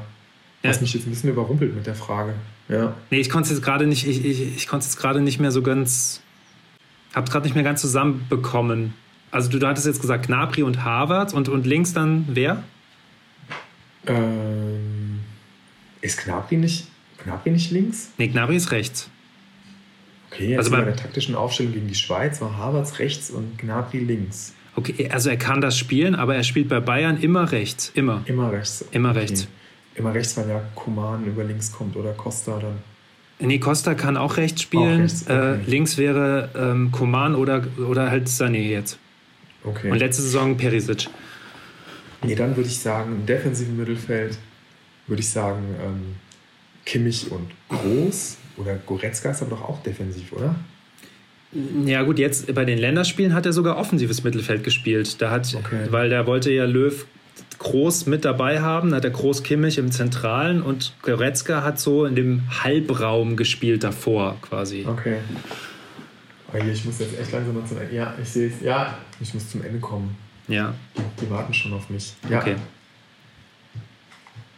[0.63, 0.71] Ja.
[0.81, 2.35] mich jetzt ein bisschen überrumpelt mit der Frage.
[2.69, 2.95] Ja.
[3.11, 5.51] Nee, ich konnte es jetzt gerade nicht, ich, ich, ich konnte es gerade nicht mehr
[5.51, 6.23] so ganz,
[7.13, 8.95] habe es gerade nicht mehr ganz zusammenbekommen.
[9.33, 12.63] Also du, du hattest jetzt gesagt Gnabry und Harvard und, und links dann wer?
[14.07, 15.23] Ähm,
[16.03, 16.87] ist Gnabry nicht,
[17.25, 18.13] Gnabry nicht links?
[18.17, 19.11] Nee, Gnabry ist rechts.
[20.35, 24.53] Okay, also bei der taktischen Aufstellung gegen die Schweiz war Harvards rechts und Gnabry links.
[24.77, 27.93] Okay, also er kann das spielen, aber er spielt bei Bayern immer rechts.
[27.95, 28.23] Immer.
[28.27, 28.85] Immer rechts.
[28.91, 29.21] Immer okay.
[29.21, 29.47] rechts.
[29.95, 32.79] Immer rechts, weil ja Koman über links kommt oder Costa dann.
[33.39, 35.01] Nee, Costa kann auch rechts spielen.
[35.01, 35.55] Auch rechts, okay.
[35.55, 38.99] äh, links wäre ähm, Koman oder, oder halt Sané jetzt.
[39.63, 39.91] Okay.
[39.91, 41.09] Und letzte Saison Perisic.
[42.23, 44.39] Nee, dann würde ich sagen, im defensiven Mittelfeld
[45.07, 46.17] würde ich sagen ähm,
[46.85, 48.39] Kimmich und Groß.
[48.57, 50.55] Oder Goretzka ist aber doch auch defensiv, oder?
[51.85, 55.21] Ja gut, jetzt bei den Länderspielen hat er sogar offensives Mittelfeld gespielt.
[55.23, 55.87] Da hat, okay.
[55.91, 57.07] Weil der wollte ja Löw
[57.59, 62.05] groß mit dabei haben, da hat er Groß Kimmich im Zentralen und Goretzka hat so
[62.05, 64.85] in dem Halbraum gespielt davor quasi.
[64.87, 65.19] Okay.
[66.53, 67.95] Okay, ich muss jetzt echt langsam mal zum Ende.
[67.95, 68.61] Ja, ich sehe es.
[68.61, 70.17] Ja, ich muss zum Ende kommen.
[70.47, 70.75] Ja.
[70.97, 72.15] Die, die warten schon auf mich.
[72.29, 72.39] Ja.
[72.39, 72.57] Okay.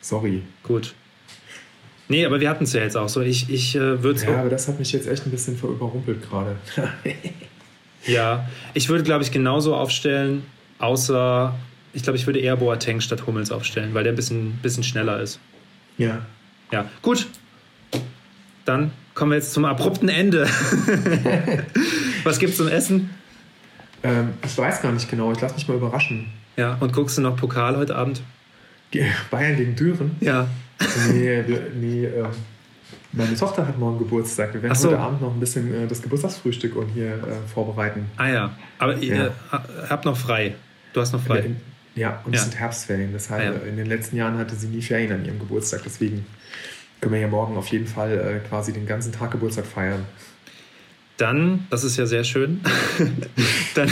[0.01, 0.43] Sorry.
[0.63, 0.95] Gut.
[2.09, 3.21] Nee, aber wir hatten es ja jetzt auch so.
[3.21, 6.57] Ich, ich äh, würde Ja, aber das hat mich jetzt echt ein bisschen überrumpelt gerade.
[8.07, 10.45] ja, ich würde, glaube ich, genauso aufstellen,
[10.79, 11.55] außer
[11.97, 15.19] ich glaube, ich würde eher Boateng statt Hummels aufstellen, weil der ein bisschen, bisschen schneller
[15.21, 15.41] ist.
[15.97, 16.27] Ja.
[16.71, 17.27] Ja, gut.
[18.67, 20.47] Dann kommen wir jetzt zum abrupten Ende.
[22.25, 23.11] Was gibt's zum Essen?
[24.03, 25.33] Ähm, ich weiß gar nicht genau.
[25.33, 26.27] Ich lasse mich mal überraschen.
[26.57, 28.21] Ja, und guckst du noch Pokal heute Abend?
[29.31, 30.17] Bayern gegen Düren?
[30.21, 30.49] Ja.
[31.13, 31.45] Nee,
[31.81, 32.27] nee ähm,
[33.13, 34.53] meine Tochter hat morgen Geburtstag.
[34.55, 34.89] Wir werden so.
[34.89, 38.11] heute Abend noch ein bisschen äh, das Geburtstagsfrühstück und hier äh, vorbereiten.
[38.17, 39.65] Ah ja, aber ihr ja.
[39.89, 40.55] habt noch frei.
[40.93, 41.39] Du hast noch frei.
[41.41, 41.57] In,
[41.95, 42.39] ja, und ja.
[42.39, 43.11] es sind Herbstferien.
[43.13, 43.69] Deshalb, ah, ja.
[43.69, 45.83] in den letzten Jahren hatte sie nie Ferien an ihrem Geburtstag.
[45.85, 46.27] Deswegen
[47.01, 50.05] können wir ja morgen auf jeden Fall äh, quasi den ganzen Tag Geburtstag feiern.
[51.17, 52.61] Dann, das ist ja sehr schön,
[53.75, 53.91] dann,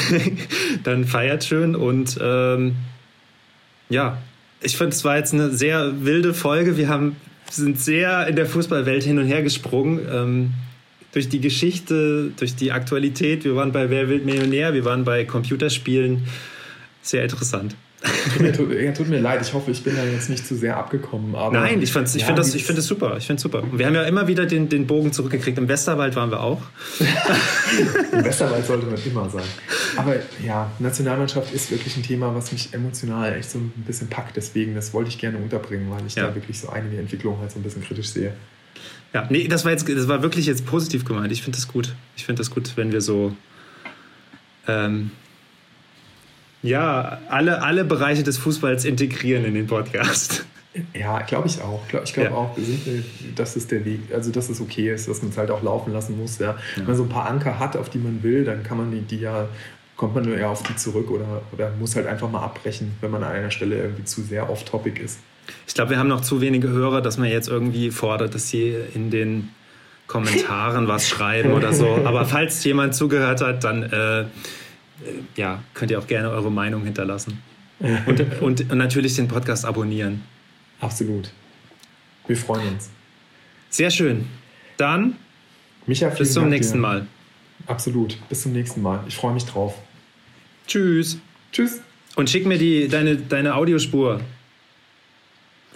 [0.83, 2.77] dann feiert schön und ähm,
[3.89, 4.19] ja,
[4.65, 6.77] ich finde, es war jetzt eine sehr wilde Folge.
[6.77, 7.17] Wir haben,
[7.51, 10.01] sind sehr in der Fußballwelt hin und her gesprungen.
[10.11, 10.55] Ähm,
[11.13, 13.45] durch die Geschichte, durch die Aktualität.
[13.45, 16.25] Wir waren bei Wer wird Millionär, wir waren bei Computerspielen.
[17.03, 17.77] Sehr interessant.
[18.05, 20.57] Tut mir, tut, ja, tut mir leid, ich hoffe, ich bin da jetzt nicht zu
[20.57, 21.35] sehr abgekommen.
[21.35, 23.17] Aber Nein, ich, ich ja, finde das, find das super.
[23.17, 23.63] Ich finde super.
[23.63, 25.57] Und wir haben ja immer wieder den, den Bogen zurückgekriegt.
[25.57, 26.61] Im Westerwald waren wir auch.
[28.13, 29.45] Im Westerwald sollte man immer sein.
[29.97, 34.37] Aber ja, Nationalmannschaft ist wirklich ein Thema, was mich emotional echt so ein bisschen packt.
[34.37, 36.27] Deswegen, das wollte ich gerne unterbringen, weil ich ja.
[36.27, 38.35] da wirklich so einige Entwicklungen halt so ein bisschen kritisch sehe.
[39.15, 41.33] Ja, nee, das war jetzt, das war wirklich jetzt positiv gemeint.
[41.33, 41.95] Ich finde das gut.
[42.17, 43.35] Ich finde das gut, wenn wir so
[44.67, 45.11] ähm,
[46.65, 50.47] ja, alle, alle Bereiche des Fußballs integrieren in den Podcast.
[50.93, 51.83] Ja, glaube ich auch.
[52.03, 52.35] Ich glaube ja.
[52.35, 52.57] auch,
[53.37, 55.93] dass es der Weg, also dass es okay ist, dass man es halt auch laufen
[55.93, 56.39] lassen muss.
[56.39, 56.57] Ja.
[56.77, 59.03] Wenn man so ein paar Anker hat, auf die man will, dann kann man die,
[59.03, 59.47] die ja,
[59.97, 63.11] kommt man nur eher auf die zurück oder, oder muss halt einfach mal abbrechen, wenn
[63.11, 65.19] man an einer Stelle irgendwie zu sehr off-topic ist.
[65.69, 68.75] Ich glaube, wir haben noch zu wenige Hörer, dass man jetzt irgendwie fordert, dass sie
[68.95, 69.51] in den
[70.07, 72.01] Kommentaren was schreiben oder so.
[72.05, 74.25] Aber falls jemand zugehört hat, dann äh,
[75.37, 77.43] ja, könnt ihr auch gerne eure Meinung hinterlassen.
[78.07, 80.23] Und, und, und natürlich den Podcast abonnieren.
[80.81, 81.31] Absolut.
[82.27, 82.89] Wir freuen uns.
[83.69, 84.27] Sehr schön.
[84.77, 85.17] Dann
[85.87, 86.83] Micha, bis zum nächsten dir.
[86.83, 87.07] Mal.
[87.67, 88.17] Absolut.
[88.29, 89.01] Bis zum nächsten Mal.
[89.09, 89.75] Ich freue mich drauf.
[90.67, 91.19] Tschüss.
[91.53, 91.81] Tschüss.
[92.17, 94.21] Und schick mir die, deine, deine Audiospur.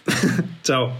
[0.62, 0.92] Ciao.